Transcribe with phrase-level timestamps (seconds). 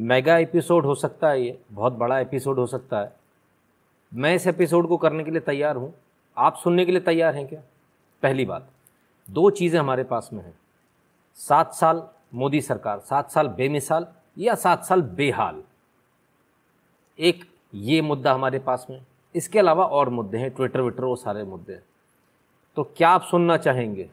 [0.00, 3.12] Mega episode हो सकता है ये, बहुत बड़ा एपिसोड हो सकता है।
[4.14, 5.94] मैं इस एपिसोड को करने के लिए तैयार हूँ।
[6.36, 7.60] आप सुनने के लिए तैयार हैं क्या?
[8.22, 8.68] पहली बात,
[9.30, 10.58] दो चीज़ें हमारे पास में हैं।
[11.34, 14.06] सात साल मोदी सरकार, सात साल बेमिसाल
[14.38, 15.62] या सात साल बेहाल।
[17.18, 17.44] एक,
[17.74, 19.04] ये मुद्दा हमारे पास में।
[19.34, 21.82] इसके अलावा और मुद्दे हैं, ट्विटर विटर, वो सारे मुद्दे हैं।
[22.76, 24.10] तो क्या आप सुनना चाहेंगे?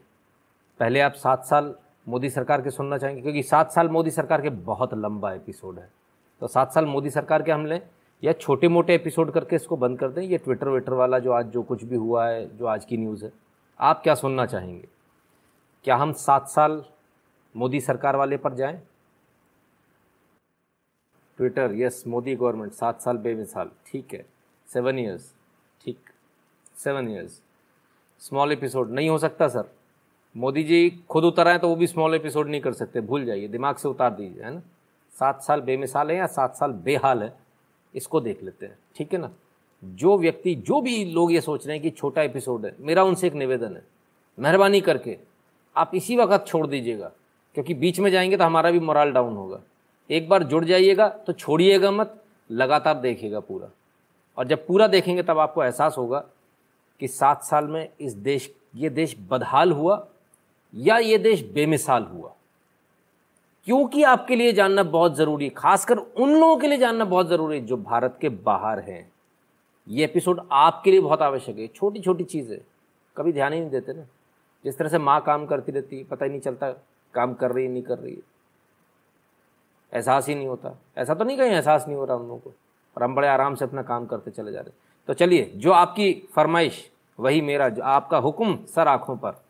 [0.80, 1.74] पहले आप सात साल
[2.08, 5.90] मोदी सरकार के सुनना चाहेंगे, क्योंकि सात साल मोदी सरकार के बहुत लंबा एपिसोड है।
[6.42, 7.80] तो सात साल मोदी सरकार के हम लें
[8.22, 11.46] या छोटे मोटे एपिसोड करके इसको बंद कर दें, ये ट्विटर वेटर वाला जो आज
[11.46, 13.32] जो कुछ भी हुआ है, जो आज की न्यूज़ है,
[13.80, 14.88] आप क्या सुनना चाहेंगे?
[15.84, 16.82] क्या हम सात साल
[17.54, 18.82] मोदी सरकार वाले पर जाएँ?
[21.38, 24.24] ट्विटर यस मोदी गवर्नमेंट सात साल बेमिसाल, ठीक है।
[24.68, 25.32] सेवन ईयर्स
[25.80, 26.10] ठीक
[26.76, 27.40] सेवन ईयर्स
[28.22, 29.70] स्मॉल एपिसोड नहीं हो सकता सर
[30.38, 33.48] मोदी जी खुद उतर आए तो वो भी स्मॉल एपिसोड नहीं कर सकते, भूल जाइए,
[33.48, 34.60] दिमाग से उतार दीजिए, है ना?
[35.14, 37.32] सात साल बेमिसाल है या सात साल बेहाल है,
[37.94, 39.30] इसको देख लेते हैं, ठीक है ना?
[39.82, 43.26] जो व्यक्ति, जो भी लोग ये सोच रहे हैं कि छोटा एपिसोड है, मेरा उनसे
[43.26, 43.82] एक निवेदन है,
[44.38, 45.16] मेहरबानी करके,
[45.76, 47.10] आप इसी वक्त छोड़ दीजिएगा,
[47.56, 49.60] क्योंकि बीच में जाएँगे तो हमारा भी मोरल डाउन होगा।
[50.10, 52.14] एक बार जुड़ जाइएगा तो छोड़िएगा मत,
[52.50, 53.70] लगातार देखिएगा पूरा।
[54.38, 56.18] और जब पूरा देखेंगे तब आपको एहसास होगा
[57.00, 59.96] कि सात साल में इस देश, ये देश बदहाल हुआ
[60.74, 62.34] या ये देश बेमिसाल हुआ?
[63.66, 67.58] क्योंकि आपके लिए जानना बहुत ज़रूरी है, खासकर उन लोगों के लिए जानना बहुत ज़रूरी
[67.58, 69.10] है जो भारत के बाहर हैं।
[69.86, 72.58] ये एपिसोड आपके लिए बहुत आवश्यक है। छोटी छोटी चीज़ें,
[73.16, 74.06] कभी ध्यान ही नहीं देते ना।
[74.64, 76.70] जिस तरह से माँ काम करती रहती, पता ही नहीं चलता
[77.14, 78.22] काम कर रही है नहीं कर रही। है
[79.92, 82.52] एहसास ही नहीं होता। ऐसा तो नहीं कहीं एहसास नहीं हो रहा हम लोगों को,
[82.96, 86.12] और हम बड़े आराम से अपना काम करते चले जा रहे तो चलिए, जो आपकी
[86.34, 89.40] फरमाइश, वही मेरा, जो आपका हुक्म सर आँखों पर।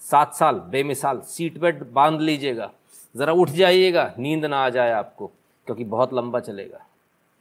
[0.00, 2.72] सात साल, बेमिसाल, सीट बेल्ट बाँध लीजिएगा।
[3.16, 5.26] ज़रा उठ जाइएगा, नींद ना आ जाए आपको,
[5.66, 6.86] क्योंकि बहुत लंबा चलेगा।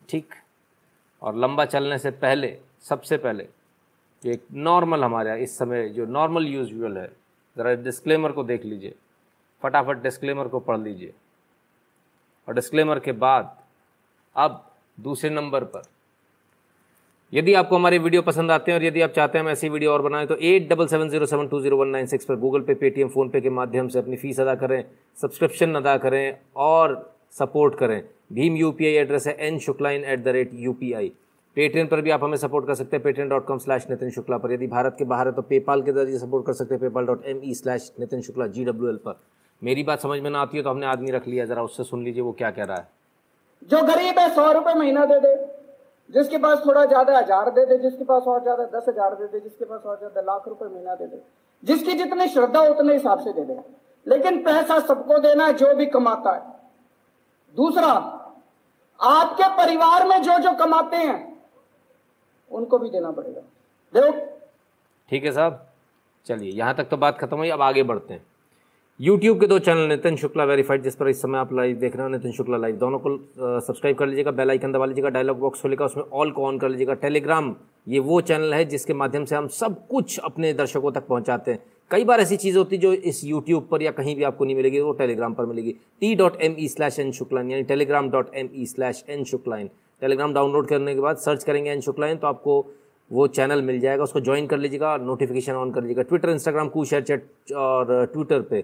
[0.09, 0.33] ठीक?
[1.21, 3.47] और लंबा चलने से पहले, सबसे पहले
[4.25, 7.11] एक नॉर्मल हमारे इस समय जो नॉर्मल यूजल है,
[7.57, 8.95] ज़रा डिस्क्लेमर को देख लीजिए।
[9.63, 11.13] फटाफट डिस्क्लेमर को पढ़ लीजिए।
[12.47, 13.57] और डिस्क्लेमर के बाद,
[14.35, 15.81] अब दूसरे नंबर पर
[17.33, 19.91] यदि आपको हमारे वीडियो पसंद आते हैं और यदि आप चाहते हैं हम ऐसी वीडियो
[19.91, 22.61] और बनाएँ तो at double seven zero seven two zero one nine six पर गूगल
[22.61, 24.83] पे, पेटीएम, फ़ोनपे के माध्यम से अपनी फ़ीस अदा करें,
[25.17, 26.95] सब्सक्रिप्शन अदा करें और
[27.39, 28.01] सपोर्ट करें।
[28.33, 30.73] भीम यूपीआई एड्रेस है N Shukla in at the rate U
[31.57, 34.37] Paytm पर भी आप हमें सपोर्ट कर सकते हैं, Paytm dot com slash Nitin Shukla
[34.37, 37.05] पर। यदि भारत के बाहर है तो पेपाल के ज़रिए सपोर्ट कर सकते हैं, PayPal
[37.05, 39.19] dot M E slash Nitin Shukla G W L पर।
[39.61, 42.03] मेरी बात समझ में ना आती है तो हमने आदमी रख लिया, ज़रा उससे सुन
[42.03, 42.87] लीजिए वो क्या कह रहा है।
[43.61, 45.35] जो गरीब है, सौ रुपये महीना दे दे।
[46.09, 49.39] जिसके पास थोड़ा ज़्यादा हज़ार दे दे, जिसके पास और ज़्यादा दस हज़ार दे दे,
[49.39, 51.21] जिसके पास और ज़्यादा लाख रुपए महीना दे दे,
[51.63, 53.57] जिसकी जितनी श्रद्धा, उतने हिसाब से दे दे।
[54.05, 56.41] लेकिन पैसा सबको देना है, जो भी कमाता है।
[57.55, 57.91] दूसरा,
[58.99, 61.41] आपके परिवार में जो जो कमाते हैं,
[62.51, 63.41] उनको भी देना पड़ेगा।
[63.93, 64.11] देखो।
[65.11, 65.65] ठीक है साहब,
[66.27, 68.25] चलिए, यहाँ तक तो बात खत्म हुई, अब आगे बढ़ते हैं।
[68.99, 72.03] यूट्यूब के दो चैनल नितिन शुक्ला वेरीफाइड जिस पर इस समय आप लाइव देख रहे
[72.03, 73.15] हो नितिन शुक्ला लाइव दोनों को
[73.59, 76.69] सब्सक्राइब कर लीजिएगा बेल आइकन दबा लीजिएगा डायलॉग बॉक्स खोलेगा, उसमें ऑल को ऑन कर
[76.69, 77.55] लीजिएगा। टेलीग्राम
[77.87, 81.59] ये वो चैनल है जिसके माध्यम से हम सब कुछ अपने दर्शकों तक पहुंचाते हैं।
[81.91, 84.55] कई बार ऐसी चीज़ होती है जो इस यूट्यूब पर या कहीं भी आपको नहीं
[84.55, 85.71] मिलेगी, वो टेलीग्राम पर मिलेगी।
[86.01, 89.69] T dot M E slash N Shukla in यानी Telegram dot M E slash N Shukla in
[90.01, 92.65] Telegram download करने के बाद सर्च करेंगे एन शुक्लाइन तो आपको
[93.11, 96.85] वो चैनल मिल जाएगा। उसको ज्वाइन कर लीजिएगा नोटिफिकेशन ऑन कर लीजिएगा। ट्विटर इंस्टाग्राम कू
[96.85, 98.63] शेयर चैट और ट्विटर पे।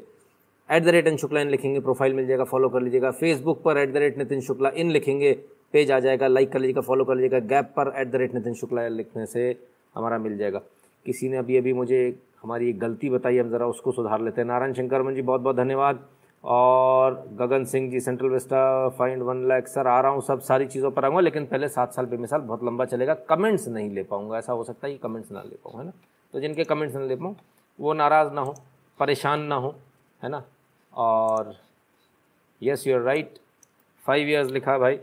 [0.70, 3.78] At the rate N Shukla in लिखेंगे प्रोफ़ाइल मिल जाएगा फॉलो कर लीजिएगा। फेसबुक पर
[3.78, 5.34] at the rate Nitin Shukla in लिखेंगे
[5.74, 8.54] पेज आ जाएगा लाइक कर लीजिएगा फॉलो कर लीजिएगा। गैप पर at the rate Nitin
[8.54, 9.56] Shukla लिखने से
[9.96, 10.62] हमारा मिल जाएगा।
[11.06, 12.02] किसी ने अभी अभी मुझे
[12.44, 15.56] हमारी एक गलती बताई हम ज़रा उसको सुधार लेते हैं। नारायण शंकर जी बहुत बहुत
[15.56, 16.06] धन्यवाद।
[16.44, 20.66] और Gagan Singh ji central vista find one lakh sir आ रहा हूँ, सब सारी
[20.66, 24.38] चीज़ों पर आऊँगा, लेकिन पहले सात साल बेमिसाल बहुत लंबा चलेगा। कमेंट्स नहीं ले पाऊँगा,
[24.38, 25.92] ऐसा हो सकता है कि कमेंट्स ना ले पाऊँ, है ना?
[26.34, 27.36] तो जिनके कमेंट्स ना ले पाऊँ,
[27.80, 28.56] वो नाराज़ ना हो,
[29.00, 29.76] परेशान ना हो,
[30.24, 30.44] है ना?
[30.96, 31.58] और
[32.64, 33.38] yes you are right
[34.02, 35.00] five years लिखा भाई।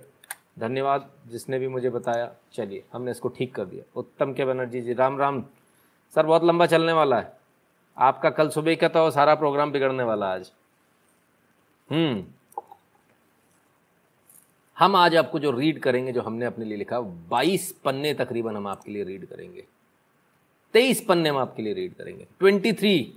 [0.58, 4.92] धन्यवाद, जिसने भी मुझे बताया। चलिए, हमने इसको ठीक कर दिया। उत्तम के बनर्जी जी,
[4.92, 5.44] राम राम।
[6.14, 7.36] सर, बहुत लंबा चलने वाला है।
[7.98, 10.52] आपका कल सुबह का तो सारा प्रोग्राम बिगड़ने वाला आज।
[11.90, 12.24] हम्म।
[14.78, 18.66] हम आज आपको जो रीड करेंगे, जो हमने अपने लिए लिखा, बाईस पन्ने तकरीबन हम
[18.66, 19.64] आपके लिए रीड करेंगे।
[20.72, 23.14] तेईस पन्ने हम आपके लिए रीड करेंगे। ट्वेंटी थ्री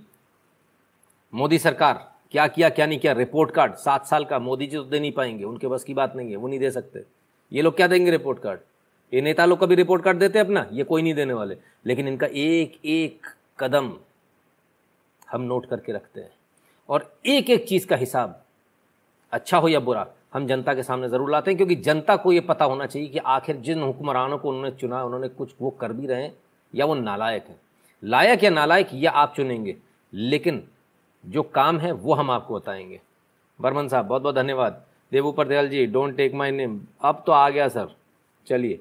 [1.33, 3.11] मोदी सरकार। क्या किया, क्या नहीं किया?
[3.13, 6.15] रिपोर्ट कार्ड सात साल का, मोदी जी तो दे नहीं पाएँगे, उनके बस की बात
[6.15, 7.03] नहीं है, वो नहीं दे सकते।
[7.51, 8.59] ये लोग क्या देंगे रिपोर्ट कार्ड
[9.13, 10.67] ये नेता लोग कभी रिपोर्ट कार्ड देते अपना?
[10.71, 13.27] ये कोई नहीं देने वाले। लेकिन इनका एक एक
[13.59, 13.91] कदम
[15.31, 16.31] हम नोट करके रखते हैं।
[16.89, 18.43] और एक एक चीज़ का हिसाब
[19.31, 22.39] अच्छा हो या बुरा, हम जनता के सामने ज़रूर लाते हैं, क्योंकि जनता को ये
[22.39, 26.07] पता होना चाहिए कि आखिर जिन हुक्मरानों को उन्होंने चुना, उन्होंने कुछ वो कर भी
[26.07, 26.33] रहे हैं,
[26.75, 27.61] या वो नालायक हैं।
[28.03, 29.77] लायक या नालायक, या आप चुनेंगे।
[30.13, 30.67] लेकिन
[31.25, 33.01] जो काम है, वो हम आपको बताएँगे।
[33.61, 37.49] बर्मन साहब बहुत बहुत धन्यवाद। देवूपर Dayal ji don't take my name अब तो आ
[37.49, 37.95] गया सर
[38.47, 38.79] चलिए।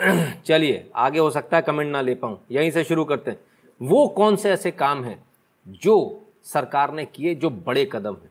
[0.46, 3.40] चलिए, आगे हो सकता है कमेंट ना ले पाऊँ। यहीं से शुरू करते हैं।
[3.82, 5.24] वो कौन से ऐसे काम हैं
[5.68, 8.30] जो सरकार ने किए जो बड़े कदम हैं?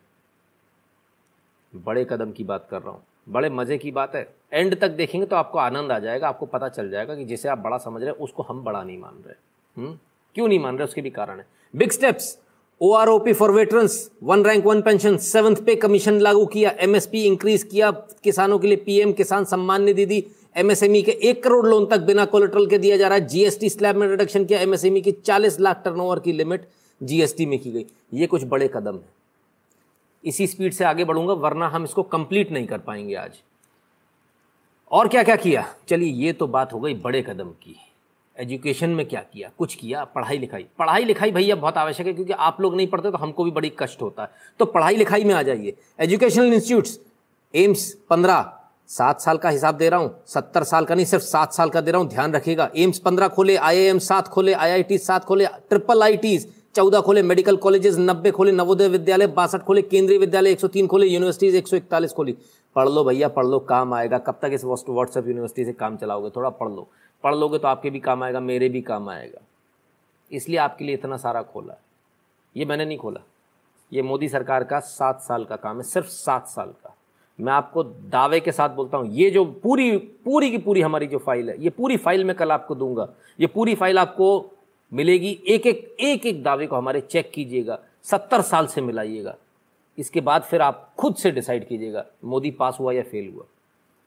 [1.76, 5.28] बड़े कदम की बात कर रहा हूँ। बड़े मज़े की बात है। एंड तक देखेंगे
[5.28, 8.12] तो आपको आनंद आ जाएगा, आपको पता चल जाएगा कि जिसे आप बड़ा समझ रहे
[8.12, 9.36] हैं, उसको हम बड़ा नहीं मान रहे।
[9.82, 10.00] हम्म?
[10.36, 10.84] क्यों नहीं मान रहे?
[10.84, 12.42] उसके भी कारण है। Big steps
[12.82, 16.72] O R O P for veterans one rank one pension seventh pay commission लागू किया
[16.80, 20.24] एमएसपी इंक्रीज किया, किसानों के लिए पीएम किसान सम्मान निधि दी।
[20.58, 23.96] एमएसएमई के एक करोड़ लोन तक बिना कोलेट्रल के दिया जा रहा है। जीएसटी स्लैब
[23.96, 26.68] में रिडक्शन किया एमएसएमई की चालीस लाख टर्नओवर की लिमिट
[27.04, 29.10] जीएसटी में की गई। ये कुछ बड़े कदम है।
[30.24, 33.32] इसी स्पीड से आगे बढ़ूँगा, वरना हम इसको कंप्लीट नहीं कर पाएँगे आज।
[34.92, 35.74] और क्या क्या किया?
[35.88, 37.87] चलिए, ये तो बात हो गई बड़े कदम की।
[38.38, 39.50] एजुकेशन में क्या किया?
[39.58, 40.04] कुछ किया?
[40.06, 43.44] पढ़ाई लिखाई। पढ़ाई लिखाई भैया बहुत आवश्यक है क्योंकि आप लोग नहीं पढ़ते तो हमको
[43.44, 44.30] भी बड़ी कष्ट होता है।
[44.60, 47.00] तो पढ़ाई लिखाई में आ जाइए। एजुकेशनल इंस्टीट्यूट्स,
[47.54, 48.46] एम्स पंद्रह,
[48.90, 51.82] सात साल का हिसाब दे रहा हूँ, सत्तर साल का नहीं, सिर्फ़ सात साल का
[51.82, 54.84] दे रहा हूँ, ध्यान रखिएगा। एम्स पंद्रह खोले आई आई एम सात खोले आई आई
[54.84, 59.62] टी सात खोले, ट्रिपल आई टीज चौदह खोले, मेडिकल कॉलेजेस नब्बे खोले, नवोदय विद्यालय बासठ
[59.62, 62.38] खोले, केंद्रीय विद्यालय एक सौ तीन खोले, यूनिवर्सिटीज एक सौ इकतालीस खोली।
[62.76, 66.30] पढ़ लो भैया, पढ़ लो, काम आएगा। कब तक इस व्हाट्सएप यूनिवर्सिटी से काम चलाओगे?
[66.30, 66.88] थोड़ा पढ़ लो।
[67.24, 69.42] पढ़ लोगे तो आपके भी काम आएगा, मेरे भी काम आएगा।
[70.32, 71.80] इसलिए आपके लिए इतना सारा खोला है।
[72.56, 73.22] ये मैंने नहीं खोला।
[73.92, 76.94] ये मोदी सरकार का सात साल का काम है, सिर्फ़ सात साल का।
[77.40, 81.18] मैं आपको दावे के साथ बोलता हूँ, ये जो पूरी पूरी की पूरी हमारी जो
[81.18, 83.08] फ़ाइल है, ये पूरी फ़ाइल मैं कल आपको दूँगा।
[83.40, 84.30] ये पूरी फ़ाइल आपको
[84.92, 89.36] मिलेगी एक एक एक एक दावे को हमारे चेक कीजिएगा, सत्तर साल से मिलाइएगा।
[89.98, 93.46] इसके बाद फिर आप खुद से डिसाइड कीजिएगा, मोदी पास हुआ या फेल हुआ।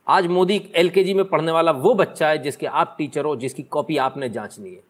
[0.06, 3.96] आज मोदी एलकेजी में पढ़ने वाला वो बच्चा है जिसके आप टीचर हो, जिसकी कॉपी
[3.96, 4.82] आपने जांचनी है।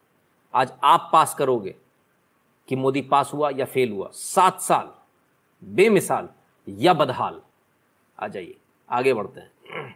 [0.53, 1.75] आज आप पास करोगे
[2.67, 4.89] कि मोदी पास हुआ या फेल हुआ। सात साल,
[5.63, 6.29] बेमिसाल
[6.67, 7.41] या बदहाल।
[8.19, 8.55] आ जाइए,
[8.89, 9.95] आगे बढ़ते हैं।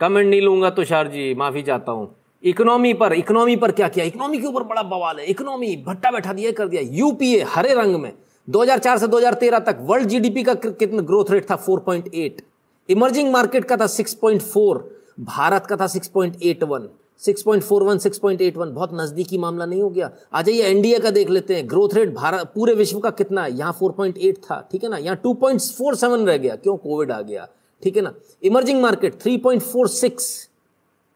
[0.00, 4.04] कमेंट नहीं लूँगा तुषार जी, माफ़ी चाहता हूँ। इकोनॉमी पर इकोनॉमी पर क्या किया?
[4.04, 7.96] इकोनॉमी के ऊपर बड़ा बवाल है। इकोनॉमी, भट्टा बैठा दिया, कर दिया। यूपीए हरे रंग
[7.96, 8.12] में।
[8.50, 11.56] 2004 से 2013 तक वर्ल्ड जीडीपी का कितना ग्रोथ रेट था?
[11.56, 12.40] 4.8
[12.88, 14.80] इमर्जिंग मार्केट का था 6.4
[15.20, 16.88] भारत का था 6.81
[17.20, 21.68] 6.41 6.81 बहुत नजदीकी मामला नहीं हो गया। आ जाइए एनडीए का देख लेते हैं
[21.70, 23.52] ग्रोथ रेट भारत, पूरे विश्व का कितना है?
[23.58, 24.96] यहाँ 4.8 था, ठीक है ना?
[24.96, 26.76] यहाँ 2.47 रह गया। क्यों?
[26.76, 27.48] कोविड आ गया,
[27.82, 28.12] ठीक है ना?
[28.42, 30.48] इमर्जिंग मार्केट 3.46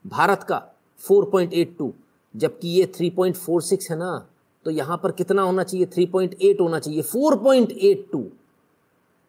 [0.04, 0.62] भारत का
[1.00, 1.90] 4.82
[2.34, 4.26] जबकि ये 3.46 है ना?
[4.66, 5.86] तो यहाँ पर कितना होना चाहिए?
[5.86, 8.24] 3.8 होना चाहिए। 4.82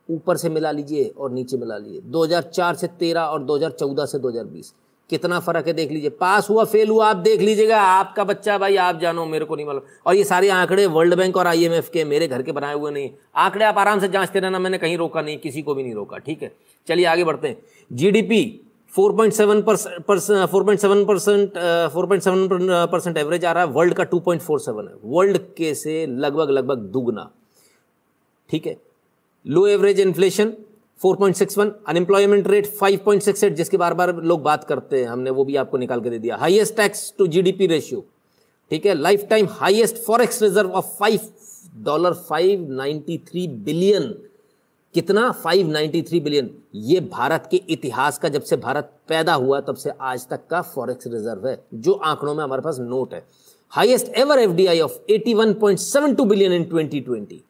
[0.10, 4.74] ऊपर से मिला लीजिए और नीचे मिला लीजिए। 2004 से 13 और 2014 से 2020
[5.10, 8.76] कितना फ़र्क है देख लीजिए। पास हुआ, फेल हुआ, आप देख लीजिएगा। आपका बच्चा भाई,
[8.78, 12.04] आप जानो, मेरे को नहीं मालूम। और ये सारे आंकड़े वर्ल्ड बैंक और आईएमएफ के,
[12.04, 15.22] मेरे घर के बनाए हुए नहीं। आंकड़े आप आराम से जांचते रहना, मैंने कहीं रोका
[15.22, 16.52] नहीं, किसी को भी नहीं रोका, ठीक है?
[16.88, 17.58] चलिए आगे बढ़ते हैं।
[17.92, 18.44] जीडीपी
[18.94, 19.62] 4.7
[21.08, 21.54] परसेंट
[22.92, 27.30] परसेंट एवरेज आ रहा है। वर्ल्ड का 2.47 है। वर्ल्ड के से लगभग लगभग दुगना,
[28.50, 28.76] ठीक है?
[29.48, 30.54] Low average inflation
[31.02, 35.78] 4.61 unemployment rate 5.68 जिसके बार बार लोग बात करते हैं, हमने वो भी आपको
[35.78, 38.06] निकाल के दे दिया। Highest tax to GDP ratio
[38.72, 38.94] ठीक है?
[39.30, 41.20] Lifetime highest forex reserve of five
[41.84, 44.04] dollar five ninety three billion
[44.96, 49.92] कितना 593 बिलियन ये भारत के इतिहास का जब से भारत पैदा हुआ, तब से
[50.02, 53.26] आज तक का फॉरेक्स रिज़र्व है, जो आंकड़ों में हमारे पास नोट है।
[53.72, 57.42] Highest ever FDI of 81.72 billion in 2020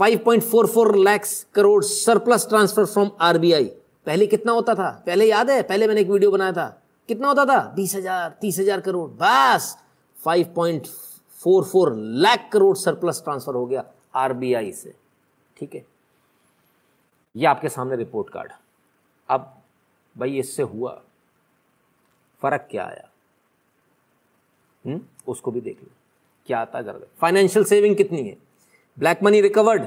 [0.00, 3.64] 5.44 lakhs crore surplus transfer from RBI.
[4.06, 5.02] पहले कितना होता था?
[5.06, 5.62] पहले याद है?
[5.62, 7.72] पहले मैंने एक वीडियो बनाया था। कितना होता था?
[7.76, 9.78] बीस हज़ार, तीस हज़ार करोड़। बस!
[10.16, 13.84] 5.44 लाख करोड़ सरप्लस ट्रांसफ़र हो गया
[14.14, 14.94] आरबीआई से।
[15.56, 15.86] ठीक है?
[17.36, 18.52] ये आपके सामने रिपोर्ट कार्ड।
[19.28, 19.62] अब
[20.18, 21.02] भाई, इससे हुआ
[22.42, 23.08] फ़र्क क्या आया?
[24.84, 24.92] हुँ?
[24.92, 25.04] हम्म?
[25.28, 25.88] उसको भी देख लो।
[26.46, 28.43] क्या आता कर फाइनेंशियल सेविंग कितनी है?
[28.98, 29.86] ब्लैक मनी रिकवर्ड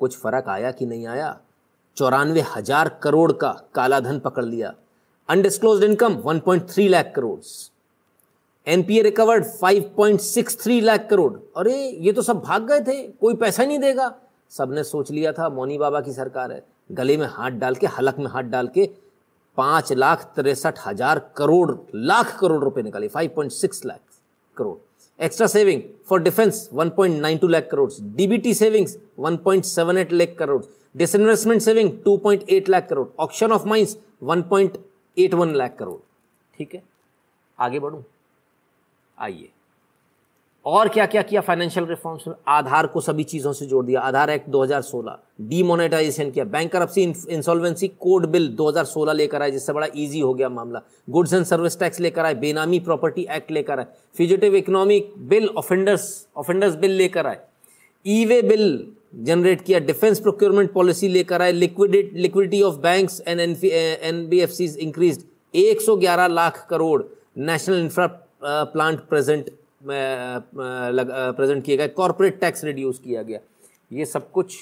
[0.00, 1.38] कुछ फ़र्क आया कि नहीं आया?
[1.96, 4.72] चौरानवे हज़ार करोड़ का काला धन पकड़ लिया।
[5.28, 7.38] Undisclose income 1.3 lakh crore
[8.66, 13.78] NPA recovered 5.63 lakh crore अरे, ये तो सब भाग गए थे, कोई पैसा नहीं
[13.78, 14.14] देगा।
[14.52, 18.18] सबने सोच लिया था, मोनी बाबा की सरकार है। गले में हाथ डाल के, हलक
[18.18, 18.88] में हाथ डाल के
[19.58, 24.00] पाँच लाख तिरसठ हज़ार करोड़, लाख करोड़ रुपए निकाले five point six lakh
[24.56, 24.76] crore
[25.20, 29.98] extra saving for defence one point nine two lakh crore DBT savings one point seven
[29.98, 30.62] eight lakh crore
[30.96, 35.98] disinvestment saving 2.8 lakh crore auction of mines 1.81 lakh crore
[36.58, 36.82] ठीक है?
[37.58, 38.02] आगे बढ़ू?
[39.18, 39.48] आइए।
[40.68, 44.30] और क्या क्या किया financial reforms में आधार को सभी चीज़ों से जोड़ दिया। आधार
[44.30, 45.14] एक्ट 2016
[45.48, 50.48] डीमोनेटाइजेशन किया। Bankruptcy insolvency code bill 2016 लेकर आए, जिससे बड़ा इजी हो गया
[50.48, 55.48] मामला। गुड्स एंड सर्विस टैक्स लेकर आए, बेनामी प्रॉपर्टी एक्ट लेकर आए fugitive economic bill
[55.56, 57.38] offenders offenders bill लेकर आए
[58.04, 58.66] ई वे बिल
[59.24, 64.50] जनरेट किया डिफेंस प्रोक्योरमेंट पॉलिसी लेकर आए liquidity liquidity of banks and N B F
[64.50, 67.02] Cs increase 111 lakh crore
[67.38, 68.06] national infra
[68.42, 69.50] plant present
[69.82, 73.38] present किए गए corporate tax reduce किया गया।
[73.90, 74.52] ये सब कुछ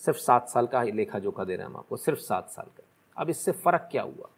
[0.00, 2.82] सिर्फ़ सात साल का लेखा जोखा दे रहे हैं हम आपको, सिर्फ़ सात साल का।
[3.16, 4.28] अब इससे फ़र्क क्या हुआ?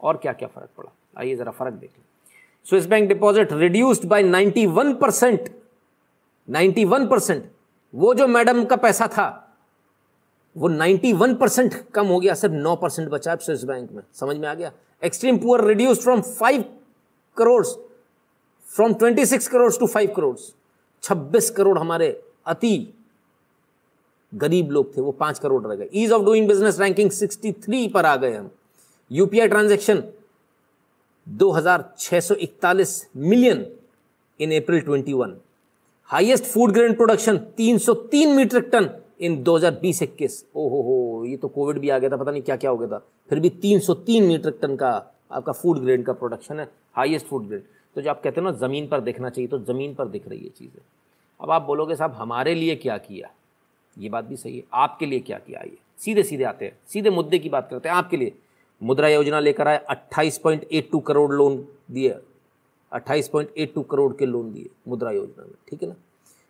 [0.00, 0.90] और क्या क्या फ़र्क पड़ा?
[1.18, 1.90] आइए ज़रा फ़र्क देख।
[2.66, 5.50] Swiss bank deposit reduced by 91 percent
[6.48, 7.50] ninety percent
[7.94, 9.54] वो जो मैडम का पैसा था,
[10.56, 14.48] वो 91 परसेंट कम हो गया, सिर्फ़ 9 परसेंट बचा स्विस बैंक में। समझ में
[14.48, 14.72] आ गया?
[15.02, 16.64] Extreme poor reduced from 5
[17.36, 17.64] crore
[18.78, 20.36] from 26 crore to 5 crore
[21.02, 22.08] 26 crore हमारे
[22.46, 22.94] अति
[24.32, 28.06] गरीब लोग थे, वो पाँच करोड़ रह गए। Ease of doing business ranking 63 पर
[28.06, 28.50] आ गए हम।
[29.10, 30.02] UPI transaction
[31.26, 33.66] 2641 million
[34.40, 35.32] in April 21
[36.10, 38.88] highest food grain production 303 metric tonne
[39.20, 42.56] in 2020 इक्कीस। ओहो हो, ये तो कोविड भी आ गया था, पता नहीं क्या
[42.56, 44.90] क्या हो गया था। फिर भी 303 मीट्रिक टन का
[45.32, 47.62] आपका फ़ूड ग्रेन का प्रोडक्शन है हाईएस्ट फ़ूड ग्रेन
[47.96, 50.38] तो जो आप कहते हैं ना, ज़मीन पर देखना चाहिए तो ज़मीन पर दिख रही
[50.38, 50.82] है चीज़ें।
[51.40, 53.30] अब आप बोलोगे, साहब, हमारे लिए क्या किया?
[53.96, 55.60] ये बात भी सही है। आपके लिए क्या किया?
[55.60, 58.32] ये सीधे सीधे आते हैं, सीधे मुद्दे की बात करते हैं। आपके लिए
[58.82, 61.56] मुद्रा योजना लेकर आए 28.82 करोड़ लोन
[61.90, 62.14] दिए।
[62.92, 65.94] 28.82 करोड़ के लोन दिए मुद्रा योजना में, ठीक है ना?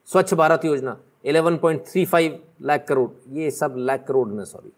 [0.09, 4.73] स्वच्छ भारत योजना 11.35 लाख करोड़, ये सब लाख करोड़ में, sorry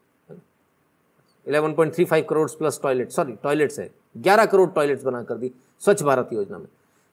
[1.47, 5.53] 11.35 crore plus toilet sorry toilets है। 11 करोड़ टॉयलेट्स बना कर दी।
[5.83, 6.67] स्वच्छ भारत योजना में।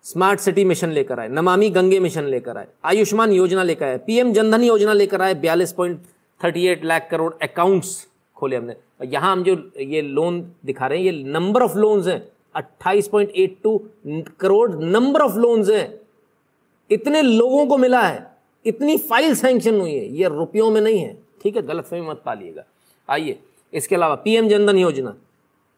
[0.05, 4.33] स्मार्ट सिटी मिशन लेकर आए, नमामि गंगे मिशन लेकर आए, आयुष्मान योजना लेकर आए, पीएम
[4.33, 5.99] जनधन योजना लेकर आए, बयालीस point
[6.41, 8.07] thirty eight lakh crore accounts
[8.37, 12.21] खोले हमने। यहाँ हम जो ये लोन दिखा रहे हैं, ये नंबर ऑफ़ लोन्स हैं,
[12.55, 13.77] अट्ठाईस point eight two
[14.39, 15.99] crore number of loans हैं।
[16.89, 18.25] इतने लोगों को मिला है,
[18.65, 22.21] इतनी फ़ाइल सैंक्शन हुई है, ये रुपयों में नहीं है, ठीक है, गलत फहमी मत
[22.25, 22.63] पालिएगा।
[23.09, 23.39] आइए,
[23.73, 25.15] इसके अलावा पीएम जनधन योजना,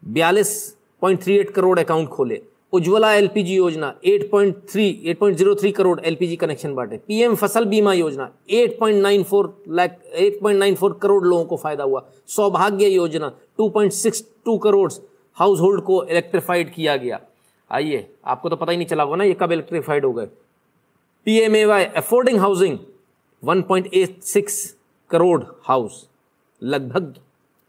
[0.03, 0.53] बयालीस
[1.01, 2.41] point three eight crore account खोले
[2.73, 9.97] Ujjwala LPG Yojana 8.3 8.03 crore LPG connection बांटे। पीएम फ़सल बीमा योजना 8.94 लाख
[10.19, 14.91] 8.94 करोड़ लोगों को फ़ायदा हुआ। सौभाग्य योजना 2.62 करोड़
[15.37, 17.19] हाउस होल्ड को इलेक्ट्रीफाइड किया गया।
[17.71, 20.25] आइए, आपको तो पता ही नहीं चला होगा ना ये कब इलेक्ट्रीफाइड हो गए।
[21.25, 22.77] PMAY affording housing
[23.43, 24.75] 1.86
[25.11, 26.07] crore house
[26.61, 27.13] लगभग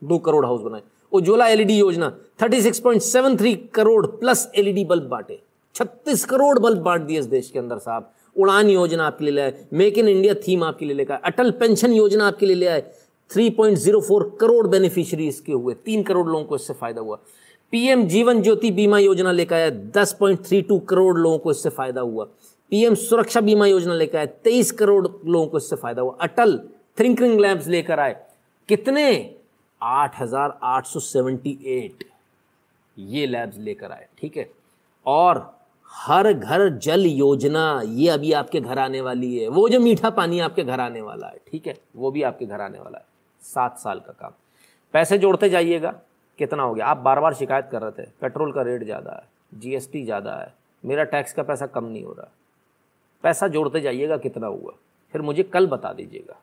[0.03, 5.43] दो करोड़ हाउस बनाए। उज्ज्वला एलईडी योजना 36.73 करोड़ प्लस एलईडी बल्ब बांटे।
[5.75, 9.67] 36 करोड़ बल्ब बांट दिए इस देश के अंदर साहब। उड़ान योजना आपके लिए लाए
[9.73, 12.85] मेक इन इंडिया थीम आपके लिए लेकर अटल पेंशन योजना आपके लिए ले आए
[13.31, 17.19] 3.04 करोड़ बेनिफिशियरी इसके हुए तीन करोड़ लोगों को इससे फ़ायदा हुआ।
[17.73, 22.25] पीएम जीवन ज्योति बीमा योजना लेकर आया 10.32 करोड़ लोगों को इससे फ़ायदा हुआ।
[22.73, 26.61] पीएम सुरक्षा बीमा योजना लेकर आए 23 करोड़ लोगों को इससे फ़ायदा हुआ। अटल
[27.01, 28.17] थिंकिंग लैब्स लेकर आए
[28.69, 29.35] कितने?
[29.81, 32.10] 8,878
[33.01, 34.49] ये लैब्स लेकर आए, ठीक है?
[35.07, 35.39] और
[35.93, 40.41] हर घर जल योजना, ये अभी आपके घर आने वाली है। वो जो मीठा पानी
[40.41, 41.77] आपके घर आने वाला है, ठीक है?
[41.97, 43.05] वो भी आपके घर आने वाला है।
[43.43, 44.33] सात साल का काम।
[44.95, 45.91] पैसे जोड़ते जाइएगा।
[46.39, 46.87] कितना हो गया?
[46.87, 49.29] आप बार बार शिकायत कर रहे थे। पेट्रोल का रेट ज़्यादा है,
[49.61, 50.53] जीएसटी ज़्यादा है,
[50.85, 52.31] मेरा टैक्स का पैसा कम नहीं हो रहा।
[53.25, 54.73] पैसा जोड़ते जाइएगा, कितना हुआ?
[55.15, 56.37] फिर मुझे कल बता दीजिएगा।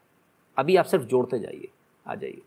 [0.58, 1.68] अभी आप सिर्फ़ जोड़ते जाइए,
[2.06, 2.42] आ जाइए।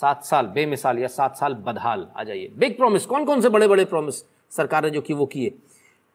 [0.00, 3.68] सात साल, बेमिसाल या सात साल बदहाल, आ जाइए। बिग प्रॉमिस कौन कौन से बड़े
[3.68, 5.52] बड़े प्रॉमिस सरकार ने जो कि वो किए?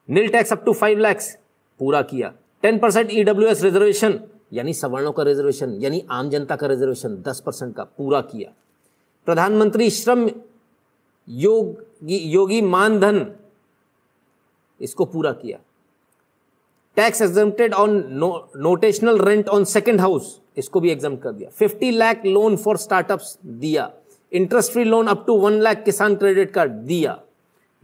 [0.10, 1.36] Nil tax up to five lakhs
[1.80, 4.20] पूरा किया। Ten percent E W S reservation
[4.54, 8.52] यानी सवर्णों का रिजर्वेशन यानी आम जनता का रिजर्वेशन दस परसेंट का, पूरा किया।
[9.28, 10.30] प्रधानमंत्री श्रम
[11.28, 13.26] योगी योगी मानधन,
[14.82, 15.58] इसको पूरा किया।
[16.98, 18.04] Tax exempted on
[18.58, 23.38] notional rent on second house इसको भी एग्ज़ाम कर दिया। 50 लाख लोन फॉर स्टार्टअप्स
[23.46, 23.92] दिया।
[24.32, 27.20] Interest free loan up to one lakh Kisan credit card दिया।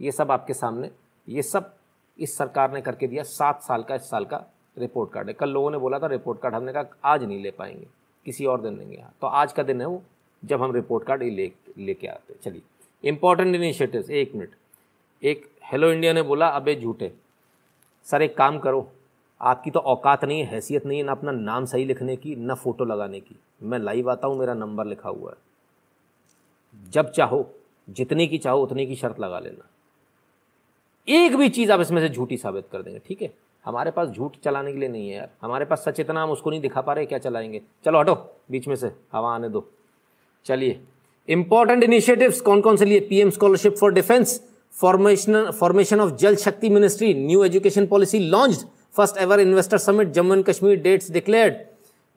[0.00, 0.90] ये सब आपके सामने,
[1.28, 1.72] ये सब
[2.18, 4.44] इस सरकार ने करके दिया। सात साल का इस साल का
[4.76, 7.50] रिपोर्ट कार्ड है। कल लोगों ने बोला था रिपोर्ट कार्ड हमने कहा, आज नहीं ले
[7.50, 7.86] पाएँगे।
[8.26, 10.02] किसी और दिन लेंगे तो आज का दिन है वो,
[10.42, 12.62] जब हम रिपोर्ट कार्ड ले, लेके आते चलिए
[13.04, 14.50] इंपॉर्टेंट इनिशिएटिव एक मिनट।
[15.22, 17.10] एक हेलो इंडिया ने बोला, अबे झूठे।
[18.06, 18.80] सर, एक काम करो।
[19.40, 22.54] आपकी तो औकात नहीं है, हैसियत नहीं है ना अपना नाम सही लिखने की, ना
[22.54, 25.36] फ़ोटो लगाने की। मैं लाइव आता हूँ, मेरा नंबर लिखा हुआ है।
[26.90, 27.54] जब चाहो,
[27.90, 29.68] जितने की चाहो, उतने की शर्त लगा लेना।
[31.08, 33.34] एक भी चीज़ आप इसमें से झूठी साबित कर देंगे, ठीक है?
[33.64, 36.50] हमारे पास झूठ चलाने के लिए नहीं है यार। हमारे पास सच इतना, हम उसको
[36.50, 37.62] नहीं दिखा पा रहे, क्या चलाएँगे?
[37.84, 38.14] चलो हटो,
[38.50, 39.70] बीच में से, हवा आने दो।
[40.44, 40.80] चलिए।
[41.28, 43.00] इंपॉर्टेंट इनिशिएटिव्स कौन कौन से लिए?
[43.00, 48.66] PM scholarship for defence formation formation of Jal Shakti ministry new education policy launch
[48.96, 51.54] first ever investor summit Jammu and Kashmir dates declared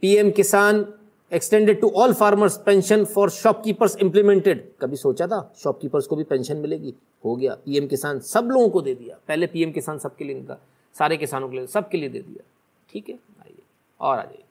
[0.02, 0.86] PM Kisan
[1.34, 5.54] extended to all farmers pension for shopkeepers implemented कभी सोचा था?
[5.58, 6.94] Shopkeepers को भी pension मिलेगी?
[7.26, 10.62] हो गया। PM किसान सब लोगों को दे दिया। पहले पीएम किसान सबके लिए था
[10.98, 12.44] सारे किसानों के लिए सबके लिए दे दिया।
[12.90, 13.16] ठीक है?
[13.16, 13.62] आइए।
[14.00, 14.44] और आ जाइए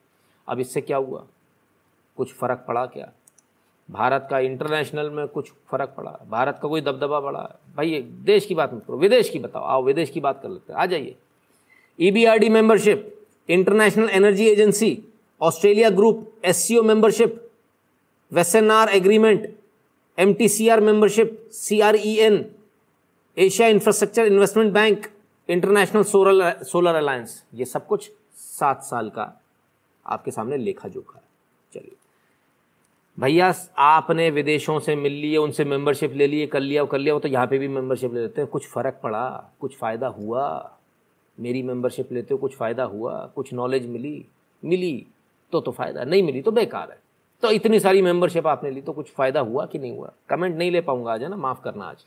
[0.49, 1.27] अब इससे क्या हुआ?
[2.17, 3.13] कुछ फ़र्क पड़ा क्या?
[3.91, 6.19] भारत का इंटरनेशनल में कुछ फ़र्क पड़ा?
[6.31, 9.83] भारत का कोई दबदबा पड़ा भाई देश की बात मत करो। विदेश की बताओ। आओ,
[9.83, 11.17] विदेश की बात कर लेते हैं। आ जाइए।
[12.01, 15.03] EBRD membership International Energy Agency
[15.41, 17.51] Australia group SCO membership
[18.33, 19.55] Wassenaar agreement
[20.19, 22.47] MTCR membership CERN
[23.39, 25.07] Asia infrastructure investment bank
[25.49, 29.41] international solar solar alliance ये सब कुछ सात साल का
[30.07, 31.25] आपके सामने लेखा जोखा है।
[31.75, 31.97] चलिए।
[33.21, 37.21] भैया, आपने विदेशों से मिल लिए, उनसे मेंबरशिप ले लिए, कर लिया कर लिया, वो
[37.21, 39.51] तो यहाँ पे भी मेंबरशिप ले लेते हैं। कुछ फ़र्क पड़ा?
[39.61, 40.79] कुछ फ़ायदा हुआ?
[41.39, 44.25] मेरी मेंबरशिप लेते हो, कुछ फ़ायदा हुआ, कुछ नॉलेज मिली?
[44.63, 45.07] मिली
[45.53, 46.99] तो तो फ़ायदा, नहीं मिली तो बेकार है।
[47.43, 50.13] तो इतनी सारी मेंबरशिप आपने ली तो कुछ फ़ायदा हुआ कि नहीं हुआ?
[50.29, 51.37] कमेंट नहीं ले पाऊँगा आज, है ना?
[51.37, 52.05] माफ़ करना आज।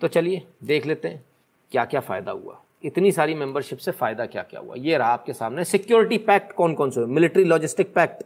[0.00, 1.24] तो चलिए, देख लेते हैं
[1.72, 4.74] क्या क्या फ़ायदा हुआ। इतनी सारी मेंबरशिप से फ़ायदा क्या क्या हुआ?
[4.76, 7.10] ये रहा आपके सामने सिक्योरिटी पैक्ट कौन कौन से हुए?
[7.10, 8.22] Military logistic pact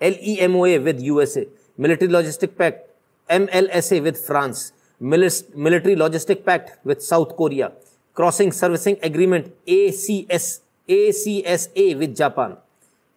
[0.00, 1.46] L E M O A with USA
[1.78, 2.88] military logistic pact
[3.28, 7.70] M L S A with France military logistic pact with South Korea
[8.16, 10.48] crossing servicing agreement A C S
[10.88, 12.56] A C S A with Japan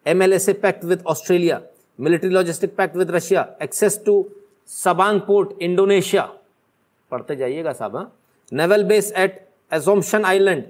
[0.06, 1.60] M L S A pact with Australia
[1.98, 4.14] military logistic pact with Russia access to
[4.68, 6.22] Sabang port Indonesia
[7.10, 8.12] पढ़ते जाइएगा साहब
[8.52, 9.40] naval base at
[9.72, 10.64] Assumption island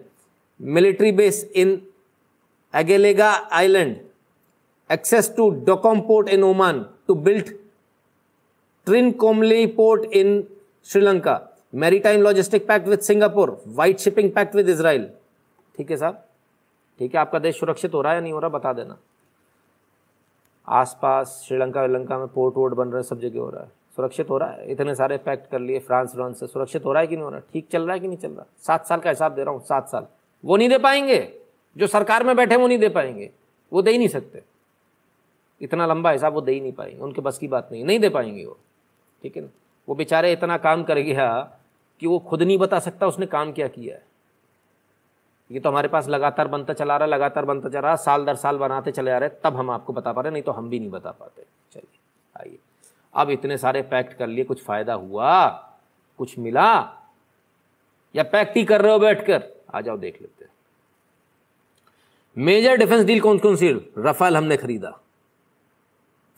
[0.61, 1.81] military base in
[2.75, 3.97] Agalega island
[4.91, 7.49] access to Duqm port in Oman to built
[9.21, 10.43] Trincomalee port in
[10.87, 11.35] Sri Lanka
[11.77, 15.03] maritime logistic pact with Singapore white shipping pact with Israel.
[15.77, 16.25] ठीक है साहब?
[16.99, 18.99] ठीक है, आपका देश सुरक्षित हो रहा है या नहीं हो रहा, बता देना।
[20.69, 24.31] आसपास श्रीलंका श्रीलंका में पोर्ट वोर्ट बन रहे हैं, सब जगह हो रहा है। सुरक्षित
[24.31, 24.73] हो रहा है?
[24.73, 27.31] इतने सारे पैक्ट कर लिए फ्रांस व्रांस से। सुरक्षित हो रहा है कि नहीं हो
[27.31, 27.41] रहा?
[27.53, 28.47] ठीक चल रहा है कि नहीं चल रहा?
[28.63, 30.07] सात साल का हिसाब दे रहा हूँ, सात साल।
[30.45, 31.33] वो नहीं दे पाएँगे।
[31.77, 33.31] जो सरकार में बैठे वो नहीं दे पाएँगे।
[33.73, 34.43] वो दे ही नहीं सकते।
[35.61, 38.09] इतना लंबा हिसाब वो दे ही नहीं पाएँगे। उनके बस की बात नहीं नहीं दे
[38.09, 38.59] पाएँगे वो।
[39.23, 39.49] ठीक है ना?
[39.89, 41.59] वो बेचारे इतना काम कर गया
[42.01, 44.07] कि वो खुद नहीं बता सकता उसने काम क्या किया है।
[45.51, 48.59] ये तो हमारे पास लगातार बनता चला रहा, लगातार बनता चला रहा, साल दर साल
[48.59, 50.91] बनाते चले आ रहे तब हम आपको बता पा रहे नहीं तो हम भी नहीं
[50.91, 51.99] बता पाते। चलिए,
[52.37, 52.59] आइए।
[53.15, 55.49] अब इतने सारे पैक्ट कर लिए, कुछ फ़ायदा हुआ,
[56.19, 57.01] कुछ मिला?
[58.15, 59.45] या पैक्ट ही कर रहे हो बैठकर?
[59.75, 60.53] आ जाओ, देख लेते हैं।
[62.37, 63.93] मेजर डिफेंस डील कौन कौन सी?
[63.99, 64.91] रफाल हमने खरीदा।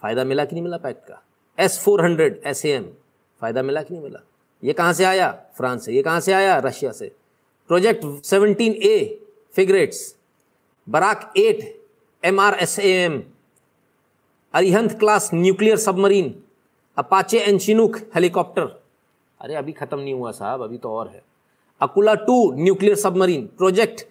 [0.02, 1.22] फ़ायदा मिला कि नहीं मिला पैक्ट का?
[1.58, 2.84] S four hundred S M
[3.40, 4.18] फ़ायदा मिला कि नहीं मिला?
[4.64, 5.42] ये कहाँ से आया?
[5.56, 6.58] फ्रांस से। ये कहाँ से आया?
[6.58, 7.12] रशिया से।
[7.68, 10.16] Project seventeen A, frigates.
[10.88, 11.82] Barak eight,
[12.24, 13.22] M R S M.
[14.54, 16.42] Arihant class nuclear submarine.
[16.96, 18.62] Apache and Chinook helicopter.
[19.40, 21.22] अरे, अभी खत्म नहीं हुआ साहब, अभी तो और है।
[21.80, 23.46] Akula two nuclear submarine.
[23.46, 24.06] Project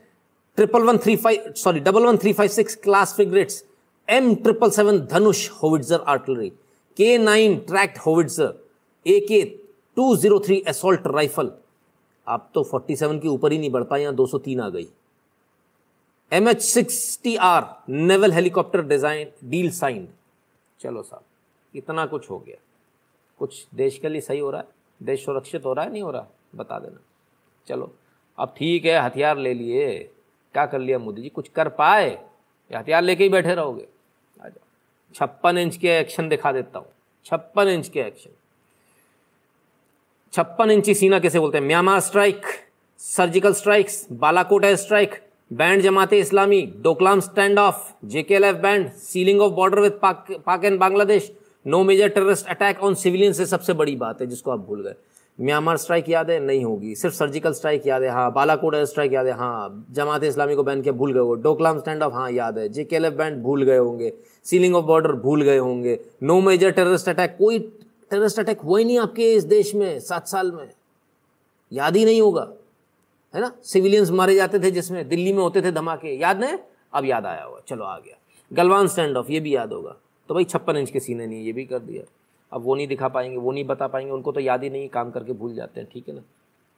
[0.56, 3.66] triple one three five, sorry, double one three five six class frigates.
[4.10, 6.50] M triple seven Dhanush howitzer artillery.
[6.98, 8.54] K nine track howitzer.
[9.08, 9.65] A K
[9.98, 11.52] two zero three assault rifle
[12.28, 14.70] आप तो forty seven के ऊपर ही नहीं बढ़ पाए, यहाँ दो सौ तीन आ
[14.70, 14.88] गई।
[16.32, 20.08] M H sixty R naval helicopter design deal signed
[20.80, 21.24] चलो साहब,
[21.74, 22.58] इतना कुछ हो गया।
[23.40, 24.68] कुछ देश के लिए सही हो रहा है,
[25.02, 27.00] देश सुरक्षित हो रहा है, नहीं हो रहा, बता देना।
[27.68, 27.92] चलो,
[28.38, 29.98] अब ठीक है, हथियार ले लिए।
[30.56, 31.30] क्या कर लिया मोदी जी?
[31.30, 32.10] कुछ कर पाए?
[32.72, 33.88] हथियार लेके ही बैठे रहोगे।
[34.38, 34.64] आ जाओ।
[35.16, 36.88] छप्पन इंच के एक्शन दिखा देता हूँ।
[37.26, 38.32] छप्पन इंच के एक्शन
[40.36, 41.66] छप्पन इंची सीना कैसे बोलते हैं?
[41.66, 42.42] Myanmar strike,
[43.00, 45.14] surgical strikes, Balakot air strike,
[45.52, 51.32] ban Jamaate Islami, Doklam stand off, JKLF ban, sealing of border with Pak and Bangladesh.
[51.66, 54.96] No major terrorist attack on civilian से सबसे बड़ी बात है, जिसको आप भूल गए।
[55.40, 59.14] म्यांमार स्ट्राइक याद है नहीं होगी, सिर्फ़ सर्जिकल स्ट्राइक याद, है हाँ बालाकोट एयर स्ट्राइक
[59.14, 62.30] याद, है हाँ जमात इस्लामी को बैन किया, भूल गए हो डोकलाम स्टैंड ऑफ़ हाँ
[62.32, 64.14] याद है जे बैंड भूल गए होंगे,
[64.46, 67.60] सीलिंग ऑफ़ बॉर्डर भूल गए होंगे। नो मेजर टेररिस्ट अटैक, कोई
[68.16, 70.72] टेररिस्ट अटैक हुआ ही नहीं आपके इस देश में, सात साल में।
[71.74, 72.54] याद ही नहीं होगा,
[73.36, 73.56] है ना?
[73.64, 76.58] सिविलियंस मारे जाते थे जिसमें, दिल्ली में होते थे धमाके। याद नहीं?
[76.94, 78.16] अब याद आया होगा। चलो आ गया।
[78.54, 79.96] गलवान स्टैंड ऑफ़ ये भी याद होगा।
[80.28, 82.04] तो भाई छप्पन इंच के सीने नहीं, ये भी कर दिया।
[82.52, 85.12] अब वो नहीं दिखा पाएँगे, वो नहीं बता पाएँगे, उनको तो याद ही नहीं, काम
[85.12, 86.22] करके भूल जाते हैं, ठीक है ना?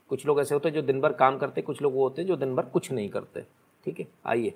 [0.09, 2.27] कुछ लोग ऐसे होते हैं जो दिन भर काम करते, कुछ लोग वो होते हैं
[2.27, 3.41] जो दिन भर कुछ नहीं करते,
[3.85, 4.07] ठीक है?
[4.25, 4.53] आइए।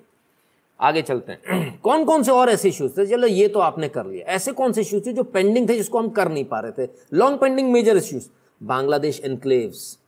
[0.82, 3.06] आगे चलते हैं। कौन कौन से और ऐसे इश्यूज़ थे?
[3.06, 5.98] चलो ये तो आपने कर लिया। ऐसे कौन से इश्यूज़ थे जो पेंडिंग थे, जिसको
[5.98, 6.90] हम कर नहीं पा रहे थे?
[7.14, 8.28] Long pending major issues
[8.62, 9.98] Bangladesh enclaves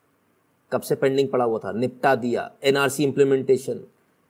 [0.72, 1.72] कब से पेंडिंग पड़ा हुआ था?
[1.72, 3.80] निपटा दिया। एनआरसी इंप्लीमेंटेशन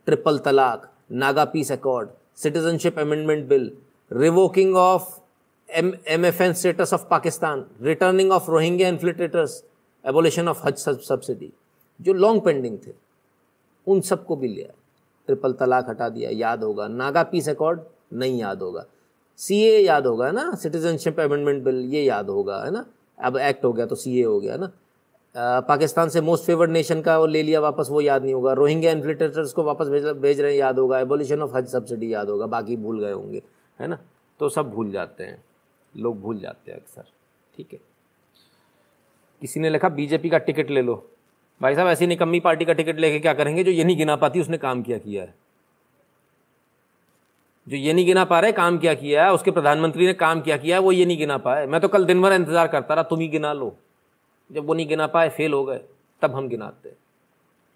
[0.06, 3.70] ट्रिपल तलाक। Naga peace accord citizenship amendment bill
[4.10, 5.20] revoking of
[5.68, 9.64] M M F N status of Pakistan returning of Rohingya infiltrators
[10.04, 11.52] abolition of Haj subsidy
[12.00, 12.92] जो long pending थे।
[13.86, 14.72] उन सबको भी लिया।
[15.28, 17.80] ट्रिपल तलाक हटा दिया, याद होगा। नागा पीस अकॉर्ड
[18.12, 18.84] नहीं याद होगा।
[19.38, 20.54] सी ए याद होगा, है ना?
[20.54, 22.84] सिटीजनशिप अमेंडमेंट बिल ये याद होगा, है ना?
[23.18, 24.70] अब एक्ट हो गया तो सी ए हो गया ना?
[25.68, 28.92] पाकिस्तान से मोस्ट फेवर्ड नेशन का वो ले लिया वापस, वो याद नहीं होगा। रोहिंग्या
[28.92, 32.46] इन्फ्लिटेटर्स को वापस भेज भेज रहे हैं, याद होगा। एबोलिशन ऑफ़ हज सब्सिडी याद होगा।
[32.46, 33.42] बाकी भूल गए होंगे,
[33.80, 33.98] है ना?
[34.40, 35.42] तो सब भूल जाते हैं।
[35.94, 37.04] लोग भूल जाते हैं अक्सर,
[37.54, 37.78] ठीक है?
[39.42, 40.94] किसी ने लिखा बीजेपी का टिकट ले लो।
[41.64, 43.64] भाई साहब, ऐसी निकम्मी पार्टी का टिकट लेके क्या करेंगे?
[43.64, 45.34] जो ये नहीं गिना पाती, उसने काम क्या किया है?
[47.68, 49.32] जो ये नहीं गिना पा रहे, काम क्या किया है?
[49.32, 52.04] उसके प्रधानमंत्री ने काम क्या किया है, वो ये नहीं गिना पाए। मैं तो कल
[52.04, 53.76] दिन भर इंतज़ार करता रहा, तुम ही गिना लो।
[54.52, 55.80] जब वो नहीं गिना पाए, फेल हो गए,
[56.22, 56.92] तब हम गिनाते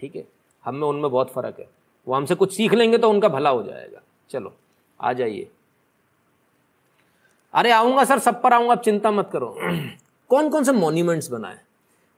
[0.01, 0.25] ठीक है?
[0.65, 1.69] हम में, उनमें बहुत फ़र्क है।
[2.09, 4.57] वो हमसे कुछ सीख लेंगे तो उनका भला हो जाएगा। चलो,
[5.01, 5.51] आ जाइए।
[7.55, 9.59] अरे, आऊँगा सर, सब पर आऊँगा, आप चिंता मत करो।
[10.29, 11.59] कौन कौन से मॉन्यूमेंट्स बनाए?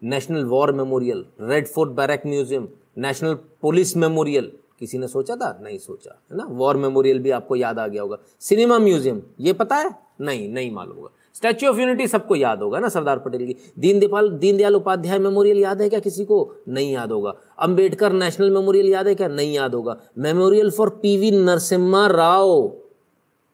[0.02, 4.52] National war memorial, Red Fort barrack museum, national police memorial.
[4.80, 5.58] किसी ने सोचा था?
[5.62, 6.46] नहीं सोचा, है ना?
[6.50, 9.90] वॉर मेमोरियल भी आपको याद आ गया होगा। सिनेमा म्यूज़ियम, ये पता है?
[10.20, 13.56] नहीं नहीं मालूम होगा। स्टैच्यू ऑफ़ यूनिटी सबको याद होगा ना, सरदार पटेल की?
[13.78, 16.38] दीन दीपाल दीनदयाल उपाध्याय मेमोरियल याद है क्या किसी को?
[16.68, 19.28] नहीं याद होगा। अंबेडकर नेशनल मेमोरियल याद है क्या?
[19.28, 22.72] नहीं याद होगा। Memorial for PV Narasimha Rao,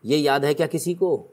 [0.05, 1.29] ये याद है क्या किसी को?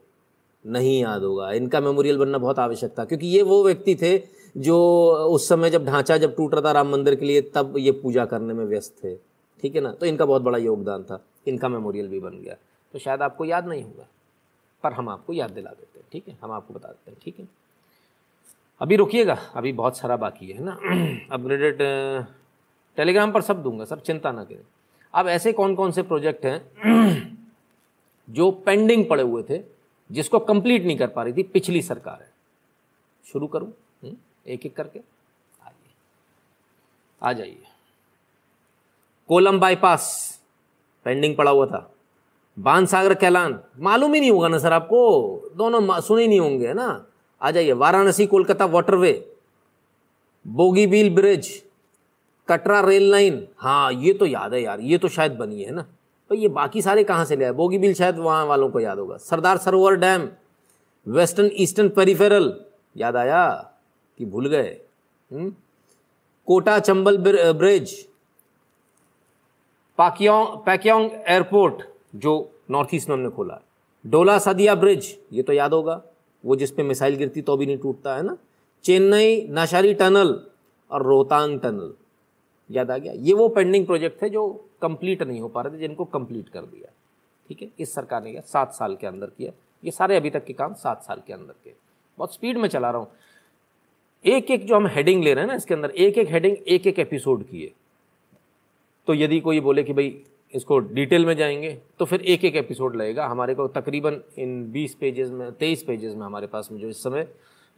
[0.65, 4.17] नहीं याद होगा। इनका मेमोरियल बनना बहुत आवश्यक था, क्योंकि ये वो व्यक्ति थे
[4.58, 7.92] जो उस समय जब ढांचा जब टूट रहा था राम मंदिर के लिए, तब ये
[7.92, 9.16] पूजा करने में व्यस्त थे।
[9.62, 9.92] ठीक है ना?
[9.92, 12.56] तो इनका बहुत बड़ा योगदान था। इनका मेमोरियल भी बन गया।
[12.94, 14.08] तो शायद आपको याद नहीं होगा,
[14.84, 16.38] पर हम आपको याद दिला देते हैं। ठीक है?
[16.42, 17.48] हम आपको बता देते हैं। ठीक है?
[18.82, 20.72] अभी रुकिएगा। अभी बहुत सारा बाकी है ना?
[21.32, 21.78] अपग्रेडेड
[22.96, 24.66] टेलीग्राम पर सब दूँगा सर चिंता ना करें।
[25.13, 26.68] अब ऐसे कौन कौन से प्रोजेक्ट हैं
[28.30, 29.63] जो पेंडिंग पड़े हुए थे,
[30.12, 32.32] जिसको कंप्लीट नहीं कर पा रही थी पिछली सरकार है।
[33.32, 33.74] शुरू करूँ?
[34.47, 34.99] एक एक करके।
[35.65, 35.91] आइए।
[37.23, 37.63] आ जाइए।
[39.27, 40.34] कोलम बाईपास।
[41.06, 41.93] पेंडिंग पड़ा हुआ था।
[42.60, 46.73] बान सागर कैलान। मालूम ही नहीं होगा ना सर आपको। दोनों सुने नहीं होंगे, है
[46.73, 47.06] ना?
[47.41, 49.36] आ जाइए। Varanasi Kolkata waterway
[50.47, 51.63] Bogibeel bridge.
[52.47, 53.47] Katra rail line.
[53.58, 55.86] हाँ ये तो याद है यार। ये तो शायद बनी है ना?
[56.29, 57.51] तो ये बाकी सारे कहाँ से ले आए?
[57.51, 60.29] बोगीबील शायद वहाँ वालों को याद होगा। Sardar Sarovar dam.
[61.08, 62.65] Western eastern peripheral.
[62.97, 63.72] याद आया?
[64.19, 64.69] कि भूल गए
[65.32, 65.49] हम्म?
[66.47, 67.17] कोटा चंबल
[67.54, 67.95] ब्रिज,
[69.99, 71.84] पाकियोंग, पैक्योंग एयरपोर्ट,
[72.15, 73.60] जो नॉर्थ ईस्ट में हमने खोला
[74.06, 76.02] डोला सदिया ब्रिज, ये तो याद होगा,
[76.43, 78.38] वो जिस पे मिसाइल गिरती तो भी नहीं टूटता, है ना?
[78.86, 80.39] चेन्नई नाशारी टनल
[80.91, 81.93] और रोहतांग टनल,
[82.69, 83.13] याद आ गया?
[83.15, 84.47] ये वो पेंडिंग प्रोजेक्ट थे जो
[84.82, 86.91] कंप्लीट नहीं हो पा रहे थे, जिनको कंप्लीट कर दिया।
[87.49, 87.69] ठीक है?
[87.80, 89.52] इस सरकार ने किया सात साल के अंदर किया।
[89.84, 91.73] ये सारे अभी तक के काम सात साल के अंदर के
[92.17, 93.12] बहुत स्पीड में चला रहा हूँ।
[94.25, 96.88] एक एक जो हम हेडिंग ले रहे हैं ना इसके अंदर एक एक हेडिंग एक
[96.88, 97.71] एक एपिसोड की है
[99.07, 100.21] तो यदि कोई बोले कि भाई
[100.53, 104.93] इसको डिटेल में जाएँगे तो फिर एक एक एपिसोड लगेगा। हमारे को तकरीबन इन 20
[104.93, 107.27] पेजेस में 23 पेजेस में हमारे पास में जो इस समय,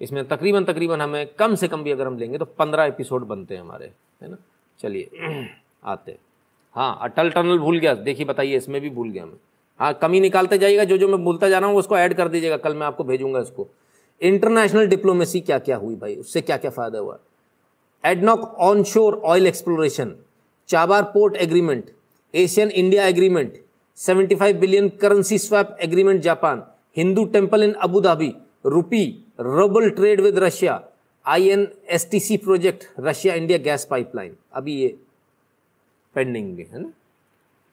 [0.02, 3.56] इसमें तकरीबन तकरीबन हमें कम से कम भी अगर हम लेंगे तो 15 एपिसोड बनते
[3.56, 3.92] हैं हमारे,
[4.24, 4.38] है ना?
[4.80, 5.10] चलिए,
[5.84, 6.18] आते
[6.76, 9.38] हाँ। अटल टनल भूल गया। देखिए, बताइए, इसमें भी भूल गया मैं।
[9.80, 12.58] हाँ कमी निकालते जाइएगा जो जो मैं भूलता जा रहा हूँ, उसको ऐड कर दीजिएगा।
[12.58, 13.68] कल मैं आपको भेजूँगा इसको।
[14.22, 16.16] इंटरनेशनल डिप्लोमेसी क्या क्या हुई भाई?
[16.16, 17.20] उससे क्या क्या फ़ायदा हुआ?
[18.06, 18.40] ADNOC
[18.84, 20.16] onshore oil exploration
[20.68, 21.92] Chabahar port agreement
[22.34, 23.62] ASEAN India agreement
[23.98, 26.64] 75 billion currency swap agreement Japan
[26.98, 28.34] Hindu temple in Abu Dhabi
[28.66, 29.04] rupee
[29.40, 30.84] rouble trade with Russia
[31.26, 34.98] I N S T C project Russia India gas pipeline अभी ये
[36.16, 36.92] pending है ना?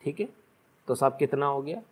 [0.05, 0.28] ठीक है?
[0.88, 1.83] तो साहब कितना हो गया?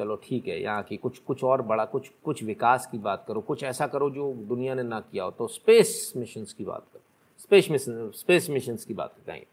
[0.00, 3.40] चलो ठीक है, यहाँ की कुछ कुछ और बड़ा, कुछ कुछ विकास की बात करो,
[3.40, 7.02] कुछ ऐसा करो जो दुनिया ने ना किया हो। तो स्पेस मिशंस की बात करो।
[7.38, 9.46] स्पेस मिशन स्पेस मिशंस की बात करेंगे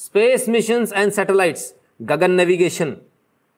[0.00, 2.96] space missions and satellites Gagan navigation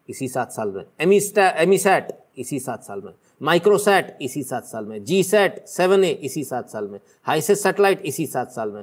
[0.08, 5.22] इसी सात साल में। एमीसैट इसी सात साल में। माइक्रोसैट इसी सात साल में। जी
[5.22, 8.82] सैट सेवन ए इसी सात साल में। हाइसेस सैटेलाइट इसी सात साल में।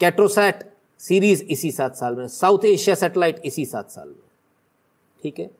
[0.00, 0.64] कैट्रोसैट
[1.00, 4.26] सीरीज़ इसी सात साल में। साउथ एशिया सैटेलाइट इसी सात साल में।
[5.22, 5.50] ठीक है?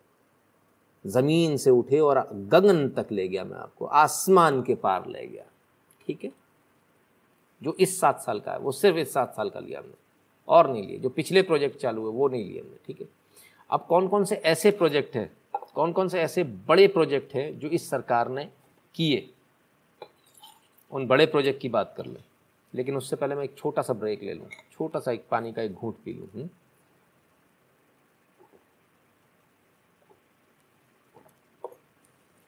[1.08, 5.44] ज़मीन से उठे और गगन तक ले गया मैं आपको, आसमान के पार ले गया।
[6.06, 6.32] ठीक है?
[7.62, 9.94] जो इस सात साल का है, वो सिर्फ़ इस सात साल का लिया हमने।
[10.48, 13.08] और नहीं लिए। जो पिछले प्रोजेक्ट चालू है वो नहीं लिए हमने। ठीक है?
[13.70, 15.38] अब कौन कौन से ऐसे प्रोजेक्ट हैं
[15.74, 18.48] कौन कौन से ऐसे बड़े प्रोजेक्ट हैं, जो इस सरकार ने
[18.94, 19.30] किए?
[20.90, 22.24] उन बड़े प्रोजेक्ट की बात कर लें।
[22.74, 25.62] लेकिन उससे पहले मैं एक छोटा सा ब्रेक ले लूँ। छोटा सा एक पानी का
[25.62, 26.48] एक घूट पी लूँ।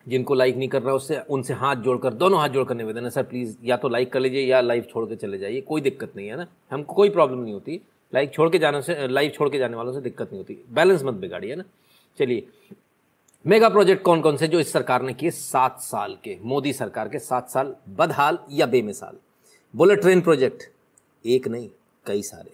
[0.09, 3.23] जिनको लाइक नहीं कर रहा, उससे, उनसे हाथ जोड़कर, दोनों हाथ जोड़कर निवेदन है, सर
[3.23, 6.29] प्लीज़ या तो लाइक कर लीजिए या लाइव छोड़ के चले जाइए, कोई दिक्कत नहीं
[6.29, 7.81] है ना। हमको कोई प्रॉब्लम नहीं होती।
[8.15, 11.03] लाइक छोड़ के जाने से लाइव छोड़ के जाने वालों से दिक्कत नहीं होती। बैलेंस
[11.03, 11.65] मत बिगाड़िए ना?
[12.19, 12.47] चलिए,
[13.47, 17.09] मेगा प्रोजेक्ट कौन कौन से जो इस सरकार ने किए सात साल के, मोदी सरकार
[17.09, 19.17] के सात साल, बदहाल या बेमिसाल?
[19.77, 20.63] बुलेट ट्रेन प्रोजेक्ट
[21.27, 21.71] एक नहीं,
[22.07, 22.51] कई सारे।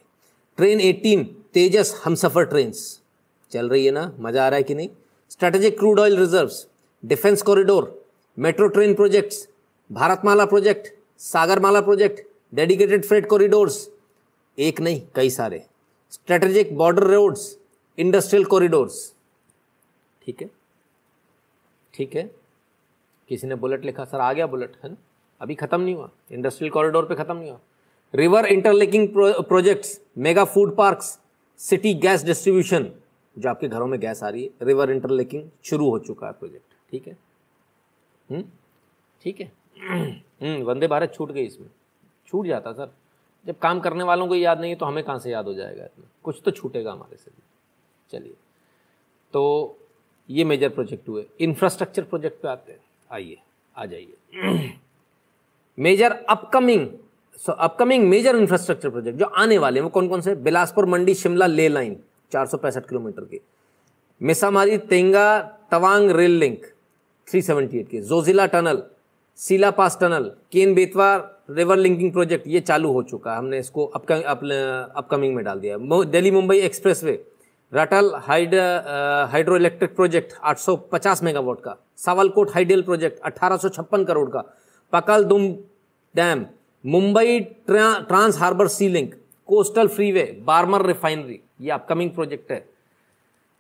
[0.57, 2.73] ट्रेन 18 तेजस हमसफर ट्रेन
[3.51, 4.13] चल रही है ना?
[4.21, 4.89] मज़ा आ रहा है कि नहीं?
[5.31, 6.69] Strategic crude oil reserves
[7.05, 8.07] defence corridor,
[8.39, 9.49] metro train projects,
[9.93, 13.91] Bharatmala project, Sagarmala project, dedicated freight corridors,
[14.59, 15.67] एक नहीं, कई सारे।
[16.11, 17.59] Strategic border roads,
[17.99, 19.15] industrial corridors.
[20.23, 20.51] ठीक है?
[21.95, 22.31] ठीक है?
[23.29, 24.97] किसी ने बुलेट लिखा, सर, आ गया बुलेट, है ना?
[25.41, 27.61] अभी ख़त्म नहीं हुआ। इंडस्ट्रियल कॉरिडोर पे ख़त्म नहीं हुआ।
[28.15, 31.19] River interlinking projects, mega food parks,
[31.59, 32.91] city gas distribution,
[33.39, 36.76] जो आपके घरों में गैस आ रही है, रिवर इंटरलेकिंग शुरू हो चुका है प्रोजेक्ट।
[36.91, 37.17] ठीक है?
[38.31, 38.45] हम्म?
[39.23, 39.53] ठीक है?
[40.43, 41.69] हम्म, वंदे भारत छूट गई इसमें।
[42.27, 42.95] छूट जाता सर।
[43.47, 45.85] जब काम करने वालों को याद नहीं है तो हमें कहाँ से याद हो जाएगा
[45.85, 46.05] इतना?
[46.23, 47.43] कुछ तो छूटेगा हमारे से भी।
[48.11, 48.35] चलिए।
[49.33, 49.77] तो
[50.31, 52.81] ये मेजर प्रोजेक्ट हुए। इंफ्रास्ट्रक्चर प्रोजेक्ट पे आते हैं।
[53.13, 53.37] आइए
[53.77, 54.75] आ जाइए।
[55.79, 56.89] Major upcoming
[57.37, 60.35] so upcoming major infrastructure project जो आने वाले हैं वो कौन कौन से?
[60.35, 63.41] बिलासपुर मंडी शिमला ले लाइन चार सौ पैंसठ किलोमीटर की।
[64.23, 66.67] Misamari Tenga Tawang rail link.
[67.29, 68.83] 378 के, Zojila tunnel,
[69.39, 71.15] Sela pass tunnel, Ken Betwa
[71.51, 76.31] river linking project, ये चालू हो चुका है। हमने इसको अपकमिंग में डाल दिया Delhi
[76.31, 77.25] Mumbai expressway,
[77.73, 78.55] Ratle hydel
[79.31, 84.45] hydro electric project 850 megawatt का, सावलकोट हाइडल प्रोजेक्ट अठारह करोड़ का
[84.93, 85.53] Pakal Dul
[86.15, 86.47] dam,
[86.85, 89.15] Mumbai trans harbour sea link,
[89.49, 92.65] coastal freeway, Barmer refinery, ये अपकमिंग प्रोजेक्ट है।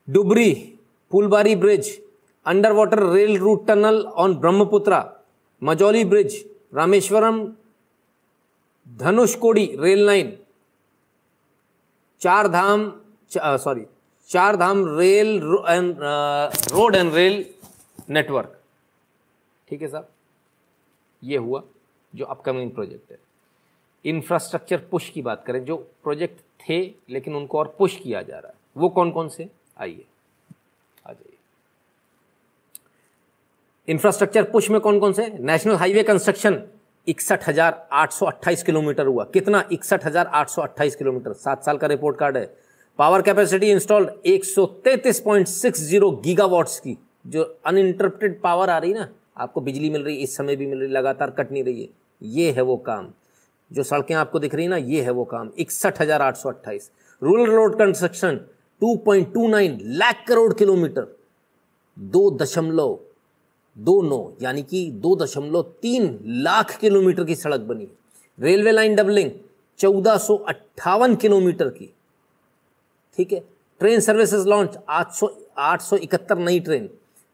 [0.09, 0.53] Dhubri,
[1.11, 1.99] Phulbari bridge
[2.47, 5.01] under water rail route tunnel on Brahmaputra
[5.63, 7.47] Majuli bridge Rameswaram
[8.87, 10.37] Dhanushkodi rail line
[12.21, 12.91] Char Dham
[13.31, 13.87] sorry
[14.31, 15.37] Char Dham rail
[15.69, 15.97] and
[16.73, 17.45] road and rail
[18.11, 18.61] network
[19.69, 20.09] ठीक है साहब?
[21.23, 21.63] ये हुआ
[22.15, 23.19] जो upcoming project है।
[24.05, 26.79] Infrastructure push की बात करें, जो प्रोजेक्ट थे,
[27.11, 29.49] लेकिन उनको और पुश किया जा रहा है। वो कौन कौन से?
[29.79, 30.05] आइए
[31.07, 31.37] आ जाइए
[33.89, 35.27] इंफ्रास्ट्रक्चर पुश में कौन कौन से?
[35.41, 36.63] नेशनल हाईवे कंस्ट्रक्शन
[37.07, 39.63] इकसठ हज़ार आठ सौ किलोमीटर हुआ। कितना?
[39.73, 42.55] इकसठ हज़ार आठ सौ किलोमीटर। सात साल का रिपोर्ट कार्ड है।
[42.99, 46.97] पावर कैपेसिटी इंस्टॉल्ड एक सौ पॉइंट सिक्स गीगावाट्स की।
[47.27, 50.89] जो अनइंटरप्टेड पावर आ रही ना, आपको बिजली मिल रही, इस समय भी मिल रही,
[50.89, 51.89] लगातार कट नहीं रही है।
[52.23, 53.13] ये है वो काम।
[53.71, 56.53] जो सड़कें आपको दिख रही ना, ये है वो काम। इकसठ हज़ार आठ सौ
[57.23, 58.37] rural road construction
[58.83, 61.07] two point two nine lakh crore kilometre.
[61.97, 62.99] दो दशमलव
[63.77, 67.89] दो नौ, यानी कि दो दशमलव तीन लाख किलोमीटर की सड़क बनी
[68.39, 69.31] रेलवे लाइन डबलिंग
[69.79, 71.93] चौदह सौ अट्ठावन किलोमीटर की।
[73.17, 73.41] ठीक है?
[73.81, 76.89] ट्रेन सर्विसेज़ लॉन्च, आठ सौ आठ सौ इकहत्तर नई train.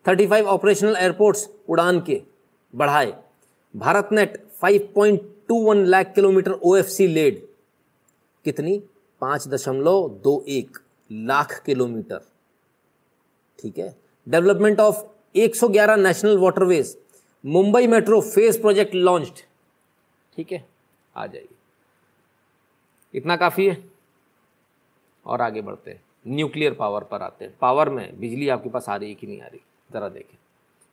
[0.05, 2.23] Thirty five operational airports Udan के
[2.75, 3.13] बढ़ाए।
[3.75, 7.47] Bharat net five point two one lakh kilometre O F C laid.
[8.45, 8.79] कितनी?
[9.21, 10.79] पाँच दशमलव दो एक
[11.13, 12.21] लाख किलोमीटर।
[13.59, 13.95] ठीक है?
[14.29, 15.05] Development of
[15.37, 16.99] 111 national waterways,
[17.47, 19.35] Mumbai metro phase project launched
[20.37, 20.65] ठीक है?
[21.17, 21.49] आ जाइए।
[23.15, 23.85] इतना काफ़ी है।
[25.27, 28.97] और आगे बढ़ते हैं। न्यूक्लियर पावर पर आते हैं। पावर में बिजली आपके पास आ
[28.97, 29.61] रही है कि नहीं आ रही?
[29.93, 30.39] ज़रा देखें।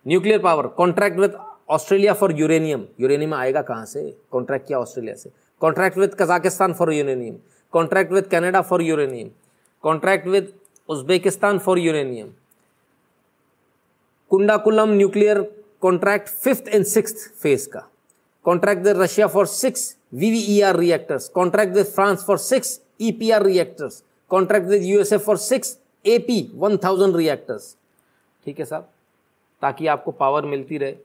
[0.08, 1.38] Nuclear power contract with
[1.70, 4.18] Australia for uranium uranium आएगा कहाँ से?
[4.32, 7.36] कॉन्ट्रैक्ट किया ऑस्ट्रेलिया से। Contract with Kazakhstan for uranium
[7.72, 9.30] contract with Canada for uranium
[9.82, 10.54] contract with
[10.90, 12.34] Uzbekistan for uranium
[14.32, 15.42] Kudankulam nuclear
[15.82, 17.80] contract fifth and six phase का।
[18.46, 24.68] Contract with Russia for six VVER reactors contract with France for six EPR reactors contract
[24.68, 27.76] with USA for six AP one thousand reactors
[28.46, 28.90] ठीक है साहब?
[29.62, 30.96] ताकि आपको power मिलती रहे,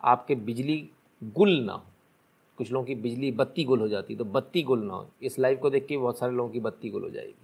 [0.00, 0.88] आपके बिजली
[1.22, 1.82] गुल ना हो।
[2.58, 5.38] कुछ लोगों की बिजली बत्ती गुल हो जाती है तो बत्ती गुल ना हो। इस
[5.38, 7.34] लाइव को देख के बहुत सारे लोगों की बत्ती गुल हो जाएगी।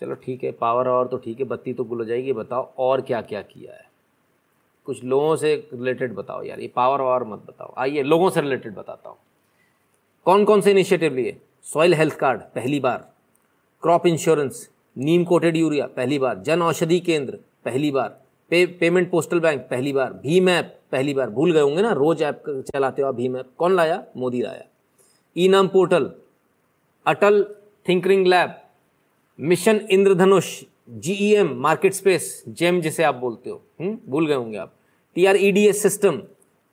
[0.00, 3.00] चलो ठीक है पावर और तो ठीक है, बत्ती तो गुल हो जाएगी। बताओ और
[3.00, 3.92] क्या क्या किया है।
[4.86, 8.74] कुछ लोगों से रिलेटेड बताओ यार, ये पावर वावर मत बताओ। आइए, लोगों से रिलेटेड
[8.74, 9.16] बताता हूँ।
[10.24, 11.40] कौन कौन से इनिशिएटिव लिए?
[11.62, 13.12] सॉइल हेल्थ कार्ड पहली बार।
[13.82, 18.08] Crop insurance neem coated urea, पहली बार। जन औषधि केंद्र, पहली बार।
[18.50, 22.22] पे पेमेंट पोस्टल बैंक पहली बार। भीम ऐप पहली बार। भूल गए होंगे ना, रोज
[22.22, 24.02] ऐप चलाते हो भीम ऐप कौन लाया?
[24.16, 24.64] मोदी लाया।
[25.36, 26.10] E NAM portal
[27.06, 27.44] Atal
[27.88, 28.54] tinkering lab.
[29.38, 33.86] Mission Indradhanush GEM market space GeM जिसे आप बोलते हो। हुँ?
[33.86, 34.72] हम्म, भूल गए होंगे आप।
[35.14, 36.22] T R E D S system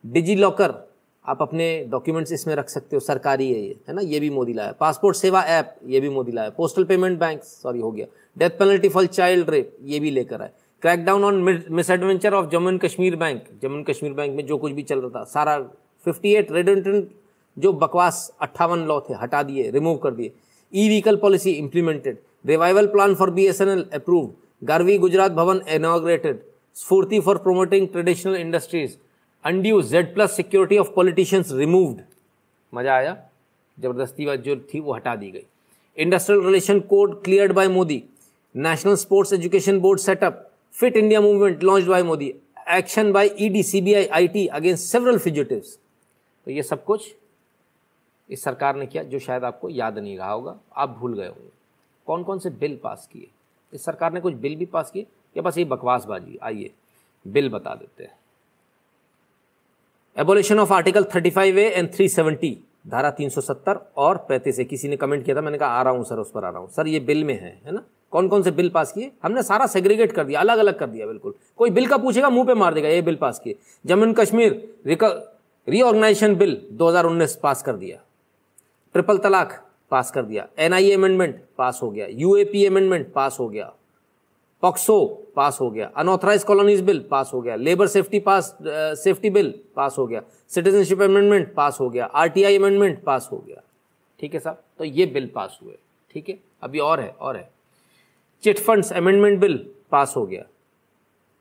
[0.05, 0.89] digi locker
[1.25, 4.01] आप अपने डॉक्यूमेंट्स इसमें रख सकते हो। सरकारी है ये है ना?
[4.01, 7.79] ये भी मोदी लाया। पासपोर्ट सेवा ऐप ये भी मोदी लाया। पोस्टल पेमेंट बैंक सॉरी
[7.79, 8.05] हो गया।
[8.37, 10.49] Death penalty for child rape ये भी लेकर आए।
[10.81, 14.71] Crackdown on misadventure of Jammu and Kashmir bank Jammu and Kashmir bank में जो कुछ
[14.71, 15.69] भी चल रहा था सारा
[16.07, 17.11] 58 रेडेंटेंट
[17.59, 20.31] जो बकवास अट्ठावन लॉ थे हटा दिए रिमूव कर दिए।
[20.73, 24.29] E vehicle policy implemented revival plan for B S N L approve
[24.61, 26.39] Garvi Gujarat Bhavan inaugurated
[26.75, 28.95] Sfurti for promoting traditional industries
[29.43, 32.01] undue Z plus security of politicians removed
[32.73, 33.17] मज़ा आया।
[33.77, 35.43] ज़बरदस्ती बात जो थी वो हटा दी गई।
[35.97, 38.03] Industrial relation code cleared by Modi
[38.55, 42.33] national sports education board setup fit India movement launch by Modi
[42.75, 45.77] action by ED CBI IT against several fugitives
[46.47, 47.13] तो ये सब कुछ
[48.31, 51.49] इस सरकार ने किया जो शायद आपको याद नहीं रहा होगा। आप भूल गए होंगे।
[52.07, 53.27] कौन कौन से बिल पास किए?
[53.73, 55.05] इस सरकार ने कुछ बिल भी पास किए?
[55.37, 56.37] या बस ये बकवासबाजी?
[56.43, 56.71] आइए,
[57.25, 58.15] बिल बता देते हैं।
[60.17, 62.55] Abolition of article 35 A and 370
[62.87, 65.41] धारा 370 और 35 ए किसी ने कमेंट किया था?
[65.41, 67.33] मैंने कहा, आ रहा हूँ सर, उस पर आ रहा हूँ। सर, ये बिल में
[67.33, 67.83] है है ना?
[68.11, 69.11] कौन कौन से बिल पास किए?
[69.23, 72.45] हमने सारा सेग्रीगेट कर दिया अलग अलग कर दिया, बिल्कुल। कोई बिल का पूछेगा, मुँह
[72.45, 74.51] पे मार देगा, ये बिल पास किए। Jammu and Kashmir
[75.67, 77.97] reorganisation bill 2019 pass कर दिया।
[78.95, 83.71] ट्रिपल तलाक पास कर दिया एनआईए अमेंडमेंट पास हो गया यूएपी अमेंडमेंट पास हो गया
[84.63, 88.57] पॉक्सो पास हो गया अनऑथराइज कॉलोनीज बिल पास हो गया labour safety pass
[88.97, 93.61] safety bill pass हो गया सिटीजनशिप अमेंडमेंट पास हो गया आरटीआई अमेंडमेंट पास हो गया
[94.19, 95.75] ठीक है साहब तो ये बिल पास हुए
[96.15, 97.49] ठीक है अभी और है और है
[98.43, 99.57] chit funds amendment bill
[99.91, 100.43] pass हो गया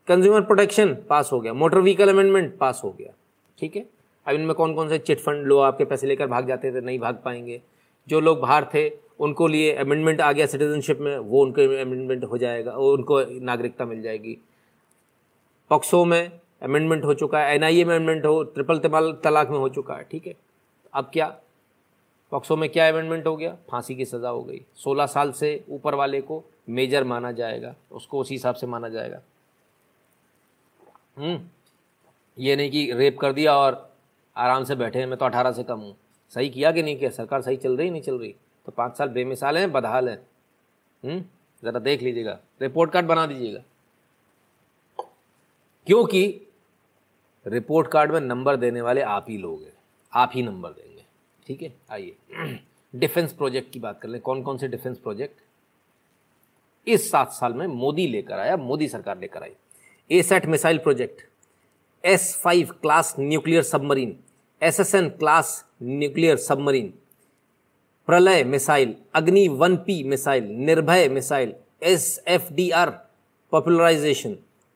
[0.07, 3.13] कंज्यूमर प्रोटेक्शन पास हो गया मोटर व्हीकल अमेंडमेंट पास हो गया
[3.57, 3.85] ठीक है
[4.27, 6.99] अब इनमें कौन कौन से चिट फंड लोग आपके पैसे लेकर भाग जाते थे, नहीं
[6.99, 7.61] भाग पाएँगे?
[8.07, 12.37] जो लोग बाहर थे, उनको लिए अमेंडमेंट आ गया सिटीजनशिप में, वो उनके अमेंडमेंट हो
[12.37, 14.37] जाएगा, और उनको नागरिकता मिल जाएगी।
[15.69, 18.79] पॉक्सो में अमेंडमेंट हो चुका है एन आई अमेंडमेंट हो ट्रिपल
[19.23, 20.33] तलाक में हो चुका है, ठीक है?
[20.93, 21.27] अब क्या?
[22.31, 23.55] पॉक्सो में क्या अमेंडमेंट हो गया?
[23.69, 28.19] फांसी की सज़ा हो गई। सोलह साल से ऊपर वाले को मेजर माना जाएगा, उसको
[28.19, 29.21] उसी हिसाब से माना जाएगा।
[31.17, 31.39] हम्म
[32.37, 33.90] ये नहीं कि रेप कर दिया और
[34.37, 35.97] आराम से बैठे हैं, मैं तो अठारह से कम हूँ।
[36.29, 37.09] सही किया कि नहीं किया?
[37.09, 38.35] सरकार सही चल रही, नहीं चल रही?
[38.65, 40.17] तो पाँच साल बेमिसाल हैं, बदहाल हैं।
[41.05, 41.21] हम्म?
[41.63, 43.63] ज़रा देख लीजिएगा। रिपोर्ट कार्ड बना दीजिएगा।
[45.87, 46.41] क्योंकि
[47.47, 49.73] रिपोर्ट कार्ड में नंबर देने वाले आप ही लोग हैं।
[50.13, 51.05] आप ही नंबर देंगे।
[51.47, 51.73] ठीक है?
[51.91, 52.15] आइए।
[52.95, 55.41] डिफेंस प्रोजेक्ट की बात कर लें। कौन कौन से डिफेंस प्रोजेक्ट?
[56.87, 59.55] इस सात साल में मोदी लेकर आया, मोदी सरकार लेकर आई।
[60.11, 61.30] ASAT missile project.
[62.03, 64.15] S five class nuclear submarine
[64.61, 66.93] S S N class nuclear submarine
[68.07, 72.89] Pralay missile, Agni one P missile, Nirbhay missile S F D R
[73.51, 74.33] popularisation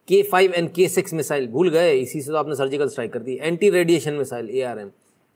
[0.08, 3.20] K five and K six missile, भूल गए, इसी से तो आपने surgical strike कर
[3.20, 4.92] दी anti radiation missile A R M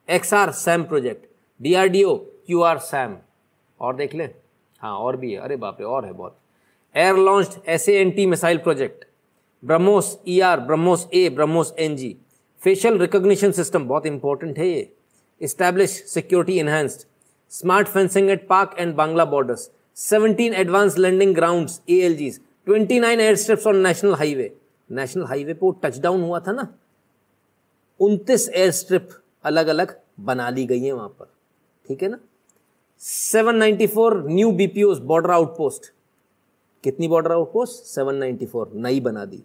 [0.07, 1.25] X R SAM project
[1.59, 3.17] D R D O Q R SAM
[3.79, 4.29] और देख ले
[4.81, 6.37] हाँ और भी है, अरे बाप रे, और है बहुत
[6.95, 9.05] air launched S A N T missile project
[9.63, 12.15] BrahMos E R BrahMos A BrahMos N G
[12.61, 14.91] facial recognition system बहुत इंपॉर्टेंट है ये.
[15.41, 17.07] Establish security enhanced
[17.51, 22.99] smart fencing at Pak and Bangla borders 17 advance landing grounds A L Gs twenty
[22.99, 24.51] nine air strips on national highway
[24.89, 26.67] national highway पर touch down हुआ था ना?
[27.99, 29.09] उनतीस air strip
[29.43, 31.25] अलग अलग बना ली गई है वहाँ पर.
[31.87, 32.17] ठीक है ना?
[33.01, 35.91] 794 न्यू बीपीओ बॉर्डर आउटपोस्ट
[36.83, 39.43] कितनी बॉर्डर आउटपोस्ट 794 नई बना दी।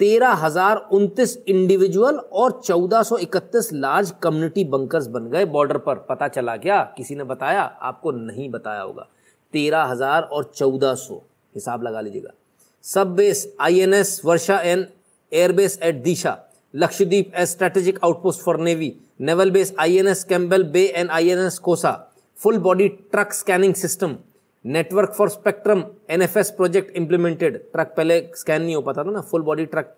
[0.00, 5.94] तेरह हज़ार उनतीस इंडिविजुअल और चौदह सौ इकतीस लार्ज कम्युनिटी बंकर्स बन गए बॉर्डर पर।
[6.08, 6.82] पता चला क्या?
[6.96, 7.62] किसी ने बताया?
[7.62, 9.08] आपको नहीं बताया होगा।
[9.54, 11.14] तेरह हज़ार और चौदह सौ,
[11.54, 12.30] हिसाब लगा लीजिएगा।
[12.84, 14.86] Sub base I N S Varsha an
[15.32, 16.36] airbase at Disha
[16.74, 21.28] Lakshadweep as strategic outpost for navy naval base I N S Campbell Bay and I
[21.28, 21.92] N S Kohassa
[22.36, 24.16] full body truck scanning system
[24.68, 29.42] network for spectrum NFS project implemented truck पहले scan नहीं हो पाता था ना full
[29.42, 29.94] body truck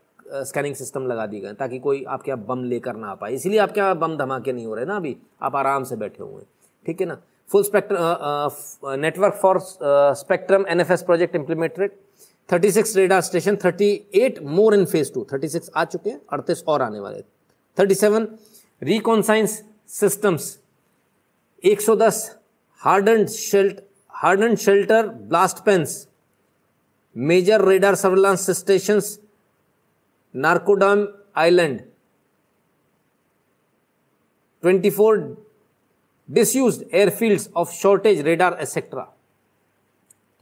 [0.46, 3.58] scanning system लगा दी गए ताकि कोई आपके यहाँ बम लेकर ना आ पाए। इसलिए
[3.58, 6.42] आपके यहाँ बम धमाके नहीं हो रहे ना अभी, आप आराम से बैठे हुए
[6.86, 7.18] ठीक है ना?
[7.50, 11.90] Full spectrum network for spectrum NFS project implemented
[12.48, 17.00] 36 radar station 38 more in phase two 36 आ चुके हैं, अड़तीस और आने
[17.00, 17.22] वाले
[17.78, 18.26] 37
[18.82, 19.62] reconnaissance
[20.00, 20.56] systems
[21.64, 22.24] 110
[22.82, 23.80] hardened shelter
[24.22, 26.08] hardened shelter, blast pens,
[27.16, 29.00] major radar surveillance station
[30.36, 31.80] Narcondam island
[34.64, 35.36] 24
[36.30, 39.12] disused airfields of shortage radar etcetera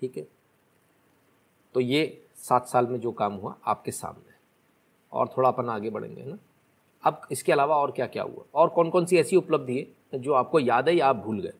[0.00, 0.26] ठीक है?
[1.74, 4.34] तो ये सात साल में जो काम हुआ आपके सामने।
[5.12, 6.38] और थोड़ा अपन आगे बढ़ेंगे ना?
[7.04, 8.44] अब इसके अलावा और क्या क्या हुआ?
[8.54, 11.52] और कौन कौन सी ऐसी उपलब्धि है जो आपको याद है या आप भूल गए?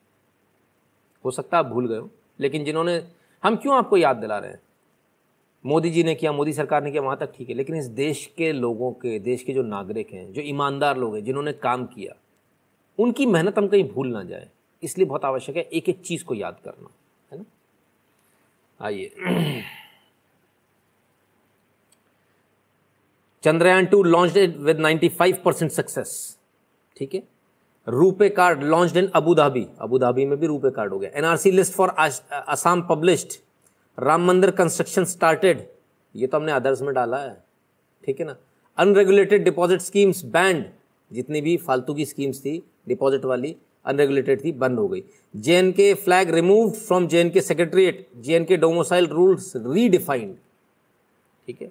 [1.24, 2.10] हो सकता है आप भूल गए हो,
[2.40, 3.08] लेकिन जिन्होंने,
[3.42, 4.60] हम क्यों आपको याद दिला रहे हैं?
[5.66, 8.34] मोदी जी ने किया, मोदी सरकार ने किया, वहाँ तक ठीक है, लेकिन इस देश
[8.36, 12.14] के लोगों के, देश के जो नागरिक हैं, जो ईमानदार लोग हैं, जिन्होंने काम किया,
[12.98, 14.48] उनकी मेहनत हम कहीं भूल ना जाए।
[14.82, 16.88] इसलिए बहुत आवश्यक है एक एक चीज़ को याद करना,
[17.32, 17.44] है ना?
[18.80, 19.10] आइए।
[23.42, 26.38] Chandrayaan two launch with 95 percent success,
[26.96, 27.22] ठीक है?
[27.88, 31.50] RuPay card launch in Abu Dhabi Abu Dhabi में भी रूपे कार्ड हो गया। NRC
[31.50, 33.40] list for Assam published
[33.98, 35.66] Ram Mandir construction started
[36.14, 37.36] ये तो हमने अदर्स में डाला है।
[38.04, 38.36] ठीक है ना?
[38.78, 40.64] अनरेगुलेटेड डिपॉजिट स्कीम्स बैंड
[41.10, 45.02] जितनी भी फालतू की स्कीम्स थी डिपॉजिट वाली अनरेगुलेटेड थी, बंद हो गई।
[45.34, 50.36] J flag remove from J K secretariat J के डोमोसाइल रूल्स रीडिफाइंड
[51.46, 51.70] ठीक है?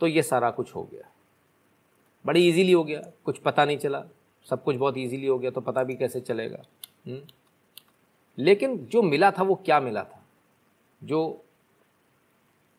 [0.00, 1.08] तो ये सारा कुछ हो गया।
[2.24, 4.04] बड़ी इजीली हो गया। कुछ पता नहीं चला।
[4.50, 6.62] सब कुछ बहुत इजीली हो गया तो पता भी कैसे चलेगा।
[7.06, 7.14] हुँ?
[7.14, 7.26] हम्म?
[8.38, 10.26] लेकिन जो मिला था वो क्या मिला था?
[11.04, 11.44] जो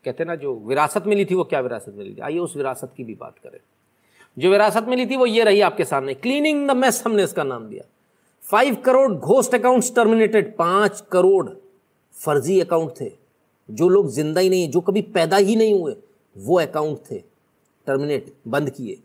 [0.06, 2.20] कहते ना, जो विरासत मिली थी वो क्या विरासत मिली थी?
[2.20, 3.60] आइए उस विरासत की भी बात करें।
[4.40, 7.68] जो विरासत मिली थी वो ये रही आपके सामने। क्लीनिंग द मेस हमने इसका नाम
[7.68, 7.84] दिया।
[8.52, 11.50] Five crore ghost accounts terminated पाँच करोड़
[12.26, 13.12] फर्जी अकाउंट थे।
[13.72, 15.96] जो लोग ज़िंदा ही नहीं, जो कभी पैदा ही नहीं हुए,
[16.38, 17.20] वो अकाउंट थे।
[17.88, 18.98] टर्मिनेट बंद किए।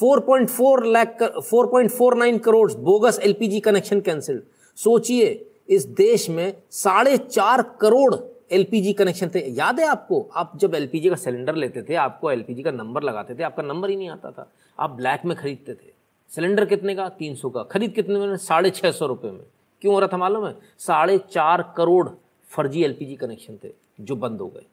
[0.00, 4.42] 4.4 lakh 4.49 crore bogus LPG connection cancelled.
[4.76, 8.14] सोचिए, इस देश में साढ़े चार करोड़
[8.52, 10.30] एलपीजी कनेक्शन थे। याद है आपको?
[10.34, 13.90] आप जब एलपीजी का सिलेंडर लेते थे, आपको एलपीजी का नंबर लगाते थे, आपका नंबर
[13.90, 15.92] ही नहीं आता था। आप ब्लैक में खरीदते थे।
[16.28, 17.08] सिलेंडर कितने का?
[17.08, 18.36] तीन सौ का। खरीद कितने में?
[18.36, 19.44] साढ़े छः सौ रुपये में।
[19.80, 20.56] क्यों हो रहा था मालूम है?
[20.78, 22.08] साढ़े चार करोड़
[22.48, 24.64] फर्जी एलपीजी कनेक्शन थे, जो बंद हो गए।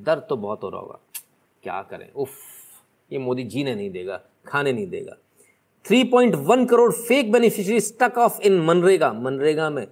[0.00, 0.98] दर्द तो बहुत हो रहा होगा।
[1.62, 2.12] क्या करें?
[2.12, 2.30] उफ।
[3.10, 5.16] ये मोदी जीने नहीं देगा, खाने नहीं देगा।
[5.84, 9.86] 3.1 crore fake beneficiary struck off in MNREGA. MNREGA में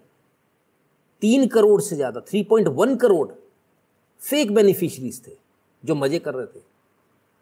[1.23, 3.29] तीन करोड़ से ज़्यादा 3.1 करोड़
[4.21, 5.33] फेक बेनिफिशरीज थे,
[5.85, 6.61] जो मज़े कर रहे थे।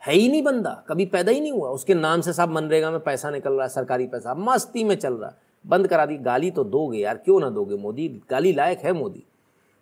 [0.03, 3.01] है ही नहीं बंदा, कभी पैदा ही नहीं हुआ। उसके नाम से सब मनरेगा में
[3.01, 6.64] पैसा निकल रहा है, सरकारी पैसा। मस्ती में चल रहा बंद करा दी, गाली तो
[6.64, 8.09] दोगे यार, क्यों ना दोगे मोदी?
[8.31, 9.25] गाली लायक है Modi.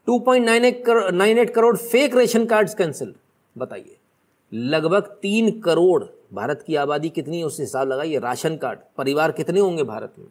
[0.08, 3.14] 2.98 crore fake ration cards cancel
[3.56, 3.96] बताइए।
[4.52, 9.60] लगभग तीन करोड़ भारत की आबादी कितनी है, उस हिसाब लगाइए, राशन कार्ड, परिवार कितने
[9.60, 10.26] होंगे भारत में?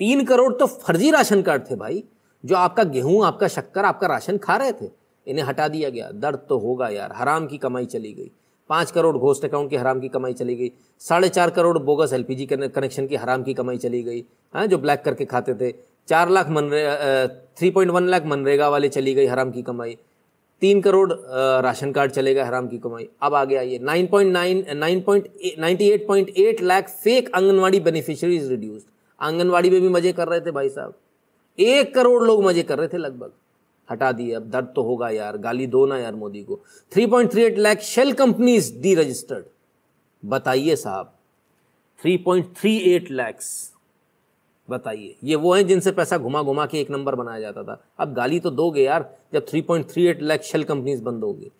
[0.00, 2.02] तीन करोड़ तो फर्जी राशन कार्ड थे भाई,
[2.44, 4.90] जो आपका गेहूँ, आपका शक्कर, आपका राशन खा रहे थे।
[5.26, 8.30] इन्हें हटा दिया गया। दर्द तो होगा यार, हराम की कमाई चली गई।
[8.70, 10.70] पाँच करोड़ घोस्ट अकाउंट की हराम की कमाई चली गई।
[11.00, 14.24] साढ़े चार करोड़ बोगस एलपीजी कनेक्शन की हराम की कमाई चली गई।
[14.54, 15.70] हाँ जो ब्लैक करके खाते थे।
[16.08, 16.82] चार लाख मनरे
[17.58, 19.96] three point one lakh MNREGA वाले चली गई हराम की कमाई।
[20.64, 21.12] तीन करोड़
[21.64, 25.28] राशन कार्ड चलेगा हराम की कमाई। अब आगे आइए। Nine point nine nine point
[25.60, 28.86] ninety eight point eight lakh fake anganwadi beneficiaries reduced
[29.20, 30.94] anganwadi में भी मज़े कर रहे थे भाई साहब।
[31.58, 33.32] एक करोड़ लोग मज़े कर रहे थे लगभग।
[33.88, 36.60] हटा दिए। अब दर्द तो होगा यार। गाली दो ना यार मोदी को।
[36.92, 39.44] 3.38 lakh shell companies deregistered
[40.22, 41.12] बताइए साहब।
[42.00, 43.52] 3.38 लैक्स
[44.70, 48.14] बताइए। ये वो हैं जिनसे पैसा घुमा घुमा के एक नंबर बनाया जाता था। अब
[48.14, 51.52] गाली तो दोगे यार, जब 3.38 लाख शेल कंपनीज़ बंद होगी।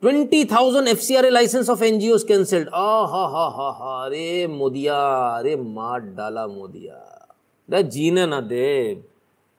[0.00, 4.04] Twenty thousand F C R A licence of NGO cancelled आ हा हा हा हा
[4.04, 4.96] अरे मोदिया,
[5.38, 6.94] अरे मार डाला मोदिया।
[7.68, 9.02] अरे जीने ना दे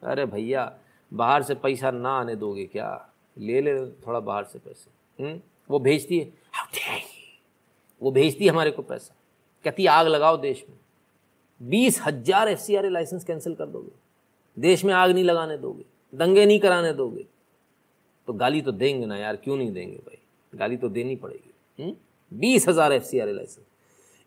[0.04, 0.74] अरे भैया,
[1.14, 3.10] बाहर से पैसा ना आने दोगे क्या?
[3.38, 5.24] ले ले थोड़ा बाहर से पैसे?
[5.24, 5.42] हम्म?
[5.70, 6.34] वो भेजती है।
[8.02, 9.16] वो भेजती है हमारे को पैसा।
[9.64, 10.78] कहती आग लगाओ देश में।
[11.64, 13.92] बीस हज़ार एफ़ लाइसेंस कैंसिल कर दोगे।
[14.58, 17.26] देश में आग नहीं लगाने दोगे, दंगे नहीं कराने दोगे।
[18.28, 20.18] तो गाली तो देंगे ना यार, क्यों नहीं देंगे भाई?
[20.54, 21.96] गाली तो देनी पड़ेगी। हम्म?
[22.32, 23.66] बीस हज़ार F licence.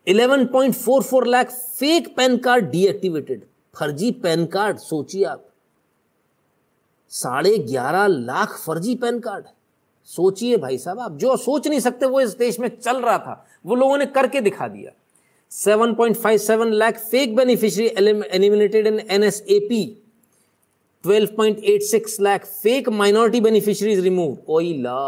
[0.07, 3.45] Eleven point four four lakh fake PAN card deactivated.
[3.75, 5.43] फर्जी पैन कार्ड, सोचिए आप।
[7.11, 9.45] साढ़े ग्यारह लाख फर्जी पैन कार्ड।
[10.09, 13.45] सोचिए भाई साहब, आप जो सोच नहीं सकते, वो इस देश में चल रहा था।
[13.65, 14.91] वो लोगों ने करके दिखा दिया।
[15.51, 19.83] 7.57 lakh fake beneficiary eliminated in NSAP
[21.03, 24.99] 12.86 lakh fake minority beneficiaries remove ओई ला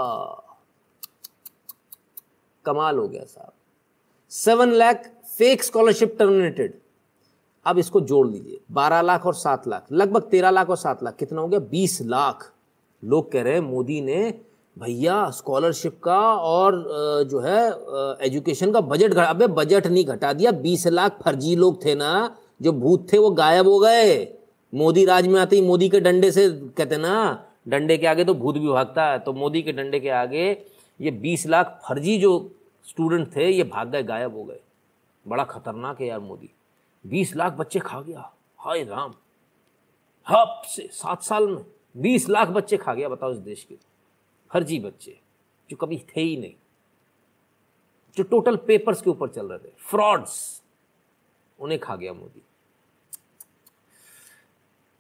[2.66, 3.52] कमाल हो गया साहब।
[4.32, 6.74] Seven lakh fake scholarship terminated
[7.66, 11.16] अब इसको जोड़ लीजिए बारह लाख और सात लाख। लगभग तेरह लाख और सात लाख।
[11.16, 11.60] कितना हो गया?
[11.60, 12.52] बीस लाख।
[13.04, 14.42] लोग कह रहे हैं, मोदी ने
[14.78, 16.76] भैया स्कॉलरशिप का और
[17.30, 21.84] जो है एजुकेशन का बजट घटा, अबे बजट नहीं घटा दिया। बीस लाख फर्जी लोग
[21.86, 24.16] थे ना, जो भूत थे, वो गायब हो गए।
[24.74, 28.34] मोदी राज में आते ही मोदी के डंडे से, कहते ना, डंडे के आगे तो
[28.34, 30.46] भूत भी भागता है तो मोदी के डंडे के आगे
[31.00, 32.32] ये बीस लाख फर्जी जो
[32.86, 34.60] स्टूडेंट थे, ये भाग गए, गायब हो गए।
[35.26, 36.50] बड़ा खतरनाक है यार मोदी।
[37.06, 39.14] बीस लाख बच्चे खा गया। हाय राम।
[40.28, 41.64] हप से, सात साल में
[41.96, 43.76] बीस लाख बच्चे खा गया, बताओ इस देश के।
[44.52, 45.20] फर्जी बच्चे,
[45.70, 46.56] जो कभी थे ही नहीं,
[48.18, 50.64] जो टोटल पेपर्स के ऊपर चल रहे थे फ्रॉड्स
[51.60, 52.42] उन्हें खा गया मोदी।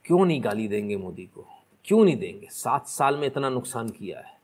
[0.05, 1.45] क्यों नहीं गाली देंगे मोदी को?
[1.85, 2.47] क्यों नहीं देंगे?
[2.47, 4.41] सात साल में इतना नुकसान किया है।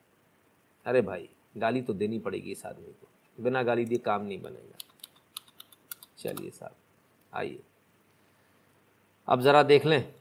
[0.85, 3.07] अरे भाई, गाली तो देनी पड़ेगी इस आदमी को।
[3.43, 4.77] बिना गाली दिए काम नहीं बनेगा।
[6.17, 6.75] चलिए साहब,
[7.33, 7.63] आइए।
[9.27, 10.13] अब ज़रा देख लें,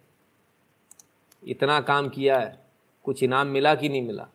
[1.45, 2.67] इतना काम किया है,
[3.05, 4.29] कुछ इनाम मिला कि नहीं मिला?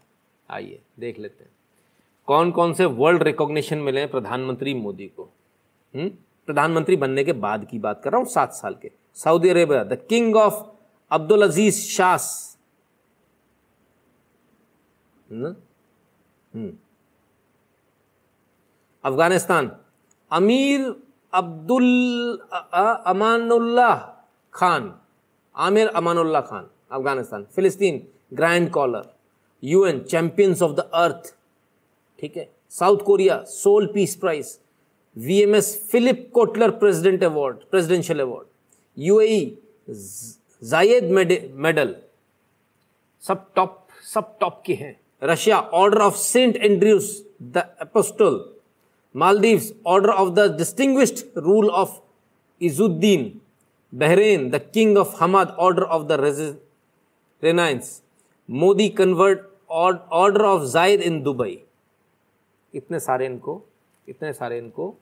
[0.50, 1.52] आइए, देख लेते हैं।
[2.28, 5.24] कौन कौन से वर्ल्ड रिकॉग्निशन मिले हैं प्रधानमंत्री मोदी को?
[5.96, 6.10] हम्म?
[6.46, 9.94] प्रधानमंत्री बनने के बाद की बात कर रहा हूँ, सात साल के। Saudi Arabia the
[10.10, 10.64] King of
[11.12, 12.58] Abdul Aziz sash
[19.04, 19.72] Afghanistan,
[20.32, 20.96] Amir
[21.34, 22.40] Abdul
[23.06, 23.98] Amanullah
[24.54, 25.00] Khan.
[25.56, 27.44] Amir Amanullah Khan, Afghanistan.
[27.46, 29.19] फिलिस्तीन Grand Collar
[29.64, 31.34] UN Champions of the Earth
[32.20, 32.50] ठीक है?
[32.70, 34.58] South Korea Seoul Peace Prize
[35.18, 38.48] VMS Philip Kotler President Award Presidential Award
[38.98, 39.58] UAE
[40.70, 41.04] Zayed
[41.66, 41.96] Medal
[43.24, 45.00] सब top सब top के हैं.
[45.24, 48.46] Russia Order of Saint Andrews the Apostle
[49.16, 51.94] Maldives, Order of the Distinguished Rule of
[52.62, 53.40] Izzuddin.
[53.94, 56.18] Bahrain, the King of Hamad, Order of the
[57.42, 58.04] Renaissance.
[58.48, 61.58] Modi convert Order of Zaid in Dubai.
[62.76, 63.64] इतने सारे इनको,
[64.10, 64.96] इतने सारे इनको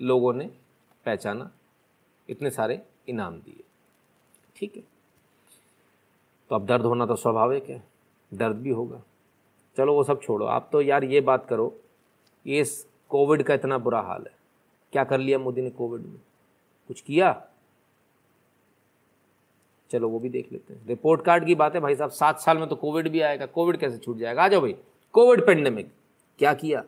[0.00, 0.44] लोगों ने
[1.04, 1.50] पहचाना,
[2.28, 3.64] इतने सारे इनाम दिए।
[4.56, 4.82] ठीक है?
[6.48, 7.82] तो अब दर्द होना तो स्वाभाविक है,
[8.34, 9.02] दर्द भी होगा।
[9.76, 11.80] चलो वो सब छोड़ो। आप तो यार ये बात करो,
[12.46, 12.64] ये
[13.08, 14.36] कोविड का इतना बुरा हाल है।
[14.92, 16.20] क्या कर लिया मोदी ने कोविड में?
[16.88, 17.48] कुछ किया?
[19.92, 22.58] चलो वो भी देख लेते हैं। रिपोर्ट कार्ड की बात है, भाई साहब, सात साल
[22.58, 24.42] में तो कोविड भी आएगा। कोविड कैसे छूट जाएगा?
[24.42, 24.74] आ जाओ भाई।
[25.14, 25.90] कोविड पेंडेमिक
[26.38, 26.84] क्या किया?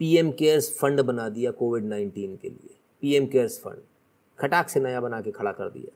[0.00, 3.82] पीएम केयर्स फंड बना दिया कोविड नाइन्टीन के लिए। पीएम केयर्स फंड
[4.38, 5.94] खटाक से नया बना के खड़ा कर दिया।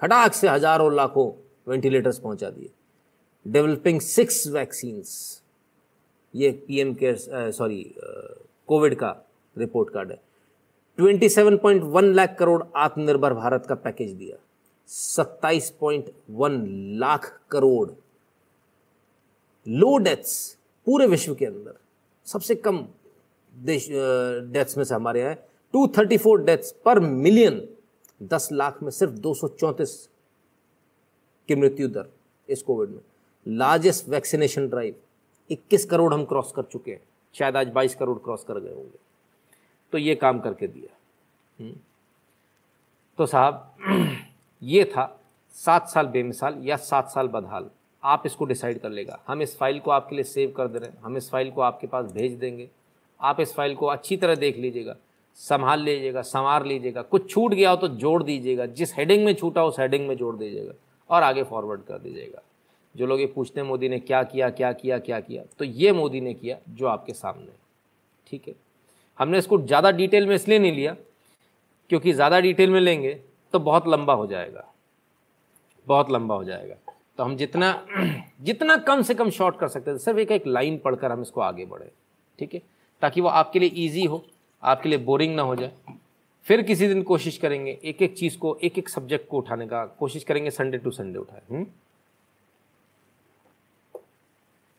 [0.00, 1.30] खटाक से हज़ारों लाखों
[1.66, 2.70] वेंटिलेटर्स पहुँचा दिए।
[3.46, 5.42] डेवलपिंग सिक्स वैक्सीन्स
[6.34, 7.82] ये पीएम केयर सॉरी
[8.68, 9.16] कोविड का
[9.56, 10.20] रिपोर्ट कार्ड है।
[10.98, 14.36] 27.1 लाख करोड़ आत्मनिर्भर भारत का पैकेज दिया।
[14.92, 16.64] 27.1
[16.98, 17.90] लाख करोड़
[19.68, 21.74] लो डेथ्स पूरे विश्व के अंदर।
[22.24, 22.88] सबसे कम
[23.54, 23.88] देश
[24.52, 25.34] डेथ्स में से हमारे यहाँ
[25.72, 27.68] टू थर्टी फोर डेथ्स पर मिलियन
[28.22, 30.08] दस लाख में सिर्फ़ दो सौ चौंतीस
[31.48, 32.08] की मृत्यु दर
[32.48, 33.00] इस कोविड में।
[33.48, 34.94] लार्जेस्ट वैक्सीनेशन ड्राइव
[35.50, 37.02] 21 करोड़ हम क्रॉस कर चुके हैं।
[37.34, 38.98] शायद आज 22 करोड़ क्रॉस कर गए होंगे।
[39.92, 40.96] तो ये काम करके दिया।
[41.60, 41.76] हम्म।
[43.18, 43.74] तो साहब
[44.62, 45.06] ये था
[45.56, 47.70] सात साल बेमिसाल या सात साल बदहाल।
[48.02, 50.90] आप इसको डिसाइड कर लेगा। हम इस फ़ाइल को आपके लिए सेव कर दे रहे
[50.90, 52.68] हैं। हम इस फ़ाइल को आपके पास भेज देंगे।
[53.20, 54.96] आप इस फ़ाइल को अच्छी तरह देख लीजिएगा,
[55.38, 59.64] संभाल लीजिएगा, संवार लीजिएगा। कुछ छूट गया हो तो जोड़ दीजिएगा। जिस हेडिंग में छूटा
[59.64, 60.72] उस हेडिंग में जोड़ दीजिएगा
[61.10, 62.42] और आगे फॉरवर्ड कर दीजिएगा।
[62.94, 65.42] जो लोग ये पूछते हैं, मोदी ने क्या किया क्या किया क्या किया?
[65.58, 67.52] तो ये मोदी ने किया जो आपके सामने
[68.26, 68.54] ठीक है?
[69.18, 70.96] हमने इसको ज़्यादा डिटेल में इसलिए नहीं लिया,
[71.90, 73.20] क्योंकि ज़्यादा डिटेल में लेंगे
[73.52, 74.72] तो बहुत लंबा हो जाएगा।
[75.86, 76.74] बहुत लंबा हो जाएगा।
[77.18, 77.86] तो हम जितना
[78.40, 81.40] जितना कम से कम शॉर्ट कर सकते हैं, सिर्फ़ एक एक लाइन पढ़कर हम इसको
[81.40, 81.90] आगे बढ़े,
[82.38, 82.62] ठीक है?
[83.02, 84.24] ताकि वो आपके लिए ईजी हो,
[84.62, 85.72] आपके लिए बोरिंग ना हो जाए।
[86.46, 89.86] फिर किसी दिन कोशिश करेंगे एक एक चीज़ को, एक एक सब्जेक्ट को उठाने का,
[89.86, 91.66] कोशिश करेंगे संडे टू संडे उठाए हम्म?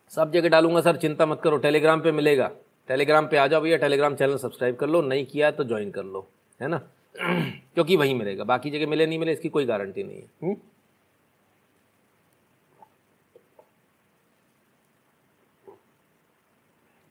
[0.09, 2.51] सब जगह डालूँगा सर, चिंता मत करो टेलीग्राम पे मिलेगा।
[2.87, 6.03] टेलीग्राम पे आ जाओ भैया टेलीग्राम चैनल सब्सक्राइब कर लो, नहीं किया तो ज्वाइन कर
[6.03, 6.27] लो,
[6.61, 6.81] है ना?
[7.19, 10.55] क्योंकि वहीं मिलेगा। बाकी जगह मिले, नहीं मिले, इसकी कोई गारंटी नहीं है। हम्म?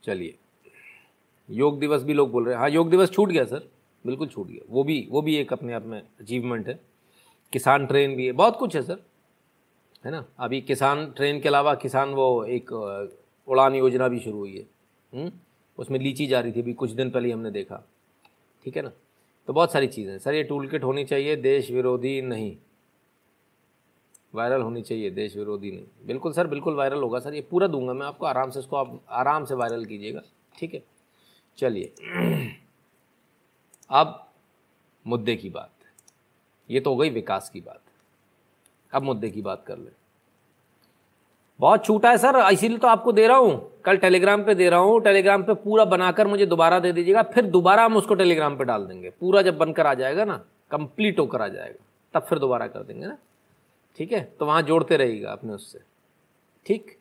[0.04, 0.38] चलिए।
[1.50, 3.70] योग दिवस भी लोग बोल रहे हैं। हाँ योग दिवस छूट गया, सर।
[4.06, 6.80] बिल्कुल छूट गया। वो भी वो भी एक अपने आप में अचीवमेंट है।
[7.52, 9.02] किसान ट्रेन भी है। बहुत कुछ है, सर।
[10.04, 10.26] है ना?
[10.38, 12.72] अभी किसान ट्रेन के अलावा किसान वो एक
[13.48, 14.66] उड़ान योजना भी शुरू हुई है।
[15.14, 15.22] हुँ?
[15.22, 15.32] हम्म?
[15.78, 17.88] उसमें लीची जा रही थी। अभी कुछ दिन पहले हमने देखा।
[18.64, 18.92] ठीक है ना?
[19.46, 22.56] तो बहुत सारी चीज़ें सर, ये टूल किट होनी चाहिए, देश विरोधी नहीं।
[24.34, 27.92] वायरल होनी चाहिए, देश विरोधी नहीं। बिल्कुल सर, बिल्कुल वायरल होगा सर, ये पूरा दूँगा
[27.92, 30.22] मैं आपको, आराम से इसको आप, आराम से वायरल कीजिएगा,
[30.58, 30.82] ठीक है?
[31.58, 31.92] चलिए।
[33.90, 34.32] अब
[35.06, 35.70] मुद्दे की बात।
[36.70, 37.82] ये तो हो गई विकास की बात।
[38.92, 40.01] अब मुद्दे की बात कर ले।
[41.60, 44.80] बहुत छूटा है सर, इसीलिए तो आपको दे रहा हूँ। कल टेलीग्राम पे दे रहा
[44.80, 48.64] हूँ, टेलीग्राम पे पूरा बनाकर मुझे दोबारा दे दीजिएगा, फिर दोबारा हम उसको टेलीग्राम पे
[48.64, 50.36] डाल देंगे। पूरा जब बनकर आ जाएगा ना,
[50.70, 51.84] कंप्लीट होकर आ जाएगा,
[52.14, 53.16] तब फिर दोबारा कर देंगे ना।
[53.96, 54.32] ठीक है?
[54.38, 55.78] तो वहाँ जोड़ते रहिएगा अपने उससे।
[56.66, 56.96] ठीक?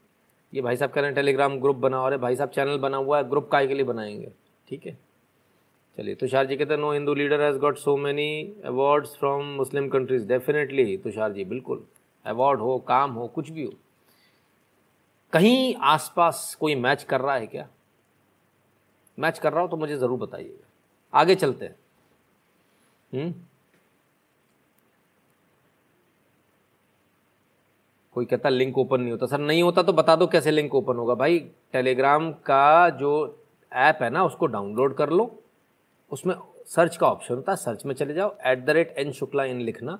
[0.53, 3.17] ये भाई साहब कह रहे हैं टेलीग्राम ग्रुप बना और भाई साहब चैनल बना हुआ
[3.17, 4.31] है, ग्रुप काय के लिए बनाएँगे।
[4.67, 4.97] ठीक है?
[5.97, 9.87] चलिए, तुषार जी कहते हैं no Hindu leader has got so many awards from Muslim
[9.89, 11.83] countries definitely Tushar ji, बिल्कुल।
[12.25, 13.71] अवार्ड हो, काम हो, कुछ भी हो।
[15.33, 17.67] कहीं आसपास कोई मैच कर रहा है क्या?
[19.19, 20.67] मैच कर रहा हो तो मुझे ज़रूर बताइएगा।
[21.13, 21.75] आगे चलते हैं।
[23.13, 23.33] हम्म?
[28.13, 30.95] कोई कहता लिंक ओपन नहीं होता। सर, नहीं होता तो बता दो कैसे लिंक ओपन
[30.95, 31.39] होगा। भाई
[31.71, 35.43] टेलीग्राम का जो ऐप है ना, उसको डाउनलोड कर लो।
[36.11, 39.43] उसमें सर्च का ऑप्शन होता है। सर्च में चले जाओ। At the rate N Shukla
[39.43, 39.99] in लिखना।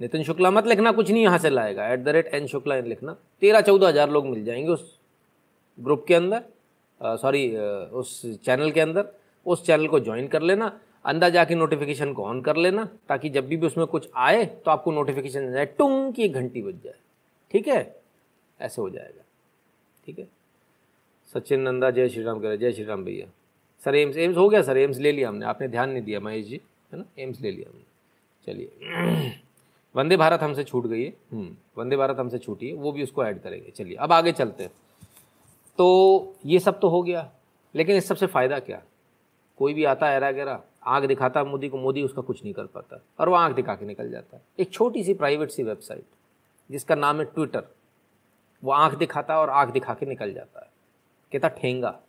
[0.00, 2.86] नितिन शुक्ला मत लिखना कुछ नहीं यहाँ से लाएगा। At the rate N Shukla in
[2.86, 4.98] लिखना। तेरह चौदह हज़ार लोग मिल जाएँगे उस
[5.78, 6.42] ग्रुप के अंदर
[7.00, 9.12] सॉरी उस चैनल के अंदर।
[9.46, 13.46] उस चैनल को ज्वाइन कर लेना अंदर जाके नोटिफिकेशन को ऑन कर लेना ताकि जब
[13.46, 16.94] भी, भी उसमें कुछ आए तो आपको नोटिफिकेशन जाए टुंग की घंटी बज जाए।
[17.50, 17.94] ठीक है?
[18.60, 19.24] ऐसे हो जाएगा।
[20.04, 20.26] ठीक है?
[21.34, 23.26] सचिन नंदा जय श्री राम करे जय श्री राम भैया।
[23.82, 26.46] सर एम्स एम्स हो गया सर एम्स ले लिया हमने। आपने ध्यान नहीं दिया महेश
[26.46, 26.60] जी
[26.92, 27.04] है ना?
[27.18, 27.84] एम्स ले लिया हमने।
[28.46, 29.40] चलिए।
[29.94, 33.24] वंदे भारत हमसे छूट गई है। हम्म, वंदे भारत हमसे छूटी है वो भी उसको
[33.24, 34.72] ऐड करेंगे। चलिए अब आगे चलते हैं।
[35.78, 37.30] तो ये सब तो हो गया
[37.74, 38.82] लेकिन इस सबसे फ़ायदा क्या?
[39.58, 42.66] कोई भी आता है एरा गहरा आँख दिखाता मोदी को मोदी उसका कुछ नहीं कर
[42.66, 46.04] पाता और वो आँख दिखा के निकल जाता है। एक छोटी सी प्राइवेट सी वेबसाइट
[46.70, 47.64] जिसका नाम है ट्विटर
[48.62, 50.70] वो आँख दिखाता है और आँख दिखा के निकल जाता है।
[51.32, 52.00] कहता ठेंगा।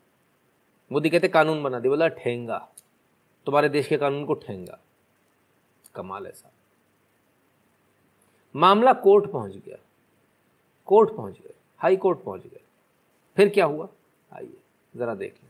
[0.91, 2.57] मोदी कहते कानून बना दे। बोला ठेंगा।
[3.45, 4.79] तुम्हारे देश के कानून को ठेंगा।
[5.95, 6.52] कमाल ऐसा।
[8.55, 9.77] मामला कोर्ट पहुँच गया।
[10.85, 12.59] कोर्ट पहुँच गए हाई कोर्ट पहुँच गए
[13.37, 13.87] फिर क्या हुआ?
[14.31, 14.53] आइए,
[14.95, 15.49] जरा देख लें।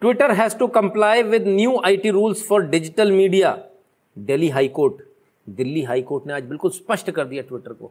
[0.00, 3.58] Twitter has to comply with new IT rules for digital media.
[4.18, 5.02] Delhi high court.
[5.48, 7.90] Delhi high court ने आज बिल्कुल स्पष्ट कर दिया ट्विटर को।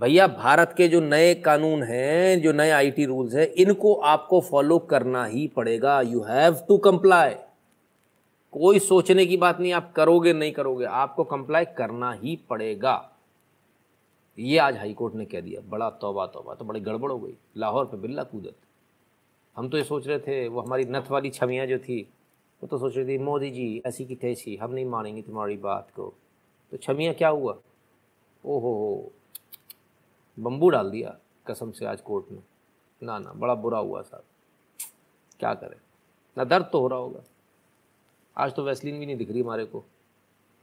[0.00, 4.78] भैया, भारत के जो नए कानून हैं, जो नए आईटी रूल्स हैं, इनको आपको फॉलो
[4.78, 7.34] करना ही पड़ेगा। यू हैव टू कंप्लाई
[8.54, 13.10] कोई सोचने की बात नहीं, आप करोगे, नहीं करोगे, आपको कंप्लाई करना ही पड़ेगा।
[14.38, 17.34] ये आज हाई कोर्ट ने कह दिया, बड़ा तोबा तोबा तो बड़ी गड़बड़ हो गई,
[17.56, 18.56] लाहौर पे बिल्ला कूदत।
[19.56, 22.02] हम तो ये सोच रहे थे, वो हमारी नथ वाली छवियाँ जो थी,
[22.62, 25.90] वो तो सोच रही थी, मोदी जी, ऐसी की तैसी, हम नहीं मानेंगे तुम्हारी बात
[25.90, 26.14] को।
[26.70, 27.58] तो छवियाँ क्या हुआ?
[28.44, 29.12] ओहो हो
[30.38, 32.42] बम्बू डाल दिया कसम से आज कोर्ट में।
[33.02, 34.24] ना ना, बड़ा बुरा हुआ साहब।
[35.40, 35.76] क्या करें?
[36.38, 37.20] ना दर्द तो हो रहा होगा।
[38.36, 39.84] आज तो वैसलिन भी नहीं दिख रही हमारे को।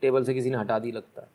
[0.02, 1.28] टेबल से किसी ने हटा दी लगता है।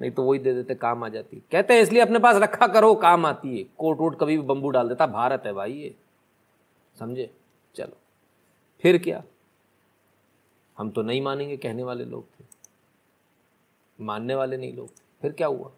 [0.00, 2.94] नहीं तो वही दे देते, काम आ जाती। कहते हैं, इसलिए अपने पास रखा करो,
[2.94, 5.94] काम आती है। कोट वोट कभी भी बम्बू डाल देता, भारत है भाई ये।
[6.98, 7.34] समझे?
[7.74, 7.96] चलो।
[8.80, 9.24] फिर क्या?
[10.78, 12.44] हम तो नहीं मानेंगे, कहने वाले लोग थे।
[14.00, 14.90] मानने वाले नहीं लोग
[15.22, 15.72] फिर क्या हुआ?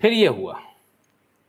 [0.00, 0.60] फिर ये हुआ।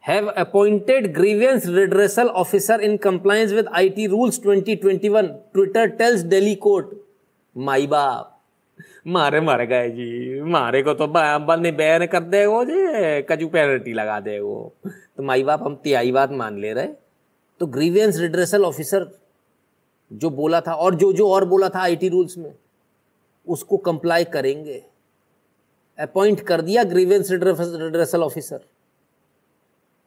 [0.07, 6.87] Have appointed grievance redressal officer in compliance with IT rules 2021 Twitter tells Delhi court
[7.57, 8.41] माई बाप
[9.07, 12.75] मारे मर गए जी मारे को तो बंद बैन कर वो जी
[13.21, 16.87] कजू पेनल्टी लगा दे वो तो माई बाप हम तिहाई बात मान ले रहे
[17.59, 19.19] तो ग्रीवियंस रिड्रेसल ऑफिसर
[20.13, 22.53] जो बोला था और जो जो और बोला था आईटी रूल्स में,
[23.47, 24.85] उसको कंप्लाई करेंगे।
[25.99, 28.59] अपॉइंट कर दिया ग्रीवेंस रिड्रेसल ऑफिसर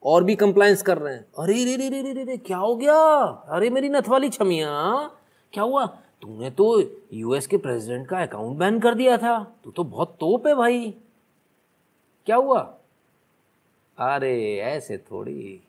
[0.08, 2.76] और भी कंप्लायंस कर रहे हैं। अरे, रे रे रे रे रे रे, क्या हो
[2.76, 2.94] गया?
[3.48, 4.92] अरे, मेरी नथ वाली छमिया।
[5.52, 5.86] क्या हुआ?
[6.22, 6.82] तूने तो
[7.12, 10.94] यूएस के प्रेसिडेंट का अकाउंट बैन कर दिया था। तू तो बहुत तोप है भाई।
[12.26, 12.74] क्या हुआ?
[13.98, 15.60] अरे, ऐसे थोड़ी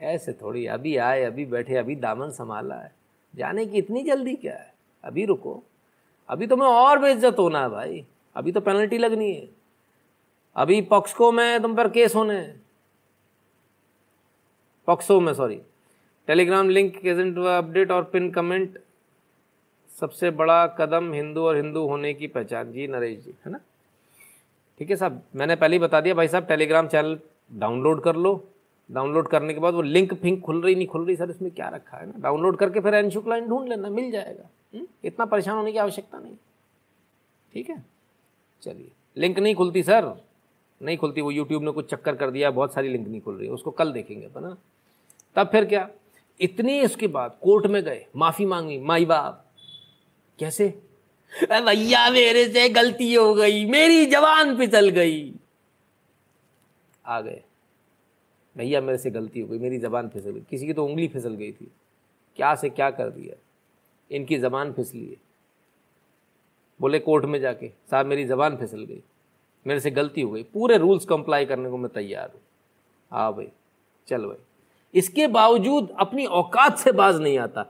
[0.00, 2.94] ऐसे थोड़ी। अभी आए, अभी बैठे, अभी दामन संभाला है।
[3.36, 4.74] जाने की इतनी जल्दी क्या है?
[5.04, 5.62] अभी रुको।
[6.28, 8.06] अभी तो मैं और बेइज्जत होना है भाई।
[8.36, 9.48] अभी तो पेनल्टी लगनी है।
[10.56, 12.59] अभी पॉक्सको में तुम पर केस होने हैं।
[14.90, 15.60] पॉक्सो में sorry
[16.26, 18.78] Telegram link agent update और पिन कमेंट
[20.00, 23.60] सबसे बड़ा कदम हिंदू और हिंदू होने की पहचान। जी, नरेश जी, है ना?
[24.78, 27.18] ठीक है साहब, मैंने पहले ही बता दिया, भाई साहब टेलीग्राम चैनल
[27.52, 28.48] डाउनलोड कर लो।
[28.90, 31.68] डाउनलोड करने के बाद वो लिंक फिंक खुल रही, नहीं खुल रही, सर, इसमें क्या
[31.68, 32.12] रखा है ना?
[32.16, 34.86] डाउनलोड करके फिर एनशुक लाइन ढूंढ लेना, मिल जाएगा। हुँ?
[35.04, 36.36] इतना परेशान होने की आवश्यकता नहीं।
[37.52, 37.84] ठीक है?
[38.62, 40.24] चलिए। लिंक नहीं खुलती, सर।
[40.82, 43.46] नहीं खुलती, वो यूट्यूब ने कुछ चक्कर कर दिया, बहुत सारी लिंक नहीं खुल रही
[43.46, 44.56] है उसको कल देखेंगे अपन ना
[45.36, 45.90] तब फिर क्या?
[46.40, 49.46] इतनी इसके बाद कोर्ट में गए, माफ़ी मांगी, माई बाप।
[50.38, 50.82] कैसे?
[51.42, 55.34] भैया, मेरे से गलती हो गई, मेरी जवान फिसल गई।
[57.06, 57.42] आ गए।
[58.56, 61.34] भैया, मेरे से गलती हो गई, मेरी ज़बान फिसल गई। किसी की तो उंगली फिसल
[61.34, 61.72] गई थी।
[62.36, 63.36] क्या से क्या कर दिया?
[64.10, 65.16] इनकी ज़बान फिसली है
[66.80, 69.02] बोले कोर्ट में जाके, साहब, मेरी ज़बान फिसल गई।
[69.66, 72.40] मेरे से गलती हो गई। पूरे रूल्स कंप्लाई करने को मैं तैयार हूँ।
[73.10, 73.48] हाँ भाई,
[74.08, 74.36] चल भाई।
[74.94, 77.62] इसके बावजूद अपनी औकात से बाज नहीं आता।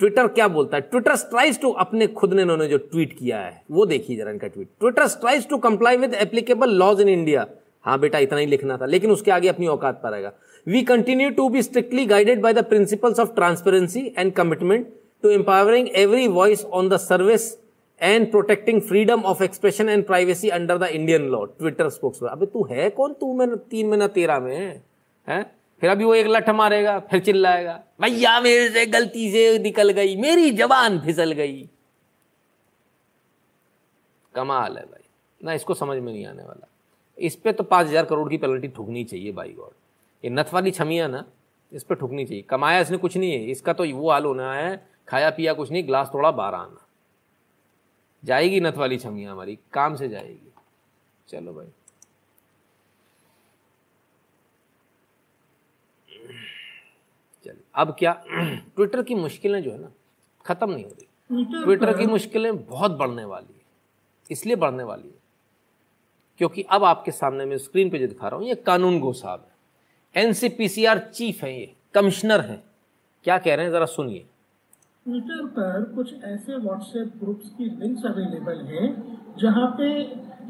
[0.00, 0.80] ट्विटर क्या बोलता है?
[0.82, 4.48] ट्विटर स्ट्राइज टू अपने खुद ने इन्होंने जो ट्वीट किया है, वो देखिए जरा इनका
[4.48, 4.68] tweet.
[4.80, 7.46] Twitter strives to comply with applicable laws in India
[7.84, 10.32] हाँ बेटा, इतना ही लिखना था, लेकिन उसके आगे अपनी औकात पर आएगा।
[10.66, 14.86] We continue to be strictly guided by the principles of transparency and commitment
[15.24, 17.52] to empowering every voice on the service
[18.00, 22.66] and protecting freedom of expression and privacy under the Indian law Twitter spox अबे तू
[22.70, 23.12] है कौन?
[23.12, 24.80] तू मैं तीन महीना तेरह में
[25.26, 25.40] है?
[25.82, 30.16] फिर अभी वो एक लठ मारेगा, फिर चिल्लाएगा, भैया, मेरे से गलती से निकल गई,
[30.16, 31.68] मेरी जबान फिसल गई।
[34.34, 35.04] कमाल है भाई।
[35.40, 36.68] ना, इसको समझ में नहीं आने वाला।
[37.18, 39.72] इस पर तो पाँच हज़ार करोड़ की पेनल्टी ठुकनी चाहिए बाई गॉड
[40.24, 41.24] ये नथ वाली छमिया ना,
[41.72, 44.86] इस पर ठुकनी चाहिए। कमाया इसने कुछ नहीं है, इसका तो वो हाल होना है,
[45.08, 46.86] खाया पिया कुछ नहीं ग्लास थोड़ा बाहर आना।
[48.22, 50.52] जाएगी नथ वाली छमिया हमारी, काम से जाएगी।
[51.28, 51.66] चलो भाई।
[57.48, 58.12] चलिए अब क्या
[58.76, 59.90] ट्विटर की मुश्किलें जो है ना
[60.44, 63.66] ख़त्म नहीं हो रही। ट्विटर की मुश्किलें बहुत बढ़ने वाली है
[64.30, 65.16] इसलिए बढ़ने वाली है।
[66.40, 69.46] क्योंकि अब आपके सामने मैं स्क्रीन पे जो दिखा रहा हूँ ये कानून गो साहब
[70.14, 72.62] है। एनसीपीसीआर चीफ है ये कमिश्नर हैं।
[73.24, 74.24] क्या कह रहे हैं ज़रा सुनिए।
[75.06, 78.88] ट्विटर पर कुछ ऐसे व्हाट्सएप ग्रुप्स की लिंक्स अवेलेबल हैं
[79.40, 79.88] जहाँ पे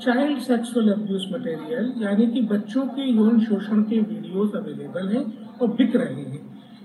[0.05, 5.25] चाइल्ड सेक्सुअल अब्यूज मटेरियल यानी कि बच्चों के यौन शोषण के वीडियोस अवेलेबल हैं
[5.59, 6.28] और बिक रहे हैं।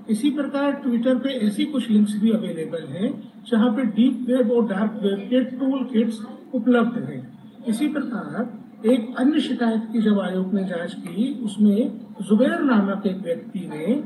[0.09, 4.67] इसी प्रकार ट्विटर पे ऐसी कुछ लिंक्स भी अवेलेबल हैं, जहाँ पे डीप वेब और
[4.67, 6.19] डार्क वेब के टूल किट्स
[6.53, 12.59] उपलब्ध हैं। इसी प्रकार एक अन्य शिकायत की जब आयोग ने जाँच की, उसमें जुबैर
[12.59, 14.03] नामक एक व्यक्ति ने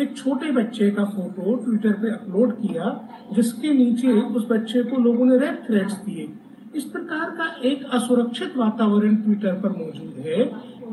[0.00, 5.24] एक छोटे बच्चे का फ़ोटो ट्विटर पे अपलोड किया, जिसके नीचे उस बच्चे को लोगों
[5.24, 6.28] ने रेप थ्रेट्स दिए।
[6.76, 10.44] इस प्रकार का एक असुरक्षित वातावरण ट्विटर पर मौजूद है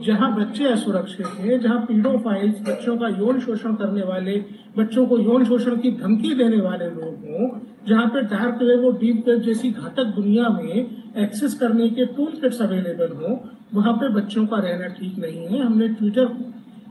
[0.06, 4.34] जहाँ बच्चे असुरक्षित हैं, जहाँ पीडोफाइल्स बच्चों का यौन शोषण करने वाले,
[4.78, 7.50] बच्चों को यौन शोषण की धमकी देने वाले लोग हों,
[7.88, 12.32] जहाँ पे डार्क वेब और डीप वेब जैसी घातक दुनिया में एक्सेस करने के टूल
[12.42, 13.36] किट्स अवेलेबल हों,
[13.74, 16.30] वहाँ पे बच्चों का रहना ठीक नहीं है। हमने ट्विटर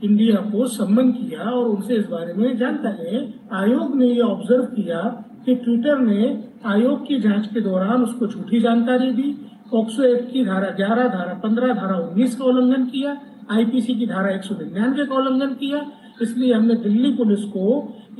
[0.05, 3.19] इंडिया को सम्मन किया और उनसे इस बारे में जानकारी
[3.55, 5.01] आयोग ने ये ऑब्ज़र्व किया
[5.47, 6.23] कि ट्विटर ने
[6.67, 9.37] आयोग की जाँच के दौरान उसको झूठी जानकारी दी
[9.73, 13.17] पॉक्सो एक्ट की धारा 11 धारा 15 धारा 19 का उल्लंघन किया
[13.51, 15.85] आईपीसी की धारा एक सौ निन्यानवे का उल्लंघन किया।
[16.23, 17.67] इसलिए हमने दिल्ली पुलिस को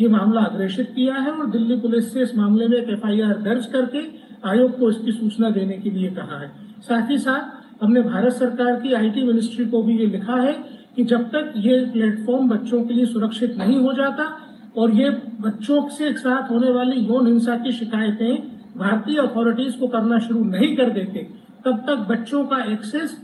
[0.01, 3.67] ये मामला अग्रेषित किया है और दिल्ली पुलिस से इस मामले में एक एफआईआर दर्ज
[3.67, 4.03] करके
[4.49, 6.51] आयोग को इसकी सूचना देने के लिए कहा है।
[6.83, 10.53] साथ ही साथ हमने भारत सरकार की आईटी मिनिस्ट्री को भी ये लिखा है
[10.97, 14.25] कि जब तक ये प्लेटफॉर्म बच्चों के लिए सुरक्षित नहीं हो जाता
[14.77, 18.35] और ये बच्चों से एक साथ होने वाली यौन हिंसा की शिकायतें
[18.77, 21.27] भारतीय अथॉरिटीज को करना शुरू नहीं कर देते
[21.65, 23.17] तब तक बच्चों का एक्सेस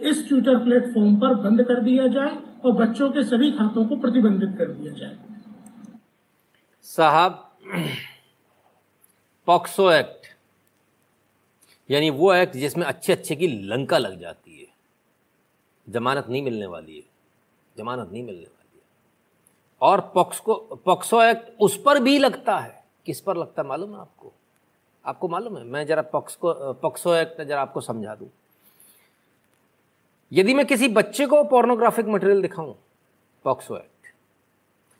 [0.00, 4.56] इस ट्विटर प्लेटफॉर्म पर बंद कर दिया जाए और बच्चों के सभी खातों को प्रतिबंधित
[4.58, 5.16] कर दिया जाए।
[6.84, 7.44] साहब,
[9.48, 10.26] पॉक्सो एक्ट,
[11.90, 14.66] यानी वो एक्ट जिसमें अच्छे अच्छे की लंका लग जाती है,
[15.88, 17.04] जमानत नहीं मिलने वाली है,
[17.76, 18.82] जमानत नहीं मिलने वाली है।
[19.80, 24.00] और पॉक्सको पॉक्सो एक्ट उस पर भी लगता है। किस पर लगता है मालूम है
[24.00, 24.32] आपको?
[25.08, 25.64] आपको मालूम है?
[25.64, 28.28] मैं जरा पॉक्सको, पॉक्सो एक्ट जरा आपको समझा दूँ।
[30.32, 32.74] यदि मैं किसी बच्चे को पोर्नोग्राफिक मटेरियल दिखाऊँ,
[33.44, 34.12] पॉक्सो एक्ट,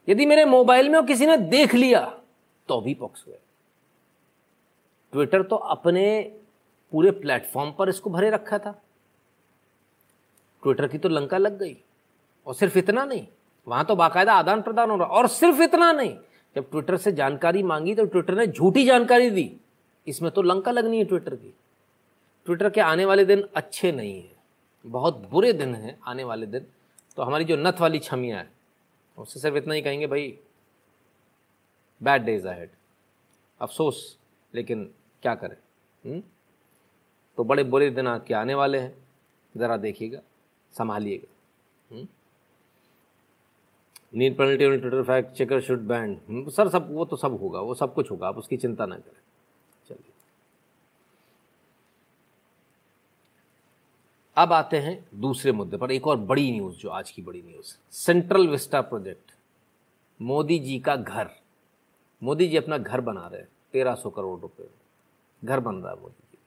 [0.08, 2.00] यदि मेरे मोबाइल में किसी ने देख लिया
[2.68, 3.42] तो भी पॉक्सो एक्ट।
[5.12, 6.20] ट्विटर तो अपने
[6.92, 8.70] पूरे प्लेटफॉर्म पर इसको भरे रखा था।
[10.62, 11.76] ट्विटर की तो लंका लग गई।
[12.46, 13.26] और सिर्फ़ इतना नहीं,
[13.66, 16.16] वहाँ तो बाकायदा आदान प्रदान हो रहा। और सिर्फ़ इतना नहीं,
[16.56, 19.50] जब ट्विटर से जानकारी मांगी तो ट्विटर ने झूठी जानकारी दी।
[20.08, 21.54] इसमें तो लंका लगनी है ट्विटर की।
[22.46, 24.36] ट्विटर के आने वाले दिन अच्छे नहीं हैं।
[24.86, 26.66] बहुत बुरे दिन हैं आने वाले दिन।
[27.16, 28.50] तो हमारी जो नथ वाली छमियाँ हैं,
[29.18, 30.38] उससे सिर्फ़ इतना ही कहेंगे, भाई
[32.00, 32.70] बैड डेज़ अहेड
[33.60, 34.18] अफसोस,
[34.54, 34.84] लेकिन
[35.22, 35.56] क्या करें
[36.04, 36.12] हुँ?
[36.12, 36.22] हम्म?
[37.36, 38.96] तो बड़े बुरे दिन आपके आने वाले हैं।
[39.54, 40.20] ज़रा देखिएगा,
[40.72, 41.34] संभालिएगा
[44.14, 47.74] need penalty on Twitter fact checker should banned sir, सब, वो तो सब होगा, वो
[47.74, 49.20] सब कुछ होगा, आप उसकी चिंता ना करें
[49.88, 50.12] चलिए
[54.38, 57.74] अब आते हैं दूसरे मुद्दे पर। एक और बड़ी न्यूज़ जो आज की बड़ी news
[57.92, 59.32] central Vista project
[60.20, 61.30] Modi ji का घर।
[62.22, 64.68] मोदी जी अपना घर बना रहे हैं, तेरह सौ करोड़ रुपए
[65.44, 66.38] घर बन रहा है मोदी जी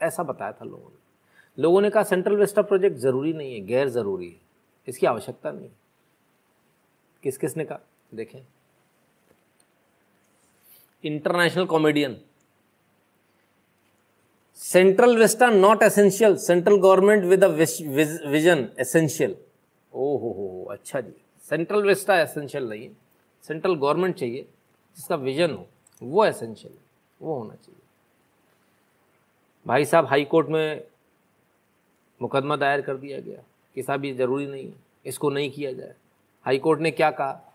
[0.00, 3.88] ऐसा बताया था लोगों ने। लोगों ने कहा सेंट्रल विस्टा प्रोजेक्ट ज़रूरी नहीं है, गैर
[3.88, 4.40] ज़रूरी है।
[4.88, 5.68] इसकी आवश्यकता नहीं
[7.22, 7.80] किस किस ने कहा?
[8.14, 8.40] देखें।
[11.04, 12.20] International comedian
[14.60, 19.36] central Vista not essential central government with vision essential
[19.94, 21.12] ओ हो हो अच्छा जी।
[21.50, 22.96] सेंट्रल विस्टा एसेंशियल नहीं है।
[23.42, 24.42] सेंट्रल गवर्नमेंट चाहिए,
[24.96, 25.66] जिसका विजन हो,
[26.02, 26.80] वो एसेंशियल है
[27.22, 27.80] वो होना चाहिए।
[29.66, 30.84] भाई साहब हाई कोर्ट में
[32.22, 33.42] मुकदमा दायर कर दिया गया।
[33.74, 34.74] कि साहब ये ज़रूरी नहीं है,
[35.06, 35.94] इसको नहीं किया जाए।
[36.46, 37.54] हाई कोर्ट ने क्या कहा?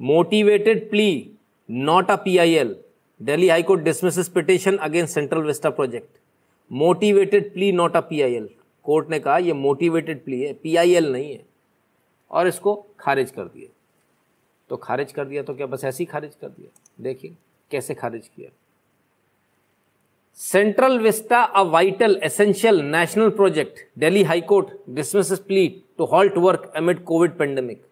[0.00, 1.30] Motivated plea
[1.70, 2.81] not a PIL
[3.22, 6.18] Delhi high court dismisses petition against central Vista project
[6.70, 8.48] motivated plea not a PIL
[8.84, 11.44] court ने कहा, ये मोटिवेटेड प्ली है पीआईएल नहीं है.
[12.30, 13.68] और इसको खारिज कर दिया।
[14.70, 16.68] तो खारिज कर दिया तो क्या, बस ऐसे ही खारिज कर दिया?
[17.00, 17.34] देखिए,
[17.70, 18.50] कैसे खारिज किया।
[20.38, 25.68] Central Vista a vital essential national project Delhi high court dismisses plea
[25.98, 27.84] to halt work amid COVID pandemic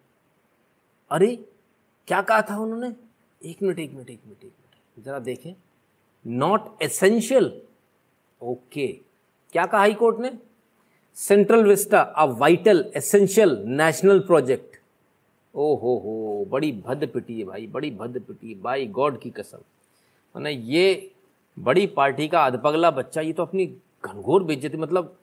[1.11, 1.35] अरे,
[2.07, 2.93] क्या कहा था उन्होंने?
[3.41, 4.51] एक मिनट एक मिनट एक मिनट, एक
[4.97, 5.53] जरा देखें।
[6.25, 7.51] नॉट एसेंशियल
[8.41, 8.87] ओके
[9.53, 10.31] क्या कहा हाई कोर्ट ने?
[11.17, 14.79] Central Vista a vital essential national project
[15.53, 19.57] ओ हो हो बड़ी भद्द पिटी है भाई, बड़ी भद्द पिटी है गॉड की कसम।
[20.35, 21.11] मैंने ये
[21.57, 23.65] बड़ी पार्टी का अधपगला बच्चा, ये तो अपनी
[24.05, 25.17] घनघोर बेज्जती मतलब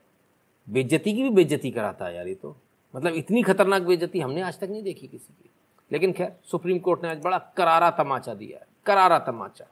[0.69, 2.57] बेज्जती की भी बेज्जती कराता है यार ये तो।
[2.95, 5.51] मतलब इतनी खतरनाक बेज्जती हमने आज तक नहीं देखी किसी की।
[5.93, 9.67] लेकिन खैर, सुप्रीम कोर्ट ने आज बड़ा करारा तमाचा दिया है। करारा तमाचा।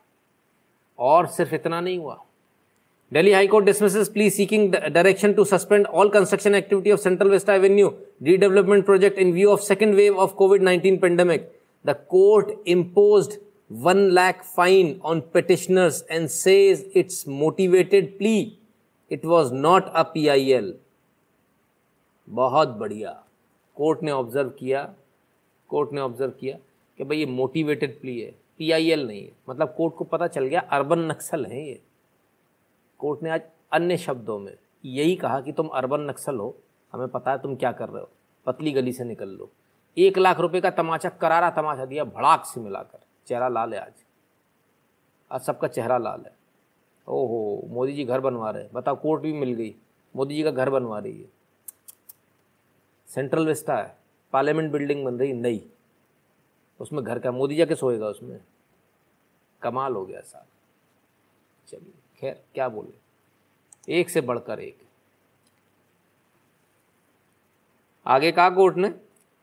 [0.99, 2.23] और सिर्फ़ इतना नहीं हुआ।
[3.13, 7.89] Delhi high dismiss pleas seeking direction to suspend all construction activity of central Vista avenue
[8.23, 11.51] redevelopment project in view of second wave of COVID nineteen pandemic
[11.85, 13.39] the court impose
[13.71, 18.37] one lakh fine on petitioners and says it's motivated plea
[19.11, 20.75] it was not a P I L
[22.29, 23.11] बहुत बढ़िया।
[23.77, 24.83] Court ने observe किया।
[25.71, 26.59] Court ने observe किया
[26.99, 30.61] कि भाई ये motivated plea है। पीआईएल नहीं है। मतलब कोर्ट को पता चल गया,
[30.61, 31.83] अर्बन नक्सल है ये।
[32.99, 33.43] कोर्ट ने आज
[33.73, 36.59] अन्य शब्दों में यही कहा कि तुम अर्बन नक्सल हो,
[36.93, 38.11] हमें पता है तुम क्या कर रहे हो।
[38.47, 39.51] पतली गली से निकल लो।
[39.99, 43.93] एक लाख रुपए का तमाचा, करारा तमाचा दिया भड़ाक से मिलाकर। चेहरा लाल है आज।
[45.33, 46.37] आज सबका चेहरा लाल है।
[47.09, 49.75] ओहो, मोदी जी घर बनवा रहे हैं। बताओ, कोर्ट भी मिल गई।
[50.17, 51.29] मोदी जी का घर बनवा रही है।
[53.09, 53.97] सेंट्रल विस्टा है।
[54.33, 55.71] पार्लियामेंट बिल्डिंग बन रही, नई।
[56.81, 58.39] उसमें घर का मोदी जाके सोएगा उसमें।
[59.63, 60.47] कमाल हो गया साहब।
[61.69, 63.95] चलिए, खैर, क्या बोले?
[64.01, 64.77] एक से बढ़कर एक।
[68.07, 68.89] आगे कहा कोर्ट ने?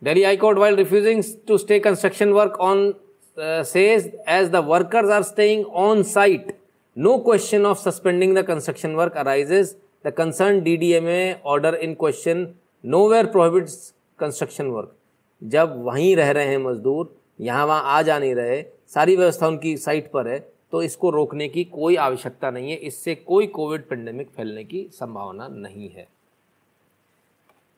[0.02, 2.94] Delhi high court while refusing to stay construction work on
[3.40, 6.56] says as the workers are staying on site
[6.98, 9.76] no question of suspending the construction work arises
[10.06, 12.48] the concern D D M A order in question
[13.10, 14.96] nowhere prohibits construction work
[15.42, 19.76] जब वहीं रह रहे हैं मजदूर यहाँ वहाँ आ जा नहीं रहे, सारी व्यवस्था उनकी
[19.78, 20.40] साइट पर है
[20.72, 25.48] तो इसको रोकने की कोई आवश्यकता नहीं है, इससे कोई कोविड पेंडेमिक फैलने की संभावना
[25.48, 26.08] नहीं है।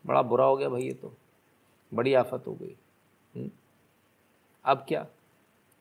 [0.05, 1.13] बड़ा बुरा हो गया भाई ये तो
[1.91, 2.75] बड़ी आफत हो गई।
[3.33, 3.49] हम्म?
[4.65, 5.05] अब क्या?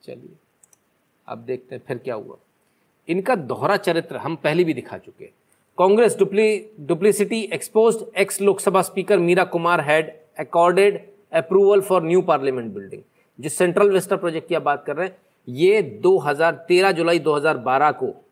[0.03, 0.37] चलिए,
[1.29, 2.37] अब देखते हैं फिर क्या हुआ।
[3.09, 5.31] इनका दोहरा चरित्र हम पहले भी दिखा चुके
[5.79, 11.01] Congress dupli, duplicity expose ex Lok Sabha speaker Meera Kumar had accorded
[11.35, 13.03] approval for new parliament building
[13.41, 15.17] जिस सेंट्रल वेस्टर प्रोजेक्ट की आप बात कर रहे हैं,
[15.49, 18.25] ये 2013 जुलाई 2012 को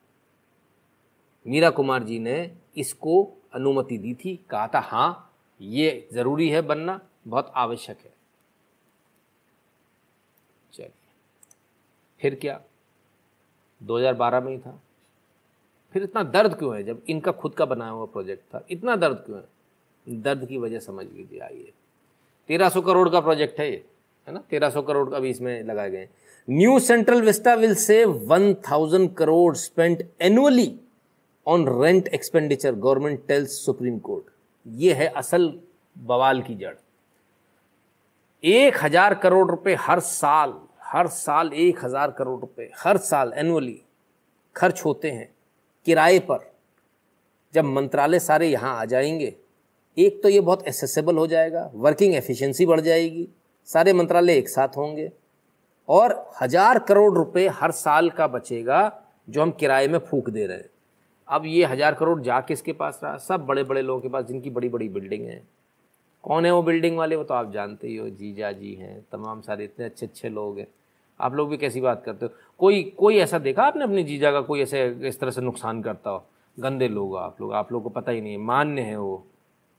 [1.47, 7.01] मीरा कुमार जी ने इसको अनुमति दी थी, कहा था हाँ ये ज़रूरी है बनना,
[7.29, 8.13] बहुत आवश्यक है।
[10.73, 10.91] चलिए,
[12.21, 12.61] फिर क्या?
[13.83, 14.83] 2012 में ही था।
[15.93, 18.65] फिर इतना दर्द क्यों है जब इनका खुद का बनाया हुआ प्रोजेक्ट था?
[18.71, 19.49] इतना दर्द क्यों है?
[20.23, 21.73] दर्द की वजह समझ लीजिए, आइए।
[22.49, 23.85] तेरह सौ करोड़ का प्रोजेक्ट है ये।
[24.27, 24.43] है ना?
[24.51, 26.09] तेरह सौ करोड़ का भी इसमें लगाए गए
[26.49, 30.75] new central Vista will save one thousand crore spent annually
[31.47, 34.25] on rent expenditure government tells supreme court
[34.67, 35.53] ये है असल
[35.97, 36.75] बवाल की जड़।
[38.45, 40.55] एक हज़ार करोड़ रुपए हर साल
[40.85, 43.81] हर साल एक हज़ार करोड़ रुपए, हर साल एनुअली
[44.57, 45.29] खर्च होते हैं
[45.87, 46.51] किराए पर।
[47.55, 49.35] जब मंत्रालय सारे यहाँ आ जाएँगे,
[49.97, 53.29] एक तो ये बहुत एसेसेबल हो जाएगा वर्किंग एफिशिएंसी बढ़ जाएगी
[53.69, 55.11] सारे मंत्रालय एक साथ होंगे
[55.89, 58.91] और हज़ार करोड़ रुपए हर साल का बचेगा
[59.29, 60.69] जो हम किराए में फूक दे रहे हैं।
[61.29, 64.51] अब ये हज़ार करोड़ जा किसके पास रहा। सब बड़े बड़े लोगों के पास जिनकी
[64.51, 65.43] बड़ी बड़ी बिल्डिंग हैं।
[66.25, 67.17] कौन है वो बिल्डिंग वाले?
[67.17, 70.59] वो तो आप जानते ही हो, जीजा जी हैं, तमाम सारे इतने अच्छे अच्छे लोग
[70.59, 70.67] हैं।
[71.21, 72.33] आप लोग भी कैसी बात करते हो?
[72.59, 74.41] कोई कोई ऐसा देखा आपने अपनी जीजा का?
[74.41, 76.25] कोई ऐसे, इस तरह से नुकसान करता हो?
[76.57, 79.25] गंदे लोग आप लोग। आप लोग को पता ही नहीं है। मान्य है वो।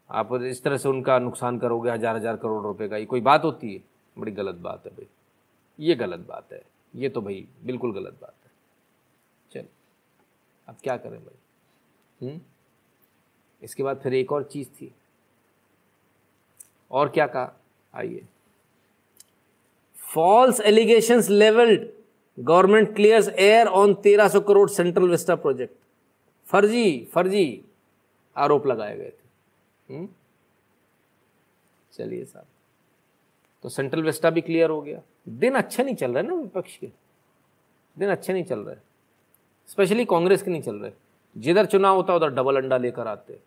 [0.09, 3.43] आप इस तरह से उनका नुकसान करोगे हज़ार हज़ार करोड़ रुपए का, ये कोई बात
[3.43, 3.81] होती है?
[4.15, 5.07] बड़ी गलत बात है भाई।
[5.79, 6.61] ये गलत बात है।
[6.93, 8.51] ये तो भाई बिल्कुल गलत बात है।
[9.51, 9.67] चल,
[10.67, 12.27] अब क्या करें भाई?
[12.27, 12.39] हुँ?
[13.61, 14.91] इसके बाद फिर एक और चीज़ थी।
[16.91, 17.53] और क्या कहा?
[17.93, 18.25] आइए।
[19.97, 21.87] False allegation levelled
[22.37, 25.75] government clears air on तेरह सौ करोड़ सेंट्रल विस्टा प्रोजेक्ट
[26.47, 27.63] फर्जी फर्जी
[28.35, 29.22] आरोप लगाए गए थे।
[29.95, 30.07] हम्म?
[31.91, 32.45] चलिए साहब।
[33.63, 36.91] तो सेंट्रल वेस्टा भी क्लियर हो गया। दिन अच्छे नहीं चल रहे ना विपक्ष के।
[37.99, 38.75] दिन अच्छे नहीं चल रहे।
[39.67, 40.91] स्पेशली कांग्रेस के नहीं चल रहे।
[41.37, 43.39] जिधर चुनाव होता उधर डबल अंडा लेकर आते।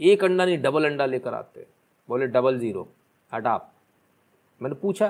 [0.00, 1.66] एक अंडा नहीं, डबल अंडा लेकर आते।
[2.08, 2.88] बोले डबल ज़ीरो।
[3.34, 3.74] हटाप
[4.62, 5.08] मैंने पूछा,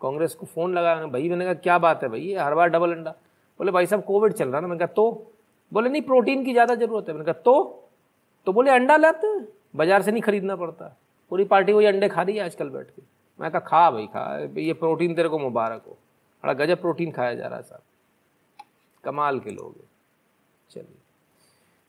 [0.00, 2.34] कांग्रेस को फ़ोन लगाया भाई मैंने कहा, क्या बात है भाई?
[2.34, 3.10] हर बार डबल अंडा।
[3.58, 5.32] बोले, भाई साहब, कोविड चल रहा ना। मैंने कहा तो?
[5.72, 7.88] बोले, नहीं, प्रोटीन की ज़्यादा ज़रूरत है। मैंने कहा तो?
[8.46, 10.96] तो बोले, अंडा लाते हैं। बाज़ार से नहीं खरीदना पड़ता।
[11.30, 13.02] पूरी पार्टी वही अंडे खा रही है आजकल बैठ के।
[13.40, 15.96] मैं कहा, खा भाई, खा। ये प्रोटीन तेरे को मुबारक हो।
[16.44, 17.82] बड़ा गजब प्रोटीन खाया जा रहा है साहब।
[19.04, 19.74] कमाल के लोग
[20.70, 20.98] चलिए।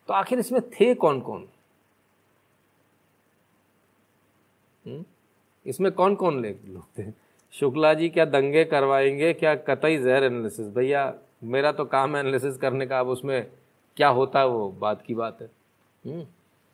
[0.10, 1.48] तो आखिर इसमें थे कौन कौन
[4.86, 5.04] हुँ?
[5.66, 7.12] इसमें कौन कौन लोग थे?
[7.54, 9.34] शुक्ला जी, क्या दंगे करवाएँगे?
[9.34, 11.14] क्या कतई जहर एनालिसिस भैया,
[11.44, 13.52] मेरा तो काम है एनालिसिस करने का, अब उसमें
[13.98, 15.50] क्या होता है वो बात की बात है।
[16.04, 16.26] हुँ?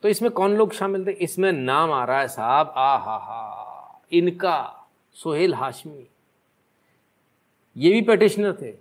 [0.03, 1.11] तो इसमें कौन लोग शामिल थे?
[1.11, 6.07] इसमें नाम आ रहा है साहब। आ हा। हा इनका सोहेल हाशमी।
[7.77, 8.73] ये भी पेटिशनर थे।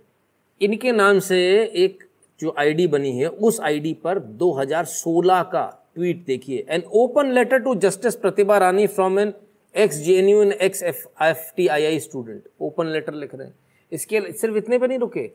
[0.61, 2.03] इनके नाम से एक
[2.39, 7.75] जो आईडी बनी है, उस आईडी पर 2016 का ट्वीट देखिए। An open letter to
[7.75, 9.33] justice Pratibha Rani from an
[9.77, 13.35] ex J N U and ex F F T I I student open letter लिख
[13.35, 13.55] रहे हैं।
[13.91, 15.31] इसके सिर्फ़ इतने पर नहीं रुके।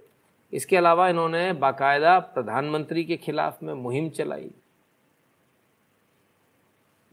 [0.53, 4.51] इसके अलावा इन्होंने बाकायदा प्रधानमंत्री के खिलाफ में मुहिम चलाई।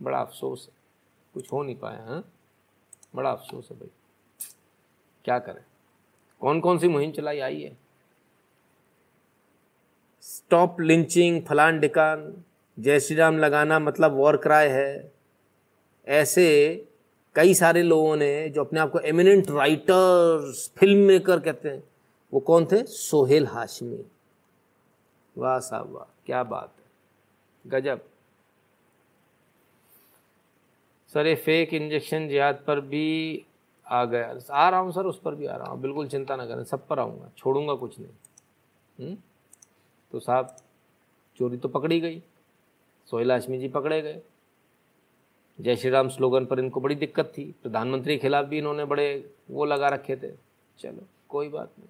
[0.02, 0.76] बड़ा अफसोस है।
[1.34, 2.32] कुछ हो नहीं पाया हाँ?
[3.16, 3.90] बड़ा अफसोस है भाई।
[5.26, 5.66] क्या करें?
[6.40, 7.78] कौन कौन सी मुहिम चलाई आई है?
[10.22, 12.44] स्टॉप लिंचिंग फलान डिकान
[12.80, 15.12] जय श्री राम लगाना मतलब वॉर क्राई है।
[16.08, 16.76] ऐसे
[17.36, 21.84] कई सारे लोगों ने जो अपने आप को एमिनेंट राइटर्स फ़िल्म मेकर कहते हैं,
[22.34, 22.84] वो कौन थे?
[22.84, 24.06] सोहेल हाशमी।
[25.38, 26.86] वाह साहब, वाह, क्या बात है।
[27.68, 28.06] गजब।
[31.16, 33.46] सर, ये फेक इंजेक्शन जिहाद पर भी
[33.88, 36.46] आ गया। आ रहा हूँ सर, उस पर भी आ रहा हूँ। बिल्कुल चिंता ना
[36.46, 38.10] करें, सब पर आऊँगा, छोड़ूँगा कुछ नहीं।
[39.00, 39.08] हुँ?
[39.08, 39.18] हम्म?
[40.12, 40.56] तो साहब,
[41.38, 42.24] चोरी तो पकड़ी गई।
[43.06, 44.22] सोहेल हाशमी जी पकड़े गए।
[45.62, 49.34] जय श्री राम स्लोगन पर इनको बड़ी दिक्कत थी। प्रधानमंत्री के खिलाफ भी इन्होंने बड़े
[49.52, 50.32] वो लगा रखे थे।
[50.80, 51.90] चलो, कोई बात नहीं।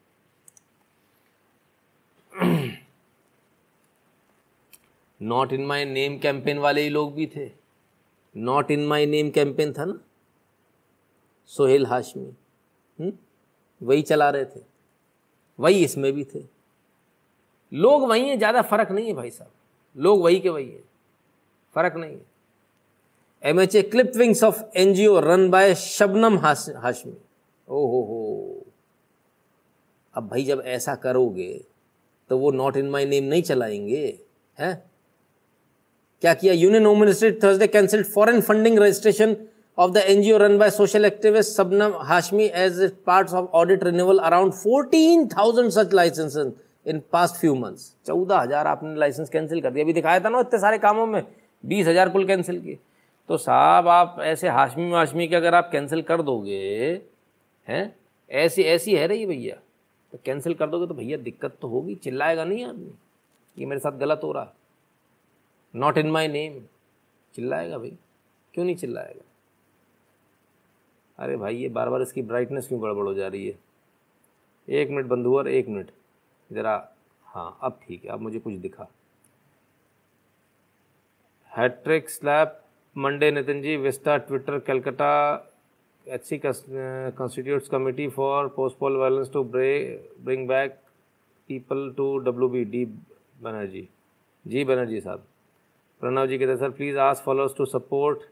[5.22, 7.64] Not in my name campaign वाले ही लोग भी थे।
[8.36, 10.00] Not in my name campaign था ना?
[11.52, 12.26] सोहेल हाशमी
[13.00, 13.12] हम्म?
[13.82, 14.62] वही चला रहे थे।
[15.60, 16.44] वही इसमें भी थे।
[17.72, 19.52] लोग वही हैं, ज़्यादा फ़र्क नहीं है भाई साहब।
[19.96, 20.84] लोग वही के वही है।
[21.76, 22.26] फ़र्क नहीं है।
[23.44, 27.14] M H A clip wings of N G O run by Shabnam Hashmi
[27.68, 28.66] ओ हो हो।
[30.14, 31.54] अब भाई जब ऐसा करोगे
[32.30, 34.20] तो वो नॉट इन माई नेम नहीं चलाएँगे,
[34.58, 34.92] हैं?
[36.26, 36.54] क्या किया?
[36.54, 39.36] Union home ministry Thursday cancelled foreign funding registration
[39.78, 44.20] of of the NGO run by social activist Sabnam Hashmi as parts of audit renewal
[44.20, 46.54] around 14,000 such licenses
[46.86, 47.84] in past few months.
[48.08, 51.22] चौदह हज़ार आपने licence cancel कर दिया। अभी दिखाया था ना इतने सारे कामों में?
[51.64, 52.78] बीस हज़ार कुल कैंसिल किए।
[53.30, 57.02] तो साहब आप ऐसे हाशमी वाशमी के अगर आप कैंसिल कर दोगे
[57.68, 57.96] हैं?
[58.32, 59.56] ऐसी ऐसी है रही भैया?
[60.14, 62.92] तो कैंसिल कर दोगे तो भैया दिक्कत तो होगी चिल्लाएगा नहीं आदमी।
[63.58, 64.54] ये मेरे साथ गलत हो रहा
[65.76, 66.60] नॉट इन माई नेम
[67.34, 67.98] चिल्लाएगा भाई?
[68.54, 69.22] क्यों नहीं चिल्लाएगा?
[71.20, 73.58] अरे भाई, ये बार बार इसकी ब्राइटनेस क्यों गड़बड़ हो जा रही है?
[74.68, 75.92] एक मिनट बंधु, और एक मिनट।
[76.50, 76.76] ज़रा
[77.28, 78.88] हाँ अब ठीक है, अब मुझे कुछ दिखा।
[81.52, 82.62] Hattrick slap
[82.96, 85.12] Monday Nitin ji Vista Twitter Calcutta
[86.08, 90.80] H C constitutes committee for postpoll violence to bring back
[91.50, 93.88] people to W B D Banerjee
[94.46, 95.26] ji Banerjee साहब।
[96.02, 98.24] प्रणव जी कहते हैं sir please ask followers to support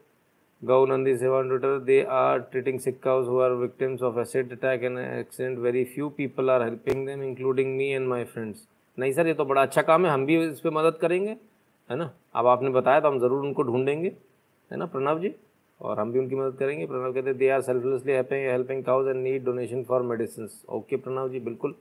[0.61, 1.69] Gau Nandi Seva on Twitter.
[1.87, 5.59] They are treating sick cows who are victims of acid accident.
[5.59, 8.61] Very few people are helping them, including me and my friends.
[8.97, 11.35] नहीं sir ये तो बड़ा अच्छा काम है। हम भी इस पर मदद करेंगे
[11.89, 12.09] है ना?
[12.35, 14.11] अब आपने बताया तो हम ज़रूर उनको ढूंढेंगे
[14.71, 15.33] है ना प्रणव जी?
[15.81, 19.07] और हम भी उनकी मदद करेंगे। प्रणव कहते हैं they are selflessly helping helping cows
[19.07, 21.75] and need donation for medicine okay Pranav ji बिल्कुल।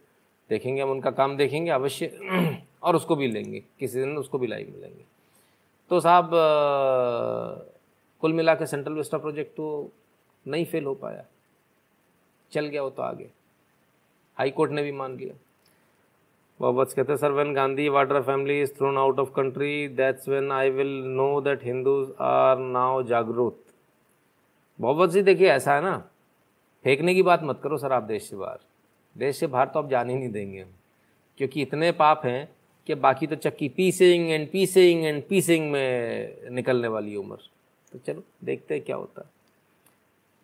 [0.51, 2.13] देखेंगे हम उनका काम देखेंगे अवश्य।
[2.83, 5.05] और उसको भी लेंगे किसी दिन उसको भी लाइक मिलेंगे।
[5.93, 6.31] तो साहब
[8.21, 9.93] कुल मिला के सेंट्रल वेस्टा प्रोजेक्ट तो
[10.47, 11.25] नहीं फेल हो पाया।
[12.53, 13.29] चल गया वो तो आगे।
[14.39, 15.35] हाई कोर्ट ने भी मान लिया।
[16.61, 20.71] बॉबर्स कहते sir when Gandhi Vadra family is thrown out of country that's when I
[20.71, 23.59] will know that Hindus are now जागरूक.
[24.81, 25.97] बॉबर्स जी देखिए, ऐसा है ना।
[26.85, 28.59] फेंकने की बात मत करो सर आप देश से बाहर।
[29.19, 30.67] देश से बाहर तो आप जान ही नहीं देंगे।
[31.39, 32.57] क्योंकि इतने पाप हैं
[32.87, 37.37] कि बाकी तो चक्की पीसिंग एंड पीसिंग एंड पीसिंग में निकलने वाली उम्र।
[37.93, 39.43] तो चलो, देखते हैं क्या होता। है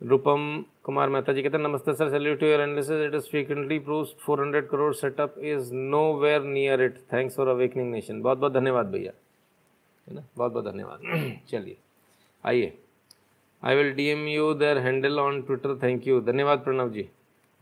[0.09, 4.15] रूपम कुमार मेहता जी कहते हैं, नमस्ते sir salute your analysis it is frequently proves
[4.31, 5.75] 400 crore setup is
[6.15, 9.13] nowhere near it thanks for awakening nation बहुत बहुत धन्यवाद भैया।
[10.09, 10.25] है ना?
[10.37, 11.01] बहुत बहुत धन्यवाद।
[11.49, 11.77] चलिए,
[12.45, 12.79] आइए।
[13.65, 17.09] I will D M you there handle on Twitter thank you धन्यवाद प्रणव जी।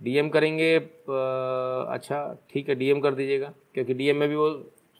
[0.02, 4.50] डीएम करेंगे अच्छा ठीक है डीएम कर दीजिएगा क्योंकि डीएम में भी वो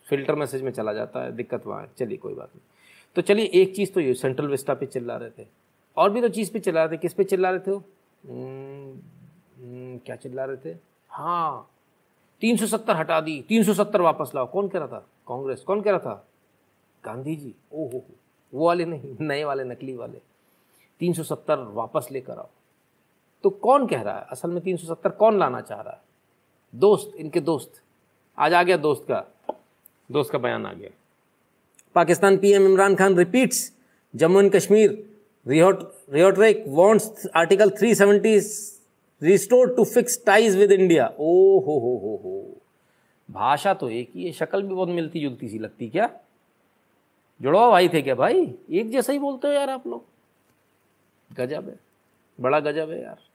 [0.06, 2.62] फ़िल्टर मैसेज में चला जाता है दिक्कत वहाँ है। चलिए कोई बात नहीं।
[3.16, 5.46] तो चलिए एक चीज़ तो ये सेंट्रल विस्टा पे चिल्ला रहे थे।
[5.96, 7.78] और भी तो चीज़ पे चिल्ला रहे थे। किस पे चिल्ला रहे थे वो?
[8.26, 8.92] हम्म,
[9.62, 10.76] हम्म, क्या चिल्ला रहे थे?
[11.10, 11.70] हाँ
[12.40, 15.06] तीन सौ सत्तर हटा दी तीन सौ सत्तर वापस लाओ। कौन कह रहा था?
[15.28, 16.26] कांग्रेस। कौन कह रहा था?
[17.04, 18.04] गांधी जी। ओ हो
[18.54, 20.20] वो वाले नहीं नए वाले नकली वाले।
[21.00, 22.48] तीन सौ सत्तर वापस लेकर आओ।
[23.46, 24.26] तो कौन कह रहा है?
[24.30, 26.00] असल में तीन सौ सत्तर कौन लाना चाह रहा है?
[26.74, 27.80] दोस्त, इनके दोस्त।
[28.38, 29.54] आज आ गया दोस्त का।
[30.12, 30.90] दोस्त का बयान आ गया।
[31.94, 33.72] Pakistan PM Imran Khan repeats
[34.16, 34.90] Jammu and Kashmir.
[35.46, 38.50] रियोट्रेक wants article 370
[39.22, 42.56] restore to fix ties with India ओ हो हो हो हो।
[43.30, 46.10] भाषा तो एक ही है, शक्ल भी बहुत मिलती जुलती सी लगती क्या?
[47.42, 48.54] जुड़वा भाई थे क्या भाई?
[48.70, 50.04] एक जैसा ही बोलते हो यार आप लोग।
[51.32, 51.78] गजब है।
[52.40, 53.25] बड़ा गजब है यार।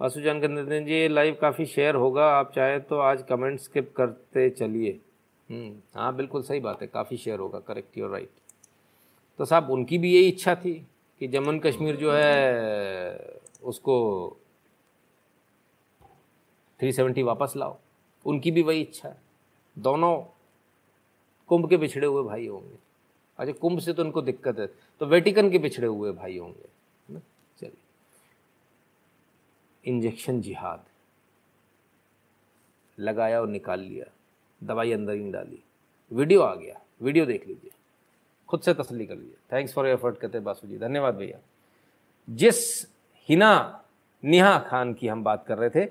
[0.00, 5.00] आसुजान कर जी लाइव काफ़ी शेयर होगा। आप चाहे तो आज कमेंट स्किप करते चलिए।
[5.50, 8.30] हम्म, हाँ बिल्कुल सही बात है। काफ़ी शेयर होगा। करेक्ट योर राइट
[9.38, 10.74] तो साहब उनकी भी यही इच्छा थी
[11.20, 13.96] कि जम्मू कश्मीर जो है उसको
[16.80, 17.76] 370 वापस लाओ।
[18.26, 19.16] उनकी भी वही इच्छा है।
[19.78, 20.16] दोनों
[21.48, 22.76] कुंभ के पिछड़े हुए भाई होंगे।
[23.38, 24.66] अच्छा कुंभ से तो उनको दिक्कत है।
[25.00, 27.20] तो वेटिकन के पिछड़े हुए भाई होंगे
[27.58, 27.84] चलिए
[29.86, 30.84] इंजेक्शन जिहाद।
[32.98, 34.04] लगाया और निकाल लिया,
[34.60, 35.62] दवाई अंदर ही डाली।
[36.10, 37.70] वीडियो आ गया, वीडियो देख लीजिए,
[38.48, 41.38] खुद से तसली कर लीजिए। थैंक्स फॉर एफर्ट कहते बासु जी धन्यवाद भैया।
[42.28, 42.86] जिस
[43.28, 43.82] हिना
[44.24, 45.88] निहा खान की हम बात कर रहे थे,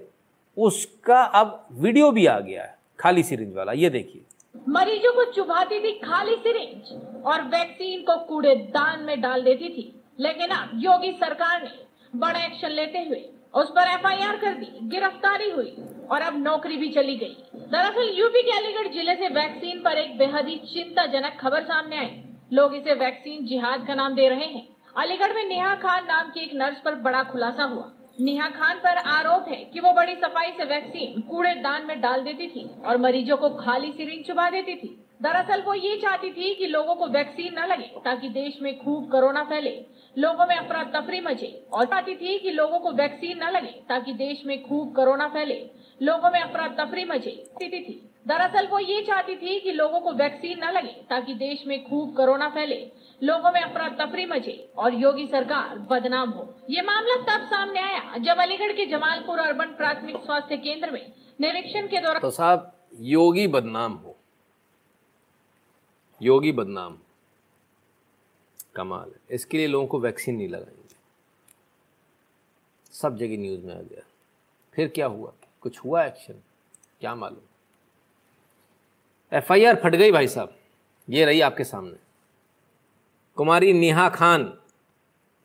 [0.58, 4.24] उसका अब वीडियो भी आ गया है, खाली सिरिंज वाला, ये देखिए।
[4.70, 10.50] मरीजों को चुभाती थी खाली सिरिंज और वैक्सीन को कूड़ेदान में डाल देती थी। लेकिन
[10.50, 13.20] अब योगी सरकार ने बड़ा एक्शन लेते हुए
[13.56, 15.76] उस पर एफआईआर कर दी, गिरफ्तारी हुई
[16.12, 17.36] और अब नौकरी भी चली गई।
[17.72, 22.10] दरअसल यूपी के अलीगढ़ ज़िले से वैक्सीन पर एक बेहद ही चिंताजनक खबर सामने आई।
[22.54, 26.44] लोग इसे वैक्सीन जिहाद का नाम दे रहे हैं। अलीगढ़ में नेहा खान नाम की
[26.44, 30.52] एक नर्स पर बड़ा खुलासा हुआ। नेहा खान पर आरोप है कि वो बड़ी सफ़ाई
[30.52, 34.96] से वैक्सीन कूड़ेदान में डाल देती थी और मरीजों को खाली सिरिंज चुबा देती थी।
[35.22, 39.10] दरअसल वो ये चाहती थी कि लोगों को वैक्सीन न लगे ताकि देश में खूब
[39.12, 39.70] कोरोना फैले।
[40.18, 44.14] लोगों में अफरा तफरी मचे और चाहती थी कि लोगों को वैक्सीन न लगे ताकि
[44.16, 45.60] देश में खूब कोरोना फैले।
[46.02, 50.12] लोगों में अफरा तफरी मचे, स्थिति थी। दरअसल वो ये चाहती थी कि लोगों को
[50.14, 52.80] वैक्सीन न लगे ताकि देश में खूब कोरोना फैले।
[53.22, 58.18] लोगों में अफरा तफरी मचे और योगी सरकार बदनाम हो। ये मामला तब सामने आया
[58.18, 61.06] जब अलीगढ़ के जमालपुर अर्बन प्राथमिक स्वास्थ्य केंद्र में
[61.40, 64.16] निरीक्षण के दौरान तो साहब, योगी बदनाम हो।
[66.22, 66.98] योगी बदनाम
[68.76, 70.96] कमाल है। इसके लिए लोगों को वैक्सीन नहीं लगाएँगे।
[72.92, 74.02] सब जगह न्यूज़ में आ गया।
[74.74, 75.34] फिर क्या हुआ?
[75.62, 76.34] कुछ हुआ एक्शन
[77.00, 77.42] क्या मालूम?
[79.34, 80.58] एफआईआर फट गई भाई साहब।
[81.10, 81.96] ये रही आपके सामने।
[83.36, 84.62] कुमारी नेहा खान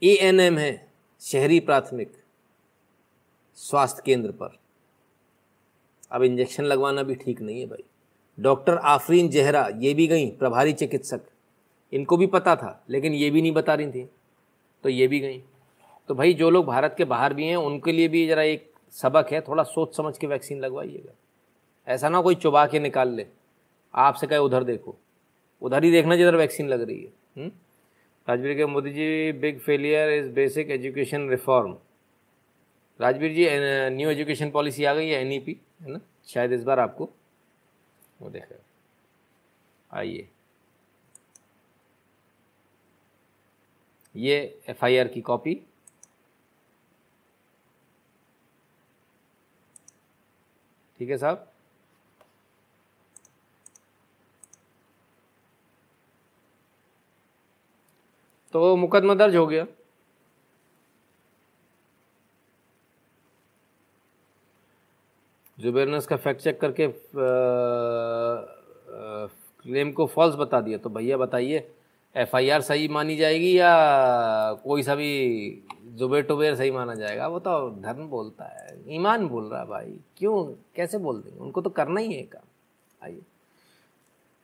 [0.02, 2.12] एएनएम है, शहरी प्राथमिक
[3.54, 4.58] स्वास्थ्य केंद्र पर।
[6.12, 7.84] अब इंजेक्शन लगवाना भी ठीक नहीं है भाई।
[8.40, 11.29] डॉक्टर आफरीन जहरा, ये भी गई प्रभारी चिकित्सक।
[11.92, 14.10] इनको भी पता था, लेकिन ये भी नहीं बता रही थी।
[14.82, 15.42] तो ये भी गई।
[16.08, 19.32] तो भाई, जो लोग भारत के बाहर भी हैं, उनके लिए भी ज़रा एक सबक
[19.32, 21.12] है, थोड़ा सोच समझ के वैक्सीन लगवाइएगा।
[21.88, 23.26] ऐसा ना कोई चुबा के निकाल ले।
[23.94, 24.96] आपसे कहे, उधर देखो।
[25.62, 27.52] उधर ही देखना जिधर वैक्सीन लग रही है। हम्म?
[28.28, 31.76] राजवीर के Modi ji, big failure is basic education reform.
[33.00, 33.46] Rajveer ji
[33.96, 36.00] new education policy आ गई है एन है ना?
[36.26, 37.10] शायद इस बार आपको
[38.22, 38.56] वो देखें
[39.92, 40.28] आइए।
[44.14, 44.36] ये
[44.68, 45.54] एफआईआर की कॉपी
[51.00, 51.46] ठीक है साहब?
[58.54, 59.66] तो मुकदमा दर्ज हो गया।
[65.58, 66.86] जुबेर ने उसका फैक्ट चेक करके
[69.62, 71.58] क्लेम को फॉल्स बता दिया। तो भैया बताइए।
[72.14, 73.72] एफआईआर सही मानी जाएगी या
[74.64, 75.62] कोई सा भी
[75.98, 77.26] जुबेर टुबेर सही माना जाएगा?
[77.28, 80.44] वो तो धर्म बोलता है, ईमान बोल रहा है भाई। क्यों?
[80.76, 81.38] कैसे बोल देंगे?
[81.40, 82.46] उनको तो करना ही है काम।
[83.02, 83.20] आइए।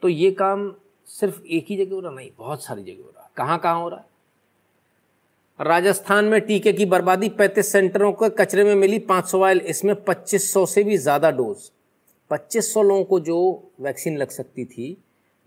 [0.03, 0.73] तो ये काम
[1.07, 2.13] सिर्फ़ एक ही जगह हो रहा?
[2.13, 4.07] नहीं, बहुत सारी जगह हो रहा कहाँ कहाँ हो रहा है?
[5.61, 10.65] राजस्थान में टीके की बर्बादी, पैंतीस सेंटरों के कचरे में मिली 500 वायल। इसमें 2500
[10.67, 11.71] से भी ज़्यादा डोज।
[12.31, 13.39] 2500 लोगों को जो
[13.81, 14.97] वैक्सीन लग सकती थी,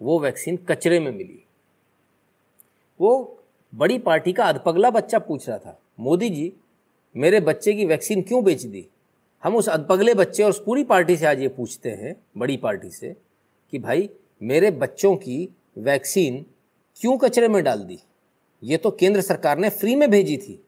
[0.02, 1.44] वो वैक्सीन कचरे में मिली।
[3.02, 3.40] वो
[3.76, 6.54] बड़ी पार्टी का अधपगला बच्चा पूछ रहा था, मोदी जी,
[7.18, 8.88] मेरे बच्चे की वैक्सीन क्यों बेच दी?
[9.44, 12.90] हम उस अधपगले बच्चे और उस पूरी पार्टी से आज ये पूछते हैं, बड़ी पार्टी
[12.90, 13.16] से,
[13.72, 14.10] कि भाई,
[14.42, 16.46] मेरे बच्चों की वैक्सीन
[17.02, 18.00] क्यों कचरे में डाल दी?
[18.64, 20.66] ये तो केंद्र सरकार ने फ्री में भेजी थी।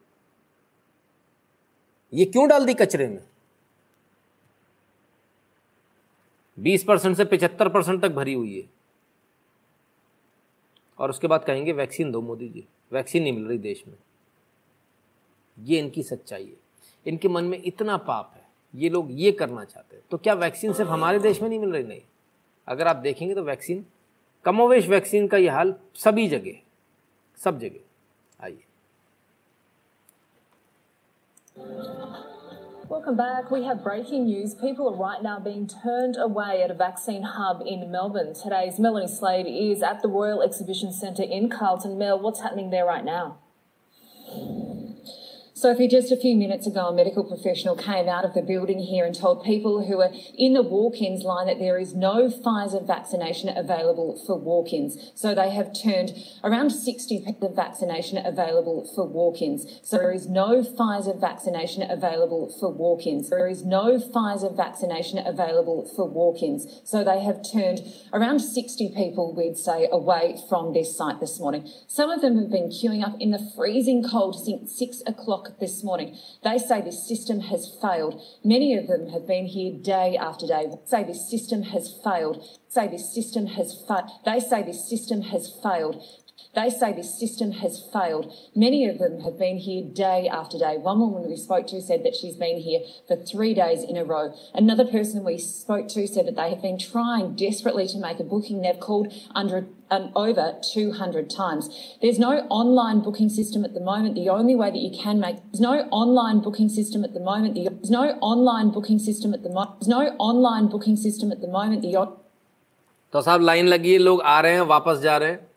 [2.13, 3.23] ये क्यों डाल दी कचरे में?
[6.59, 8.80] बीस परसेंट से पिछहत्तर परसेंट तक भरी हुई है।
[11.01, 13.95] और उसके बाद कहेंगे, वैक्सीन दो मोदी जी, वैक्सीन नहीं मिल रही देश में।
[15.59, 16.57] ये इनकी सच्चाई है।
[17.07, 20.73] इनके मन में इतना पाप है, ये लोग ये करना चाहते हैं। तो क्या वैक्सीन
[20.73, 21.83] सिर्फ़ हमारे देश में नहीं मिल रही?
[21.83, 22.01] नहीं।
[22.67, 23.85] अगर आप देखेंगे तो वैक्सीन,
[24.45, 26.61] कमोवेश वैक्सीन का ये हाल सभी जगह
[27.37, 27.79] सब जगह।
[28.43, 28.63] आइए।
[32.91, 33.49] Welcome back.
[33.49, 34.53] We have breaking news.
[34.53, 38.33] People are right now being turned away at a vaccine hub in Melbourne.
[38.33, 41.97] Today's Melanie Slade is at the Royal Exhibition Centre in Carlton.
[41.97, 43.37] Mel, what's happening there right now?
[45.61, 49.05] Sophie, just a few minutes ago, a medical professional came out of the building here
[49.05, 53.55] and told people who are in the walk-ins line that there is no Pfizer vaccination
[53.55, 55.11] available for walk-ins.
[55.13, 56.13] So they have turned
[56.43, 59.67] around 60 the vaccination available for walk-ins.
[59.83, 63.29] So there is no Pfizer vaccination available for walk-ins.
[63.29, 66.65] There is no Pfizer vaccination available for walk-ins.
[66.85, 67.81] So they have turned
[68.11, 71.69] around 60 people, we'd say, away from this site this morning.
[71.85, 75.83] Some of them have been queuing up in the freezing cold since six o'clock this
[75.83, 76.17] morning.
[76.43, 78.21] They say this system has failed.
[78.43, 80.67] Many of them have been here day after day.
[80.85, 82.43] Say this system has failed.
[82.69, 84.09] Say this system has failed.
[84.25, 86.01] They say this system has failed.
[86.56, 88.32] They say this system has failed.
[88.54, 90.78] Many of them have been here day after day.
[90.78, 94.04] One woman we spoke to said that she's been here for three days in a
[94.04, 94.34] row.
[94.54, 98.24] Another person we spoke to said that they have been trying desperately to make a
[98.24, 98.62] booking.
[98.62, 101.68] They've called under um, over 200 times.
[102.00, 104.14] There's no online booking system at the moment.
[104.14, 107.54] The only way that you can make there's no online booking system at the moment.
[107.54, 109.80] There's no online booking system at the moment.
[109.80, 111.82] There's no online booking system at the moment.
[111.82, 112.06] The
[113.12, 115.49] तो साहब line लगी है लोग आ रहे हैं वापस जा रहे हैं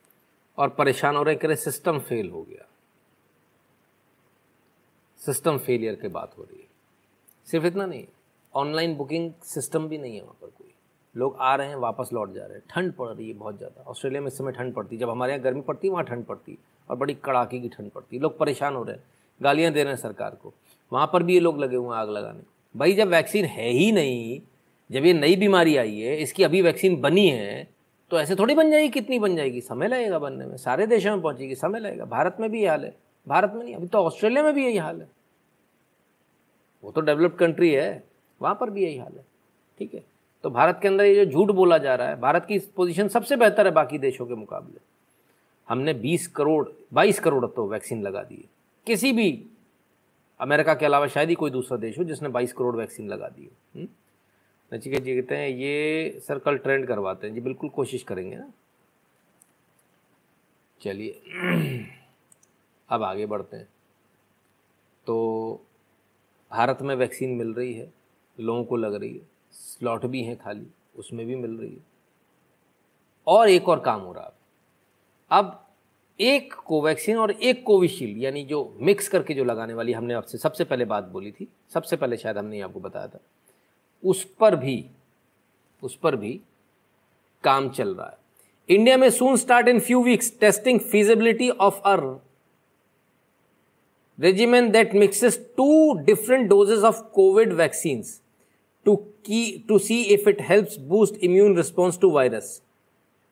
[0.59, 2.67] और परेशान हो रहे हैं कि सिस्टम फेल हो गया।
[5.21, 6.69] सिस्टम फेलियर की बात हो रही है।
[7.47, 8.05] सिर्फ़ इतना नहीं
[8.55, 10.71] ऑनलाइन बुकिंग सिस्टम भी नहीं है वहाँ पर कोई।
[11.17, 13.83] लोग आ रहे हैं, वापस लौट जा रहे हैं। ठंड पड़ रही है बहुत ज़्यादा।
[13.83, 16.25] ऑस्ट्रेलिया में इस समय ठंड पड़ती है। जब हमारे यहाँ गर्मी पड़ती है, वहाँ ठंड
[16.25, 16.59] पड़ती है।
[16.91, 19.05] और बड़ी कड़ाके की ठंड पड़ती है। लोग परेशान हो रहे हैं।
[19.41, 20.53] गालियाँ दे रहे हैं सरकार को।
[20.93, 22.43] वहाँ पर भी ये लोग लगे हुए हैं आग लगाने।
[22.75, 24.41] भाई, जब वैक्सीन है ही नहीं,
[24.91, 27.74] जब ये नई बीमारी आई है, इसकी अभी वैक्सीन बनी है
[28.11, 29.61] तो ऐसे थोड़ी बन जाएगी कितनी बन जाएगी?
[29.61, 32.85] समय लगेगा बनने में। सारे देशों में पहुंचेगी, समय लगेगा। भारत में भी ये हाल
[32.85, 32.97] है।
[33.29, 35.09] भारत में नहीं, अभी तो ऑस्ट्रेलिया में भी यही हाल है।
[36.85, 38.05] वो तो डेवलप्ड कंट्री है,
[38.43, 39.25] वहाँ पर भी यही हाल है।
[39.79, 40.05] ठीक है?
[40.43, 43.37] तो भारत के अंदर ये जो झूठ बोला जा रहा है, भारत की पोजीशन सबसे
[43.37, 44.81] बेहतर है बाकी देशों के मुकाबले।
[45.69, 48.45] हमने 20 करोड़ 22 करोड़ तो वैक्सीन लगा दी है।
[48.87, 49.47] किसी भी
[50.41, 53.51] अमेरिका के अलावा शायद ही कोई दूसरा देश हो जिसने 22 करोड़ वैक्सीन लगा दी?
[54.73, 58.53] नचिकेत जी कहते हैं, ये सर कल ट्रेंड करवाते हैं। जी, बिल्कुल कोशिश करेंगे ना।
[60.81, 61.21] चलिए,
[62.89, 63.69] अब आगे बढ़ते हैं।
[65.07, 65.67] तो
[66.51, 67.93] भारत में वैक्सीन मिल रही है,
[68.41, 70.67] लोगों को लग रही है। स्लॉट भी हैं खाली,
[70.97, 71.87] उसमें भी मिल रही है।
[73.27, 74.33] और एक और काम हो रहा है।
[75.31, 75.69] अब
[76.21, 80.65] एक कोवैक्सीन और एक कोविशील्ड, यानी जो मिक्स करके जो लगाने वाली हमने आपसे सबसे
[80.65, 83.19] पहले बात बोली थी, सबसे पहले शायद हमने आपको बताया था।
[84.05, 84.85] उस पर भी,
[85.83, 86.41] उस पर भी
[87.45, 88.19] काम चल रहा है।
[88.77, 92.21] इंडिया में soon start in few weeks testing feasibility of uh
[94.21, 98.07] regimen that mixes two different doses of covid vaccines
[98.89, 102.45] to key, to see if it helps boost immune response to virus.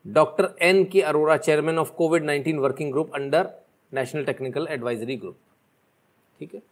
[0.07, 3.51] Doctor N K Arora chairman of COVID 19 working group under
[3.95, 5.37] national technical advisory group
[6.41, 6.63] ठीक है?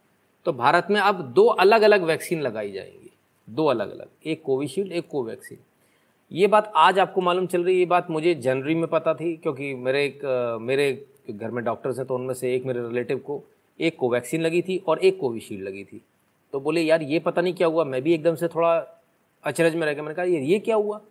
[0.45, 3.10] तो भारत में अब दो अलग अलग vaccine लगाई जाएँगी।
[3.47, 5.57] दो अलग अलग, एक कोविशील्ड, एक कोवैक्सीन।
[6.31, 9.35] ये बात आज आपको मालूम चल रही है, ये बात मुझे जनवरी में पता थी,
[9.35, 10.25] क्योंकि मेरे एक,
[10.61, 13.41] मेरे घर में डॉक्टर्स हैं तो उनमें से एक मेरे रिलेटिव को
[13.79, 16.01] एक कोवैक्सीन लगी थी और एक कोविशील्ड लगी थी।
[16.53, 18.73] तो बोले, यार, ये पता नहीं क्या हुआ, मैं भी एकदम से थोड़ा
[19.43, 21.01] अचरज में रह गया। मैंने कहा, ये ये क्या हुआ?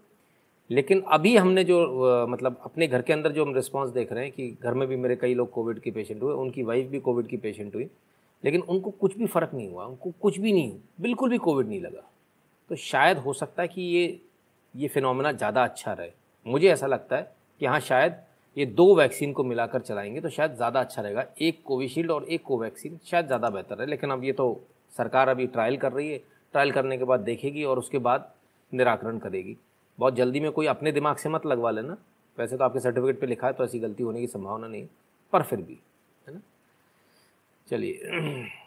[0.70, 4.32] लेकिन अभी हमने जो मतलब अपने घर के अंदर जो हम रिस्पांस देख रहे हैं
[4.32, 7.26] कि घर में भी मेरे कई लोग कोविड के पेशेंट हुए, उनकी वाइफ भी कोविड
[7.26, 7.88] की पेशेंट हुई,
[8.44, 11.80] लेकिन उनको कुछ भी फ़र्क नहीं हुआ, उनको कुछ भी नहीं बिल्कुल भी कोविड नहीं
[11.80, 12.08] लगा।
[12.70, 14.20] तो शायद हो सकता है कि ये
[14.74, 16.10] ये फिनोमेना ज़्यादा अच्छा रहे।
[16.46, 18.16] मुझे ऐसा लगता है कि हाँ शायद
[18.56, 22.42] ये दो वैक्सीन को मिलाकर चलाएँगे तो शायद ज़्यादा अच्छा रहेगा। एक कोविशील्ड और एक
[22.42, 24.46] कोवैक्सीन शायद ज़्यादा बेहतर है लेकिन अब ये तो
[24.92, 26.18] सरकार अभी ट्रायल कर रही है।
[26.54, 28.32] ट्रायल करने के बाद देखेगी और उसके बाद
[28.72, 29.56] निराकरण करेगी।
[29.98, 31.96] बहुत जल्दी में कोई अपने दिमाग से मत लगवा लेना।
[32.38, 34.86] वैसे तो आपके सर्टिफिकेट पे लिखा है तो ऐसी गलती होने की संभावना नहीं
[35.32, 35.78] पर फिर भी,
[36.26, 36.40] है ना?
[37.66, 38.10] चलिए।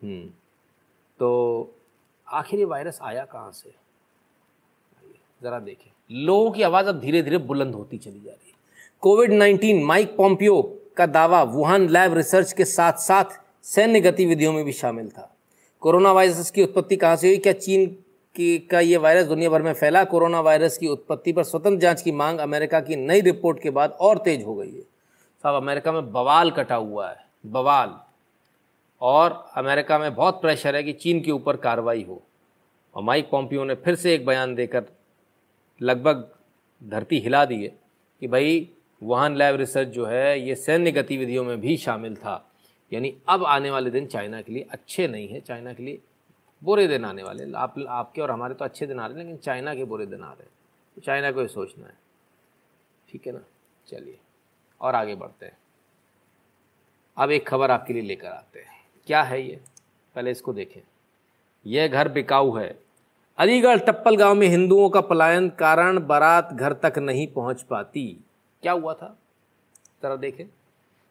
[0.00, 0.30] हम्म।
[1.18, 1.74] तो
[2.28, 3.74] आखिर ये वायरस आया कहाँ से?
[5.42, 8.54] ज़रा देखें। लोगों की आवाज़ अब धीरे धीरे बुलंद होती चली जा रही है।
[9.00, 13.24] कोविड 19 माइक पॉम्पियो का दावा वुहान लैब रिसर्च के साथ साथ
[13.62, 15.36] सैन्य गतिविधियों में भी शामिल था।
[15.80, 17.38] कोरोना वायरस की उत्पत्ति कहाँ से हुई?
[17.38, 17.86] क्या चीन
[18.34, 20.04] की का ये वायरस दुनिया भर में फैला?
[20.04, 23.90] कोरोना वायरस की उत्पत्ति पर स्वतंत्र जाँच की मांग अमेरिका की नई रिपोर्ट के बाद
[23.90, 24.82] और तेज हो गई है।
[25.42, 27.16] साहब, अमेरिका में बवाल कटा हुआ है।
[27.46, 28.11] बवाल।
[29.02, 32.22] और अमेरिका में बहुत प्रेशर है कि चीन के ऊपर कार्रवाई हो।
[32.94, 34.84] और माइक पॉम्पियो ने फिर से एक बयान देकर
[35.82, 36.34] लगभग
[36.84, 37.78] धरती हिला दी है
[38.20, 38.70] कि भाई,
[39.02, 42.52] वुहान लैब रिसर्च जो है, ये सैन्य गतिविधियों में भी शामिल था।
[42.92, 45.98] यानी अब आने वाले दिन चाइना के लिए अच्छे नहीं है, चाइना के लिए
[46.64, 49.36] बुरे दिन आने वाले आप, आपके और हमारे तो अच्छे दिन आ रहे हैं, लेकिन
[49.36, 50.50] चाइना के बुरे दिन आ रहे हैं।
[50.94, 51.94] तो चाइना को ये सोचना है।
[53.08, 53.40] ठीक है ना?
[53.86, 54.18] चलिए,
[54.80, 55.58] और आगे बढ़ते हैं।
[57.16, 58.71] अब एक खबर आपके लिए लेकर आते हैं।
[59.06, 59.60] क्या है ये?
[60.14, 60.80] पहले इसको देखें।
[61.66, 62.78] यह घर बिकाऊ है।
[63.38, 68.24] अलीगढ़ टप्पल गाँव में हिंदुओं का पलायन कारण बारात घर तक नहीं पहुँच पाती।
[68.62, 69.16] क्या हुआ था?
[70.02, 70.46] जरा देखें।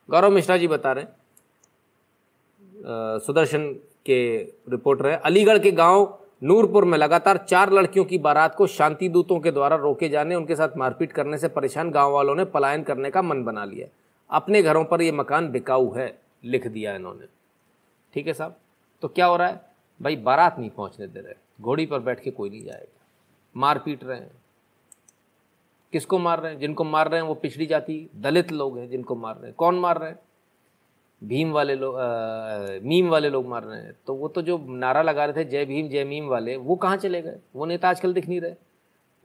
[0.09, 1.15] गौरव मिश्रा जी बता रहे हैं।
[3.19, 3.73] सुदर्शन
[4.05, 9.09] के रिपोर्टर है। अलीगढ़ के गाँव नूरपुर में लगातार चार लड़कियों की बारात को शांति
[9.09, 12.83] दूतों के द्वारा रोके जाने, उनके साथ मारपीट करने से परेशान गाँव वालों ने पलायन
[12.83, 13.87] करने का मन बना लिया।
[14.29, 17.40] अपने घरों पर यह मकान बिकाऊ है, लिख दिया इन्होंने।
[18.13, 18.57] ठीक है साहब?
[19.01, 19.61] तो क्या हो रहा है?
[20.01, 23.05] भाई, बारात नहीं पहुँचने दे रहे। घोड़ी पर बैठ के कोई नहीं जाएगा।
[23.57, 24.31] मार पीट रहे हैं।
[25.91, 26.59] किसको मार रहे हैं?
[26.59, 29.79] जिनको मार रहे हैं, वो पिछड़ी जाति, दलित लोग हैं जिनको मार रहे हैं। कौन
[29.79, 30.19] मार रहे हैं?
[31.23, 31.95] भीम वाले लोग
[32.83, 35.65] मीम वाले लोग मार रहे हैं। तो वो तो जो नारा लगा रहे थे, जय
[35.65, 37.39] भीम, जय मीम वाले, वो कहाँ चले गए?
[37.55, 38.55] वो नेता आजकल दिख नहीं रहे।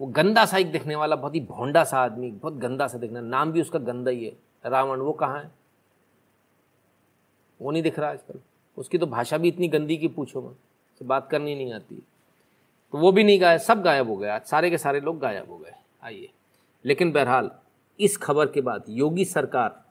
[0.00, 3.20] वो गंदा सा एक दिखने वाला, बहुत ही भोंडा सा आदमी, बहुत गंदा सा दिखना
[3.20, 4.36] नाम भी उसका गंदा ही है।
[4.66, 5.50] रावण, वो कहाँ है?
[7.62, 8.40] वो नहीं दिख रहा आजकल।
[8.78, 10.52] उसकी तो भाषा भी इतनी गंदी की पूछो मैं
[10.98, 12.02] से बात करनी नहीं आती।
[12.92, 15.58] तो वो भी नहीं गाया सब गायब हो आज सारे के सारे लोग गायब हो
[15.58, 15.72] गए।
[16.02, 16.30] आइए।
[16.84, 17.50] लेकिन बहरहाल,
[18.00, 19.84] इस खबर के बाद योगी सरकार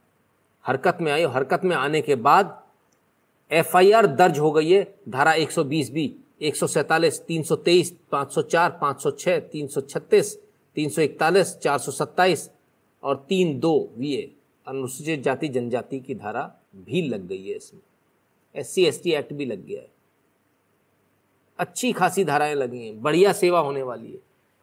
[0.65, 2.63] हरकत में आई और हरकत में आने के बाद
[3.51, 8.33] एफआईआर दर्ज हो गई है। धारा 120 बी, एक सौ सैंतालीस, तीन सौ तेईस, पाँच
[8.33, 10.39] सौ चार, पाँच सौ छः तीन सौ छत्तीस,
[10.75, 12.51] तीन सौ इकतालीस, चार सौ सत्ताईस
[13.03, 14.31] और तीन दो वी
[14.67, 17.81] अनुसूचित जाति जनजाति की धारा भी लग गई है इसमें।
[18.55, 19.91] S C S T act भी लग गया है।
[21.59, 24.19] अच्छी खासी धाराएँ लगी हैं, बढ़िया सेवा होने वाली है।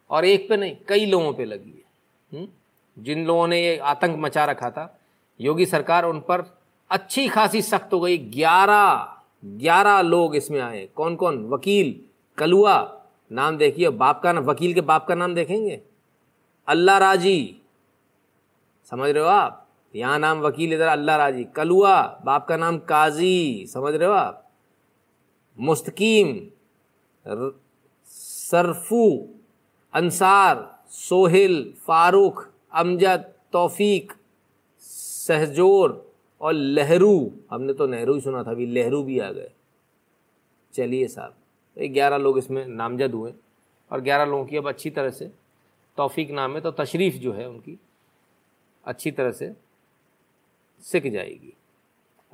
[0.09, 2.47] और एक पे नहीं, कई लोगों पे लगी है। हुँ?
[2.99, 4.99] जिन लोगों ने ये आतंक मचा रखा था,
[5.41, 6.57] योगी सरकार उन पर
[6.91, 11.99] अच्छी खासी सख्त हो गई। ग्यारह ग्यारह लोग इसमें आए कौन कौन वकील,
[12.37, 13.01] कलुआ,
[13.31, 15.81] नाम देखिए, बाप का नाम वकील के बाप का नाम देखेंगे?
[16.67, 17.61] अल्लाह राज़ी।
[18.85, 19.62] समझ रहे हो आप?
[19.93, 24.39] यहाँ नाम वकील, इधर अल्लाह राज़ी। कलुआ, बाप का नाम काजी, समझ रहे हो आप?
[25.57, 26.39] मुस्तकीम
[28.07, 29.05] सरफू,
[29.93, 34.11] अंसार, सोहिल, फारूक, अमजद, तौफीक,
[34.83, 35.99] सहजोर
[36.41, 39.51] और लहरू। हमने तो नेहरू ही सुना था, अभी लहरू भी आ गए।
[40.73, 41.35] चलिए साहब
[41.77, 43.33] तो ग्यारह लोग इसमें नामजद हुए
[43.91, 45.29] और ग्यारह लोगों की अब अच्छी तरह से,
[45.97, 47.77] तौफीक नाम है तो तशरीफ़ जो है उनकी,
[48.85, 49.53] अच्छी तरह से
[50.83, 51.53] सीख जाएगी।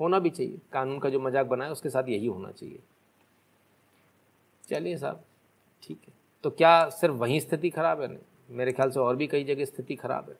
[0.00, 2.78] होना भी चाहिए। कानून का जो मज़ाक बनाया उसके साथ यही होना चाहिए।
[4.64, 5.24] चलिए साहब,
[5.82, 6.12] ठीक है।
[6.44, 8.08] तो क्या सिर्फ़ वहीं स्थिति खराब है?
[8.08, 10.36] नहीं। मेरे ख्याल से और भी कई जगह स्थिति खराब है।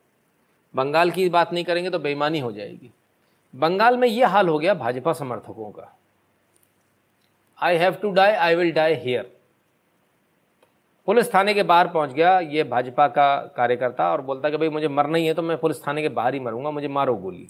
[0.75, 2.91] बंगाल की बात नहीं करेंगे तो बेईमानी हो जाएगी।
[3.55, 5.95] बंगाल में ये हाल हो गया भाजपा समर्थकों का।
[7.59, 9.31] I have to die I will die here
[11.09, 14.89] police थाने के बाहर पहुँच गया ये भाजपा का कार्यकर्ता और बोलता कि भाई मुझे
[14.89, 17.49] मरना ही है तो मैं पुलिस थाने के बाहर ही मरूँगा, मुझे मारो गोली।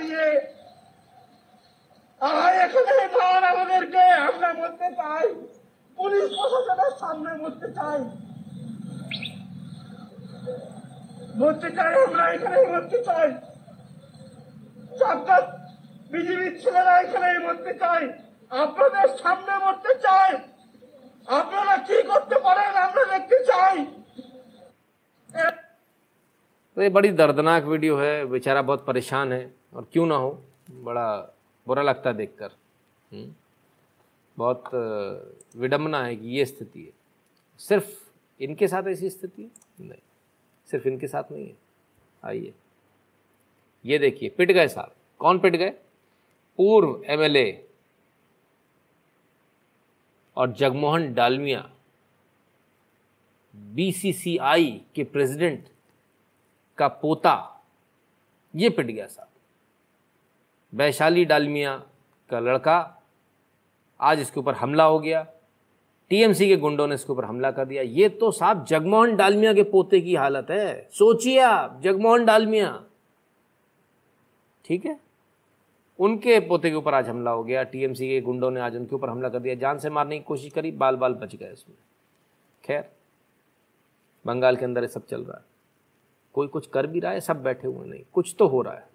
[0.02, 0.26] নিয়ে
[2.20, 5.26] আর এখানে মান আমাদেরকে আমরা মরতে চাই
[5.98, 8.00] পুলিশ প্রশাসনের সামনে মরতে চাই
[11.40, 13.28] মরতে চাই আমরা এখানে মরতে চাই
[14.92, 15.36] চারটা
[16.10, 18.02] বিজেপির ছেলেরা এখানে মরতে চাই
[18.52, 20.30] আপনাদের সামনে মরতে চাই
[21.28, 23.76] আপনারা কি করতে পারেন আমরা দেখতে চাই
[26.76, 29.42] तो ये बड़ी दर्दनाक वीडियो है बेचारा बहुत परेशान है
[29.73, 30.43] और क्यों ना हो?
[30.71, 31.37] बड़ा
[31.67, 32.51] बुरा लगता है देखकर।
[33.13, 33.33] हम्म।
[34.37, 34.63] बहुत
[35.55, 36.91] विडम्बना है कि ये स्थिति है।
[37.57, 38.11] सिर्फ़
[38.41, 39.43] इनके साथ ऐसी स्थिति?
[39.43, 39.99] है नहीं।
[40.71, 41.57] सिर्फ़ इनके साथ नहीं है।
[42.23, 42.53] आइए।
[43.85, 45.69] ये देखिए, पिट गए साहब। कौन पिट गए?
[46.57, 47.69] पूर्व एमएलए
[50.37, 51.73] और जगमोहन डालमिया
[53.55, 55.69] बीसीसीआई के प्रेसिडेंट
[56.77, 57.63] का पोता।
[58.55, 59.30] ये पिट गया साहब।
[60.73, 61.75] वैशाली डालमिया
[62.29, 62.79] का लड़का
[63.99, 65.21] आज इसके ऊपर हमला हो गया।
[66.11, 69.63] टीएमसी के गुंडों ने इसके ऊपर हमला कर दिया। ये तो साहब जगमोहन डालमिया के
[69.63, 72.83] पोते की हालत है। सोचिए आप, जगमोहन डालमिया।
[74.65, 74.99] ठीक है?
[75.99, 79.09] उनके पोते के ऊपर आज हमला हो गया। टीएमसी के गुंडों ने आज उनके ऊपर
[79.09, 81.77] हमला कर दिया। जान से मारने की कोशिश करी बाल बाल बच गए इसमें
[82.63, 82.89] खैर,
[84.25, 85.45] बंगाल के अंदर ये सब चल रहा है।
[86.35, 88.89] कोई कुछ कर भी रहा है, सब बैठे हुए नहीं, कुछ तो हो रहा है।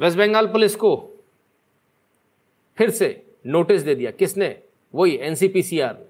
[0.00, 0.92] वेस्ट बंगाल पुलिस को
[2.78, 3.08] फिर से
[3.46, 4.56] नोटिस दे दिया। किसने?
[4.94, 6.08] वही एनसीपीसीआर ने।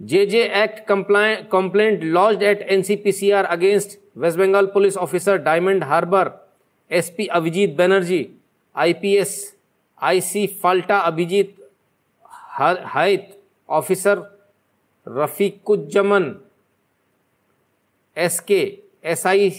[0.00, 6.30] J J act complaint launch at NCPCR against West Bengal police officer Diamond Harbour
[6.90, 8.26] SP Abhijit Banerjee
[8.76, 9.34] IPS
[10.00, 11.54] IC Falta Abhijit
[12.94, 13.28] Hait
[13.68, 14.18] officer
[15.06, 16.34] Rafiquzzaman
[18.16, 18.60] SK
[19.04, 19.50] SI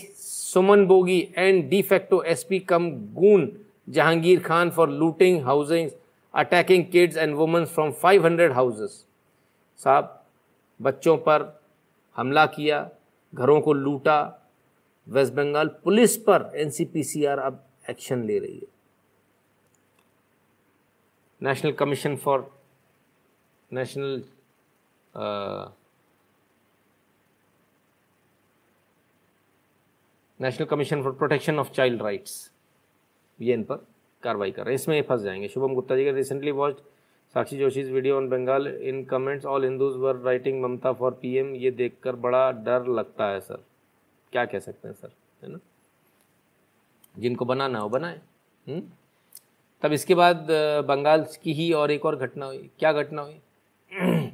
[0.53, 3.49] Suman Bogi and de facto SP cum goon,
[3.89, 5.89] Jahangir Khan for looting housing
[6.33, 9.05] attacking kids and women from 500 houses
[9.79, 10.23] साहब,
[10.79, 11.61] बच्चों पर
[12.15, 12.89] हमला किया,
[13.33, 14.19] घरों को लूटा,
[15.07, 18.71] waste Bengal police पर NCPCR अब एक्शन ले रही है।
[21.41, 22.49] National commission for
[23.71, 24.21] national
[30.43, 32.51] national commission for protection of child rights
[33.41, 33.75] ये इन पर
[34.23, 36.79] कार्रवाई कर रहे हैं। इसमें फंस जाएँगे। शुभम गुप्ता जी का recently watch
[37.33, 41.71] Sakshi Joshi's video on Bengal in comments all Hindus were writing Mamata for PM ये
[41.71, 43.63] देखकर बड़ा डर लगता है, सर।
[44.31, 45.09] क्या कह सकते हैं, सर?
[45.43, 45.59] है ना?
[47.19, 48.19] जिनको बनाना हो, बनाए।
[48.67, 48.83] हम्म?
[49.81, 50.47] तब इसके बाद
[50.87, 53.39] बंगाल की ही और एक और घटना हुई। क्या घटना हुई?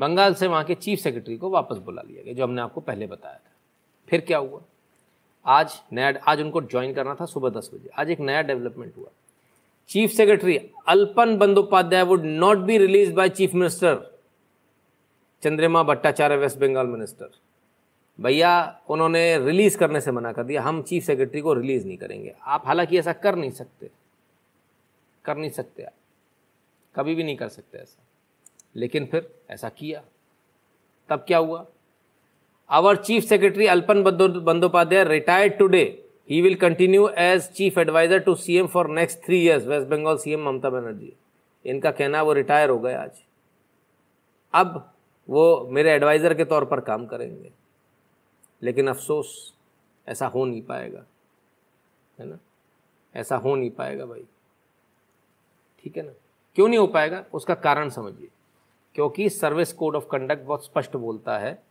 [0.00, 3.06] बंगाल से वहाँ के चीफ सेक्रेटरी को वापस बुला लिया गया, जो हमने आपको पहले
[3.06, 3.52] बताया था।
[4.08, 4.62] फिर क्या हुआ?
[5.46, 9.08] आज नया, आज उनको ज्वाइन करना था सुबह दस बजे। आज एक नया डेवलपमेंट हुआ।
[9.88, 14.18] Chief secretary Alapan Bandyopadhyay would not be release by chief minister
[15.42, 17.30] Chandrama Bhattacharya west Bengal minister
[18.20, 22.34] भैया, उन्होंने रिलीज़ करने से मना कर दिया। हम चीफ सेक्रेटरी को रिलीज़ नहीं करेंगे।
[22.42, 23.90] आप हालाँकि ऐसा कर नहीं सकते।
[25.24, 25.92] कर नहीं सकते आप।
[26.96, 28.04] कभी भी नहीं कर सकते ऐसा।
[28.76, 30.04] लेकिन फिर ऐसा किया।
[31.08, 31.66] तब क्या हुआ?
[32.70, 38.34] Our chief secretary Alapan Bando- Bandyopadhyay retired today he will continue as chief advisor to
[38.34, 41.12] CM for next three years West Bengal CM Mamata Banerjee
[41.66, 43.10] इनका कहना है वो रिटायर हो गए आज।
[44.54, 44.92] अब
[45.30, 47.52] वो मेरे एडवाइज़र के तौर पर काम करेंगे।
[48.62, 49.54] लेकिन अफसोस,
[50.08, 51.04] ऐसा हो नहीं पाएगा।
[52.18, 52.38] है ना?
[53.16, 54.24] ऐसा हो नहीं पाएगा भाई।
[55.82, 56.12] ठीक है ना?
[56.54, 57.24] क्यों नहीं हो पाएगा?
[57.34, 58.28] उसका कारण समझिए।
[58.94, 61.62] क्योंकि सर्विस कोड ऑफ़ कंडक्ट बहुत स्पष्ट बोलता है।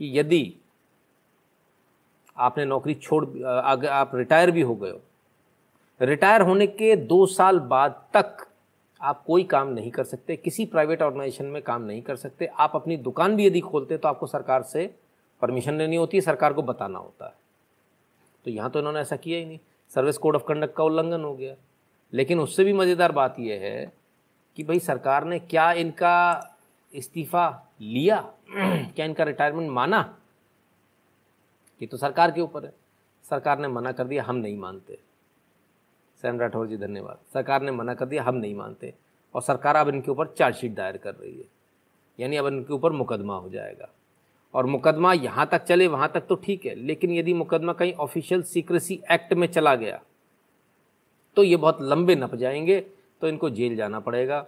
[0.00, 0.54] कि यदि
[2.36, 5.00] आपने नौकरी छोड़ अगर आप रिटायर भी हो गए हो,
[6.00, 8.46] रिटायर होने के दो साल बाद तक
[9.00, 12.72] आप कोई काम नहीं कर सकते, किसी प्राइवेट ऑर्गेनाइजेशन में काम नहीं कर सकते। आप
[12.74, 14.86] अपनी दुकान भी यदि खोलते तो आपको सरकार से
[15.42, 17.34] परमिशन लेनी होती है, सरकार को बताना होता है।
[18.44, 19.58] तो यहाँ तो इन्होंने ऐसा किया ही नहीं।
[19.92, 21.54] सर्विस कोड ऑफ़ कंडक्ट का उल्लंघन हो गया।
[22.12, 23.92] लेकिन उससे भी मज़ेदार बात यह है
[24.56, 26.56] कि भाई सरकार ने क्या इनका
[26.92, 27.48] इस्तीफ़ा
[27.80, 28.32] लिया,
[28.94, 30.18] क्या इनका रिटायरमेंट माना?
[31.82, 32.72] ये तो सरकार के ऊपर है।
[33.30, 34.98] सरकार ने मना कर दिया, हम नहीं मानते।
[36.22, 38.94] सैम राठौर जी, धन्यवाद। सरकार ने मना कर दिया, हम नहीं मानते।
[39.34, 41.44] और सरकार अब इनके ऊपर चार्जशीट दायर कर रही है।
[42.20, 43.88] यानी अब इनके ऊपर मुकदमा हो जाएगा।
[44.54, 48.42] और मुकदमा यहाँ तक चले, वहाँ तक तो ठीक है। लेकिन यदि मुकदमा कहीं ऑफिशियल
[48.42, 50.02] सीक्रेसी एक्ट में चला गया
[51.36, 52.80] तो ये बहुत लंबे नप जाएँगे
[53.20, 54.46] तो इनको जेल जाना पड़ेगा।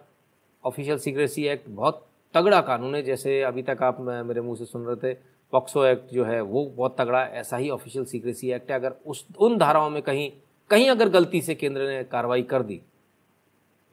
[0.64, 4.84] ऑफिशियल सीक्रेसी एक्ट बहुत तगड़ा कानून है, जैसे अभी तक आप मेरे मुँह से सुन
[4.84, 5.16] रहे थे,
[5.52, 9.26] पॉक्सो एक्ट जो है, वो बहुत तगड़ा, ऐसा ही ऑफिशियल सीक्रेसी एक्ट है, अगर उस,
[9.38, 10.30] उन धाराओं में कहीं
[10.70, 12.80] कहीं अगर गलती से केंद्र ने कार्रवाई कर दी,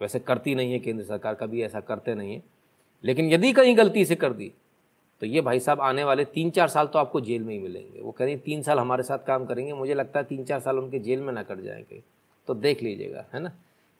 [0.02, 2.41] वैसे करती नहीं है केंद्र सरकार, कभी ऐसा करते नहीं है,
[3.03, 4.52] लेकिन यदि कहीं गलती से कर दी
[5.22, 8.02] तो ये भाई साहब आने वाले तीन चार साल तो आपको जेल में ही मिलेंगे।
[8.02, 10.78] वो कह रहे तीन साल हमारे साथ काम करेंगे, मुझे लगता है तीन चार साल
[10.80, 12.02] उनके जेल में ना कट जाएँगे।
[12.48, 13.52] तो देख लीजिएगा, है ना?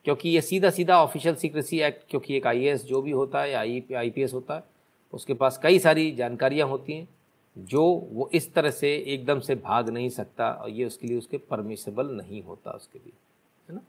[0.04, 3.60] क्योंकि ये सीधा सीधा ऑफिशियल सीक्रेसी एक्ट, क्योंकि एक आईएएस जो भी होता है, या
[3.98, 4.64] आईपीएस होता है,
[5.12, 7.08] उसके पास कई सारी जानकारियाँ होती हैं,
[7.58, 11.38] जो वो इस तरह से एकदम से भाग नहीं सकता, और ये उसके लिए उसके
[11.38, 13.12] परमिसेबल नहीं होता उसके लिए,
[13.68, 13.80] है ना?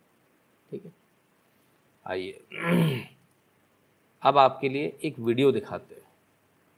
[0.71, 0.91] ठीक है?
[2.05, 2.39] आइए।
[4.23, 6.01] अब आपके लिए एक वीडियो दिखाते हैं,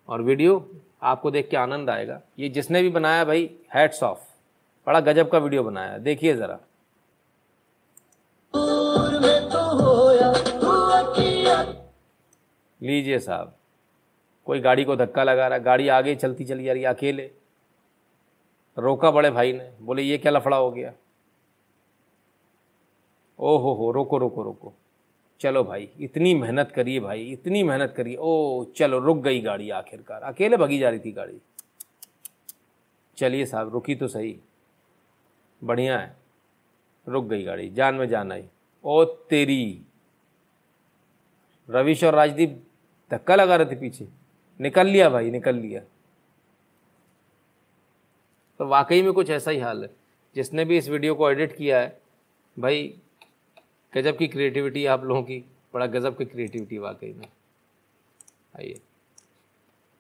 [0.10, 0.72] और वीडियो
[1.04, 4.20] आपको देख के आनंद आएगा। ये जिसने भी बनाया भाई हैट्स ऑफ़
[4.88, 6.60] बड़ा गजब का वीडियो बनाया देखिए ज़रा।
[12.84, 13.58] लीजिए साहब।
[14.46, 17.32] कोई गाड़ी को धक्का लगा रहा, गाड़ी आगे चलती चली जा रही अकेले।
[18.78, 20.94] रोका बड़े भाई ने, बोले, ये क्या लफड़ा हो गया?
[23.40, 24.74] ओ हो हो, रोको रोको रोको।
[25.40, 30.22] चलो भाई, इतनी मेहनत करिए भाई, इतनी मेहनत करिए। ओ, चलो, रुक गई गाड़ी आखिरकार।
[30.22, 31.42] अकेले भगी जा रही थी गाड़ी।
[33.18, 34.40] चलिए साहब, रुकी तो सही।
[35.64, 36.18] बढ़िया है।
[37.08, 38.48] रुक गई गाड़ी, जान में जान आई।
[38.84, 39.82] ओ तेरी।
[41.70, 42.68] रविश और राजदीप
[43.14, 44.08] धक्का लगा रहे थे पीछे।
[44.62, 45.82] निकल लिया भाई, निकल लिया।
[48.60, 49.90] तो वाकई में कुछ ऐसा ही हाल है।
[50.36, 52.02] जिसने भी इस वीडियो को एडिट किया है,
[52.60, 53.00] भाई,
[53.96, 57.28] गज़ब की क्रिएटिविटी आप लोगों की, बड़ा गज़ब की क्रिएटिविटी वाकई में।
[58.56, 58.80] आइए।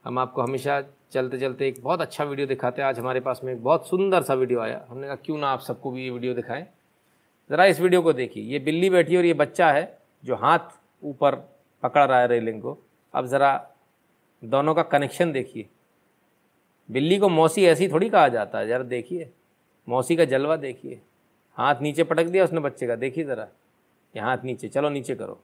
[0.03, 3.53] हम आपको हमेशा चलते चलते एक बहुत अच्छा वीडियो दिखाते हैं। आज हमारे पास में
[3.53, 6.33] एक बहुत सुंदर सा वीडियो आया। हमने कहा, क्यों ना आप सबको भी ये वीडियो
[6.33, 6.67] दिखाएँ?
[7.49, 10.59] ज़रा इस वीडियो को देखिए। ये बिल्ली बैठी और ये बच्चा है जो हाथ
[11.03, 11.35] ऊपर
[11.83, 12.82] पकड़ रहा है रेलिंग को।
[13.13, 13.69] अब ज़रा
[14.43, 15.69] दोनों का कनेक्शन देखिए।
[16.89, 19.31] बिल्ली को मौसी ऐसी थोड़ी कहा जाता है, ज़रा देखिए।
[19.87, 21.01] मौसी का जलवा देखिए।
[21.57, 23.47] हाथ नीचे पटक दिया उसने बच्चे का, देखिए ज़रा।
[24.15, 25.39] ये हाथ नीचे, चलो नीचे करो।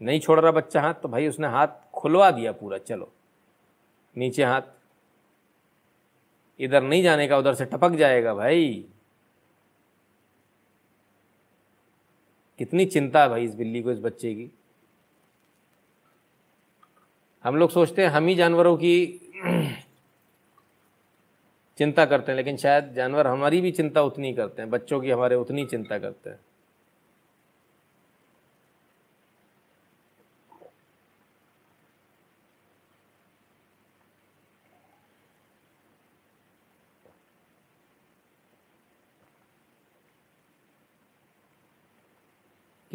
[0.00, 3.12] नहीं छोड़ रहा बच्चा हाथ तो भाई उसने हाथ खुलवा दिया पूरा, चलो।
[4.16, 4.75] नीचे हाथ।
[6.58, 8.86] इधर नहीं जाने का, उधर से टपक जाएगा भाई।
[12.58, 14.50] कितनी चिंता है भाई इस बिल्ली को, इस बच्चे की।
[17.44, 19.06] हम लोग सोचते हैं, हम ही जानवरों की
[21.78, 25.36] चिंता करते हैं, लेकिन शायद जानवर हमारी भी चिंता उतनी करते हैं, बच्चों की हमारे
[25.36, 26.40] उतनी चिंता करते हैं।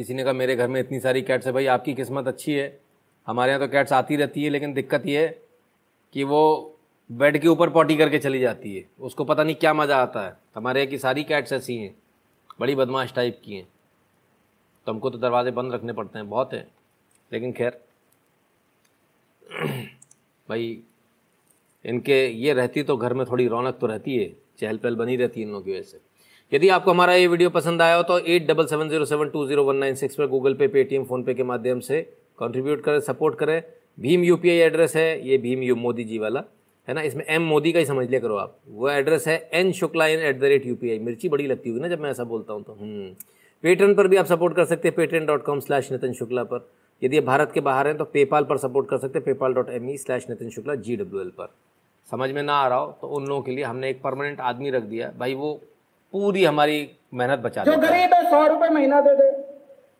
[0.01, 2.79] किसी ने कहा, मेरे घर में इतनी सारी कैट्स है भाई, आपकी किस्मत अच्छी है।
[3.27, 5.27] हमारे यहाँ तो कैट्स आती रहती है, लेकिन दिक्कत ये है
[6.15, 6.39] कि वो
[7.09, 10.35] बेड के ऊपर पॉटी करके चली जाती है। उसको पता नहीं क्या मज़ा आता है।
[10.55, 11.93] हमारे यहाँ की सारी कैट्स ऐसी हैं,
[12.59, 13.67] बड़ी बदमाश टाइप की हैं।
[14.87, 16.65] तो हमको तो दरवाजे बंद रखने पड़ते हैं, बहुत हैं।
[17.31, 17.79] लेकिन खैर,
[20.47, 20.77] भाई,
[21.85, 25.41] इनके ये रहती तो घर में थोड़ी रौनक तो रहती है चहल पहल बनी रहती
[25.41, 26.10] है इन लोगों की वजह से।
[26.51, 29.45] यदि आपको हमारा ये वीडियो पसंद आया हो तो eight double seven zero seven two
[29.47, 32.01] zero one nine six पर गूगल पे पेटीएम फ़ोनपे के माध्यम से
[32.39, 33.61] कंट्रीब्यूट करें सपोर्ट करें।
[33.97, 36.43] भीम यू एड्रेस है, ये भीम यू मोदी जी वाला,
[36.87, 37.01] है ना?
[37.01, 40.19] इसमें एम मोदी का ही समझ लिया करो आप। वो एड्रेस है N Shukla in
[40.19, 42.77] at the rate you मिर्ची बड़ी लगती होगी ना जब मैं ऐसा बोलता हूँ तो।
[43.63, 46.43] पेट्रन हम्म। पर भी आप सपोर्ट कर सकते हैं Patreon dot com slash Nitin Shukla
[46.43, 46.69] पर।
[47.01, 49.69] यदि आप भारत के बाहर हैं तो पेपाल पर सपोर्ट कर सकते हैं PayPal dot
[49.71, 51.53] M E slash Nitin Shukla G W L पर।
[52.09, 54.69] समझ में ना आ रहा हो तो उन लोगों के लिए हमने एक परमानेंट आदमी
[54.71, 55.59] रख दिया। भाई वो
[56.13, 56.77] पूरी हमारी
[57.13, 59.29] मेहनत बचा जो गरीब है सौ रुपए महीना दे दे।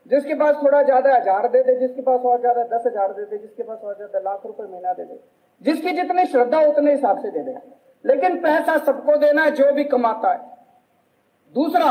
[0.06, 3.38] जिसके पास थोड़ा ज़्यादा हज़ार दे दे जिसके पास और ज़्यादा दस हज़ार दे दे
[3.38, 5.20] जिसके पास और ज़्यादा लाख रुपए महीना दे दे
[5.62, 7.54] जिसकी जितनी श्रद्धा उतने हिसाब से दे दे।
[8.06, 10.40] लेकिन पैसा सबको देना है जो भी कमाता है।
[11.54, 11.90] दूसरा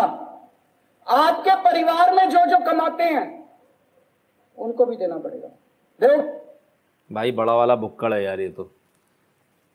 [1.06, 3.26] आपके परिवार में जो जो कमाते हैं
[4.58, 5.48] उनको भी देना पड़ेगा।
[6.00, 6.22] देखो।
[7.10, 8.64] भाई बड़ा वाला भुक्कड़ है यार ये तो।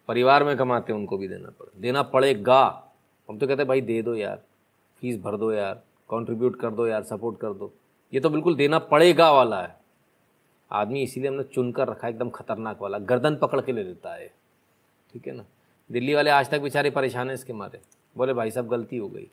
[0.09, 2.63] परिवार में कमाते हैं उनको भी देना पड़े देना पड़ेगा।
[3.29, 4.43] हम तो कहते हैं, भाई, दे दो यार
[5.01, 5.73] फ़ीस भर दो यार
[6.09, 7.73] कंट्रीब्यूट कर दो यार सपोर्ट कर दो।
[8.13, 9.75] ये तो बिल्कुल देना पड़ेगा वाला है।
[10.71, 14.33] आदमी इसीलिए हमने चुन कर रखा एकदम खतरनाक वाला, गर्दन पकड़ के ले लेता है।
[15.13, 15.45] ठीक है ना?
[15.91, 17.79] दिल्ली वाले आज तक बेचारे परेशान हैं इसके मारे।
[18.17, 19.27] बोले, भाई साहब गलती हो गई।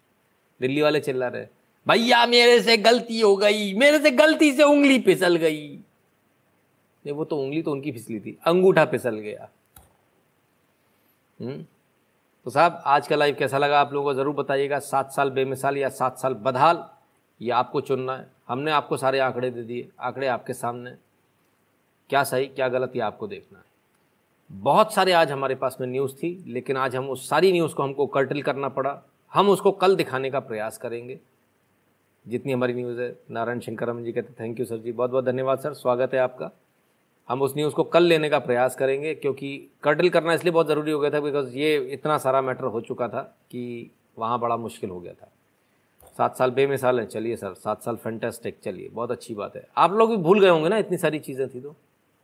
[0.60, 1.46] दिल्ली वाले चिल्ला रहे
[1.88, 5.76] भैया, मेरे से गलती हो गई, मेरे से गलती से उंगली फिसल गई।
[7.06, 9.48] नहीं, वो तो उंगली तो उनकी फिसली थी, अंगूठा फिसल गया।
[11.40, 11.66] हम्म?
[12.46, 14.14] तो साहब, आज का लाइव कैसा लगा आप लोगों को?
[14.14, 16.84] ज़रूर बताइएगा। सात साल बेमिसाल या सात साल बदहाल,
[17.40, 20.90] ये आपको चुनना है। हमने आपको सारे आंकड़े दे दिए, आंकड़े आपके सामने।
[22.10, 23.64] क्या सही, क्या गलत, ये आपको देखना है।
[24.50, 27.82] बहुत सारे आज हमारे पास में न्यूज़ थी, लेकिन आज हम उस सारी न्यूज़ को
[27.82, 29.02] हमको कर्टल करना पड़ा।
[29.32, 31.20] हम उसको कल दिखाने का प्रयास करेंगे।
[32.28, 35.58] जितनी हमारी न्यूज़ है, नारायण शंकरम जी कहते थैंक यू सर जी। बहुत बहुत धन्यवाद
[35.58, 36.50] सर स्वागत है आपका।
[37.32, 40.92] हम उस न्यूज़ को कल लेने का प्रयास करेंगे, क्योंकि कर्टल करना इसलिए बहुत ज़रूरी
[40.92, 44.90] हो गया था बिकॉज़ ये इतना सारा मैटर हो चुका था कि वहाँ बड़ा मुश्किल
[44.90, 45.30] हो गया था।
[46.18, 49.92] सात साल बेमिसाल है, चलिए सर, सात साल फैंटेस्टिक चलिए, बहुत अच्छी बात है। आप
[49.92, 51.74] लोग भी भूल गए होंगे ना, इतनी सारी चीज़ें थी तो?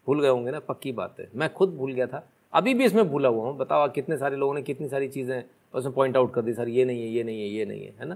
[0.06, 3.08] भूल गए होंगे ना, पक्की बात है। मैं खुद भूल गया था। अभी भी इसमें
[3.08, 5.42] भूला हुआ हूँ, बताओ कितने सारे लोगों ने कितनी सारी चीज़ें
[5.74, 7.94] उसमें पॉइंट आउट कर दी, सर, ये नहीं है, ये नहीं है, ये नहीं है
[8.00, 8.14] है ना?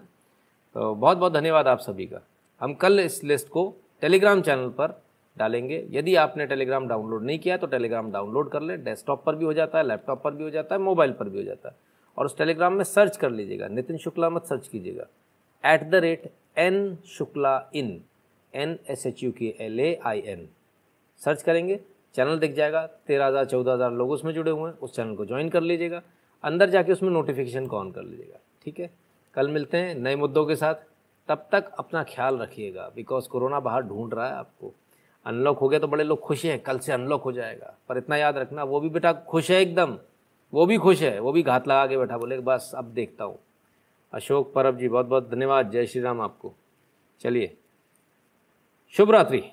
[0.75, 2.21] तो बहुत बहुत धन्यवाद आप सभी का।
[2.61, 5.02] हम कल इस लिस्ट को टेलीग्राम चैनल पर
[5.37, 9.45] डालेंगे। यदि आपने टेलीग्राम डाउनलोड नहीं किया तो टेलीग्राम डाउनलोड कर लें। डेस्कटॉप पर भी
[9.45, 11.77] हो जाता है लैपटॉप पर भी हो जाता है मोबाइल पर भी हो जाता है।
[12.19, 15.07] और उस टेलीग्राम में सर्च कर लीजिएगा। नितिन शुक्ला मत सर्च कीजिएगा।
[15.65, 18.01] At the rate N Shukla in.
[18.55, 20.49] N S H U K L A I N
[21.21, 21.81] search करेंगे
[22.15, 25.25] चैनल दिख जाएगा। तेरह हज़ार, चौदह हज़ार लोग उसमें जुड़े हुए हैं। उस चैनल को
[25.27, 26.03] ज्वाइन कर लीजिएगा।
[26.45, 28.91] अंदर जाके उसमें नोटिफिकेशन को ऑन कर लीजिएगा। ठीक है?
[29.35, 30.75] कल मिलते हैं नए मुद्दों के साथ।
[31.29, 34.73] तब तक अपना ख्याल रखिएगा। बिकॉज़ कोरोना बाहर ढूंढ रहा है आपको।
[35.27, 38.17] अनलॉक हो गया तो बड़े लोग खुश हैं, कल से अनलॉक हो जाएगा। पर इतना
[38.17, 39.99] याद रखना, वो भी बेटा खुश है एकदम।
[40.55, 43.39] वो भी खुश है, वो भी घात लगा के बैठा, बोले, बस, अब देखता हूँ।
[44.13, 46.53] अशोक परब जी बहुत बहुत धन्यवाद। जय श्री राम आपको।
[47.21, 47.57] चलिए।
[48.91, 49.51] शुभ रात्रि।